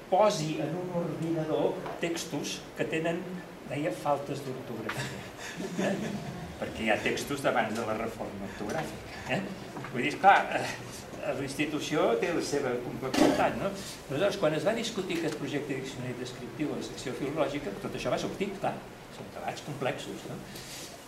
[0.10, 1.74] posi en un ordinador
[2.04, 3.22] textos que tenen,
[3.70, 5.22] deia, faltes d'ortografia.
[5.88, 5.94] Eh?
[6.62, 9.20] Perquè hi ha textos d'abans de la reforma ortogràfica.
[9.36, 9.42] Eh?
[9.92, 10.66] Vull dir, clar, eh,
[11.22, 13.72] la institució té la seva complexitat, no?
[14.10, 17.98] Aleshores, quan es va discutir aquest projecte de diccionari descriptiu a la secció filològica, tot
[17.98, 18.74] això va sortir, clar,
[19.18, 20.40] són debats complexos, no?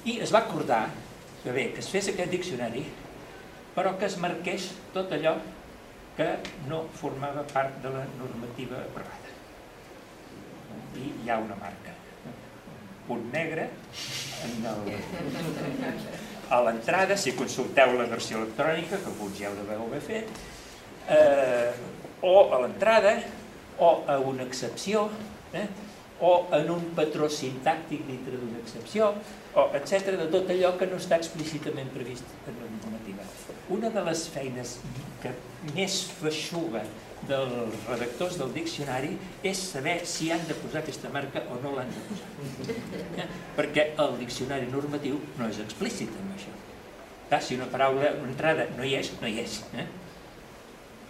[0.10, 0.86] I es va acordar
[1.44, 2.86] que bé, que es fes aquest diccionari,
[3.76, 5.38] però que es marqués tot allò
[6.18, 6.30] que
[6.70, 9.32] no formava part de la normativa aprovada.
[11.00, 11.94] I hi ha una marca,
[12.30, 12.36] un
[13.08, 13.70] punt negre
[14.46, 14.92] en el,
[16.54, 20.44] a l'entrada, si consulteu la versió electrònica, que alguns ja ho deveu haver fet,
[21.10, 21.72] eh,
[22.22, 23.16] o a l'entrada,
[23.80, 25.08] o a una excepció,
[25.54, 25.66] eh,
[26.24, 29.10] o en un patró sintàctic dintre d'una excepció,
[29.58, 33.26] o etc de tot allò que no està explícitament previst en la normativa.
[33.74, 34.78] Una de les feines
[35.24, 35.32] que
[35.74, 36.84] més feixuga
[37.28, 39.14] dels redactors del diccionari
[39.48, 42.76] és saber si han de posar aquesta marca o no l'han de posar.
[43.24, 43.28] Eh?
[43.58, 46.54] Perquè el diccionari normatiu no és explícit en això.
[47.42, 49.56] Si una paraula, una entrada no hi és, no hi és.
[49.74, 49.88] Eh?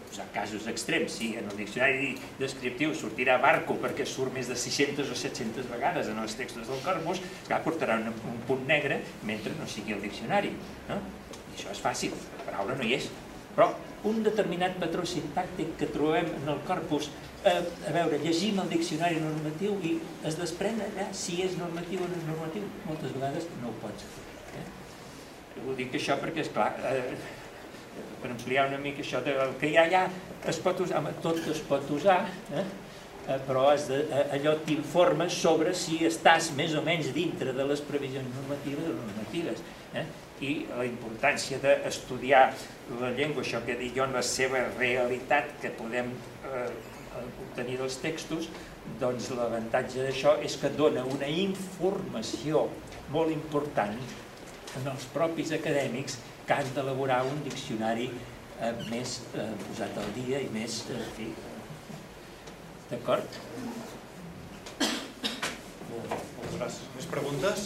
[0.06, 5.10] Posar casos extrems, si en el diccionari descriptiu sortirà barco perquè surt més de 600
[5.10, 7.20] o 700 vegades en els textos del corpus,
[7.50, 10.54] clar, portarà un, un punt negre mentre no sigui el diccionari.
[10.88, 11.02] No?
[11.34, 13.12] I això és fàcil, la paraula no hi és.
[13.56, 13.70] Però
[14.10, 17.10] un determinat patró sintàctic que trobem en el corpus,
[17.46, 19.94] eh, a veure, llegim el diccionari normatiu i
[20.28, 22.68] es desprèn allà si és normatiu o no és normatiu.
[22.88, 24.26] Moltes vegades no ho pots fer.
[24.60, 24.66] Eh?
[25.64, 27.16] Ho dic això perquè, és clar, eh,
[28.22, 30.08] per ampliar una mica això del que hi ha allà,
[30.50, 32.66] es pot usar, home, tot es pot usar, eh?
[33.28, 37.84] eh però de, eh, allò t'informa sobre si estàs més o menys dintre de les
[37.86, 39.64] previsions normatives o normatives.
[39.94, 40.06] Eh?
[40.44, 42.48] I la importància d'estudiar
[43.00, 46.10] la llengua, això que dic jo, en la seva realitat que podem
[46.50, 46.68] eh,
[47.46, 48.50] obtenir dels textos,
[49.00, 52.68] doncs l'avantatge d'això és que dona una informació
[53.14, 53.96] molt important
[54.80, 56.18] en els propis acadèmics
[56.48, 60.84] que han d'elaborar un diccionari eh, més eh, posat al dia i més...
[60.92, 61.32] Eh, fi,
[62.94, 63.38] D'acord?
[65.90, 66.90] Moltes gràcies.
[66.94, 67.64] Més preguntes?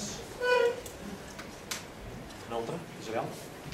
[2.47, 2.77] Una altra?
[3.01, 3.27] Isabel?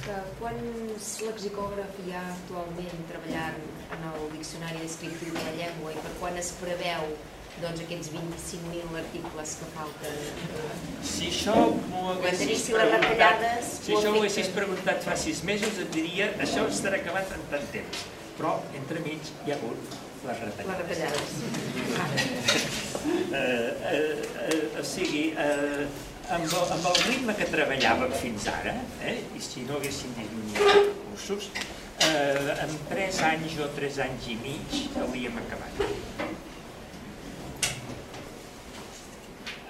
[0.04, 3.60] Que quants lexicògrafs hi ha actualment treballant
[3.94, 7.14] en el Diccionari Descriptiu de la Llengua i per quan es preveu
[7.62, 10.16] doncs, aquests 25.000 articles que falten?
[11.06, 11.54] Si això
[11.92, 13.70] m'ho haguessis si retallades...
[13.84, 17.68] Si això ho haguessis preguntat fa sis mesos, et diria això estarà acabat en tant
[17.76, 18.08] temps.
[18.40, 19.94] Però, entremig, hi ha hagut
[20.26, 20.72] les retallades.
[20.72, 21.30] Les retallades.
[23.38, 24.16] eh, eh,
[24.48, 25.86] eh, o sigui, eh,
[26.30, 30.92] amb, el, amb el ritme que treballàvem fins ara, eh, i si no haguéssim disminuït
[31.10, 31.50] cursos,
[32.08, 35.84] eh, en 3 anys o 3 anys i mig hauríem acabat.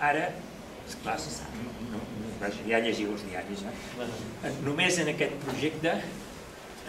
[0.04, 0.28] Ara,
[0.88, 1.18] esclar,
[1.64, 2.04] no, no,
[2.68, 4.54] ja llegiu els diaris, eh?
[4.68, 5.96] només en aquest projecte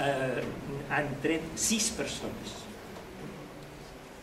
[0.02, 0.44] eh,
[0.90, 2.60] han tret 6 persones.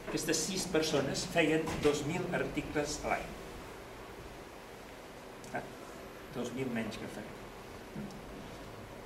[0.10, 3.30] Aquestes 6 persones feien 2.000 articles a l'any.
[6.36, 7.38] 2.000 menys que farem.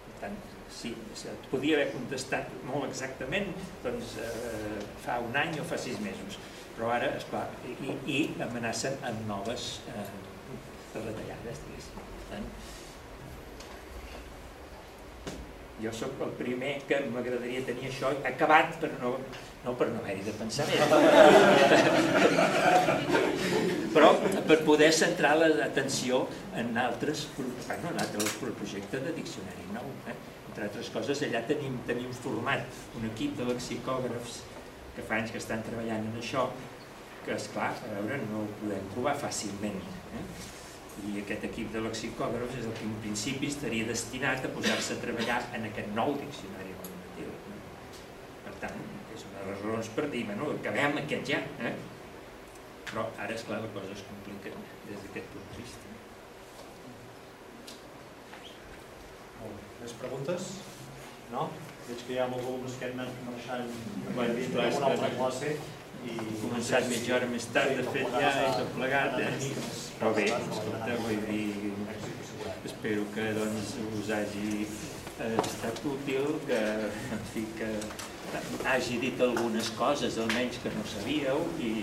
[0.05, 0.37] Per tant,
[0.71, 0.93] sí,
[1.31, 3.51] et podia haver contestat molt exactament
[3.83, 6.39] doncs, eh, fa un any o fa sis mesos,
[6.75, 10.07] però ara, esclar, i, i amenacen amb noves eh,
[10.95, 12.03] retallades, diguéssim.
[12.15, 12.49] Per tant,
[15.85, 19.11] jo sóc el primer que m'agradaria tenir això acabat per no,
[19.65, 20.81] no per no haver-hi de pensar més.
[23.95, 24.09] Però
[24.49, 26.25] per poder centrar l'atenció
[26.57, 29.87] en altres, bueno, en altres projectes de diccionari nou.
[30.09, 30.15] Eh?
[30.49, 34.41] Entre altres coses, allà tenim, tenim format un equip de lexicògrafs
[34.95, 36.47] que fa anys que estan treballant en això,
[37.25, 39.81] que, és clar, a veure, no ho podem trobar fàcilment.
[40.15, 40.23] Eh?
[41.03, 45.01] I aquest equip de lexicògrafs és el que en principi estaria destinat a posar-se a
[45.01, 47.33] treballar en aquest nou diccionari normatiu.
[48.45, 48.79] Per tant,
[49.15, 51.75] és una de les raons per dir, bueno, acabem aquest ja, eh?
[52.85, 54.53] però ara, és clar la cosa es complica
[54.87, 55.93] des d'aquest punt de vista.
[59.41, 59.71] Molt bé.
[59.83, 60.51] Més preguntes?
[61.31, 61.47] No?
[61.85, 63.73] Veig que hi ha molts alumnes que han anat marxant
[64.13, 65.57] clar, és una altra classe
[66.05, 66.15] i...
[66.45, 69.31] Començat mitja hora més tard, de fet, ja he tot plegat, eh?
[69.99, 71.71] però bé, escolta, vull dir,
[72.69, 76.61] espero que doncs, us hagi eh, estat útil, que,
[77.17, 77.71] en fi, que
[78.71, 81.73] hagi dit algunes coses, almenys que no sabíeu, i,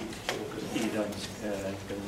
[0.78, 1.52] i doncs que,
[1.88, 1.98] que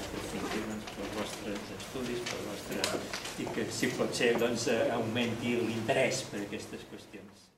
[0.00, 3.04] aprofiti doncs, pels vostres estudis, pel vostre,
[3.42, 7.49] i que si pot ser doncs, augmenti l'interès per aquestes qüestions.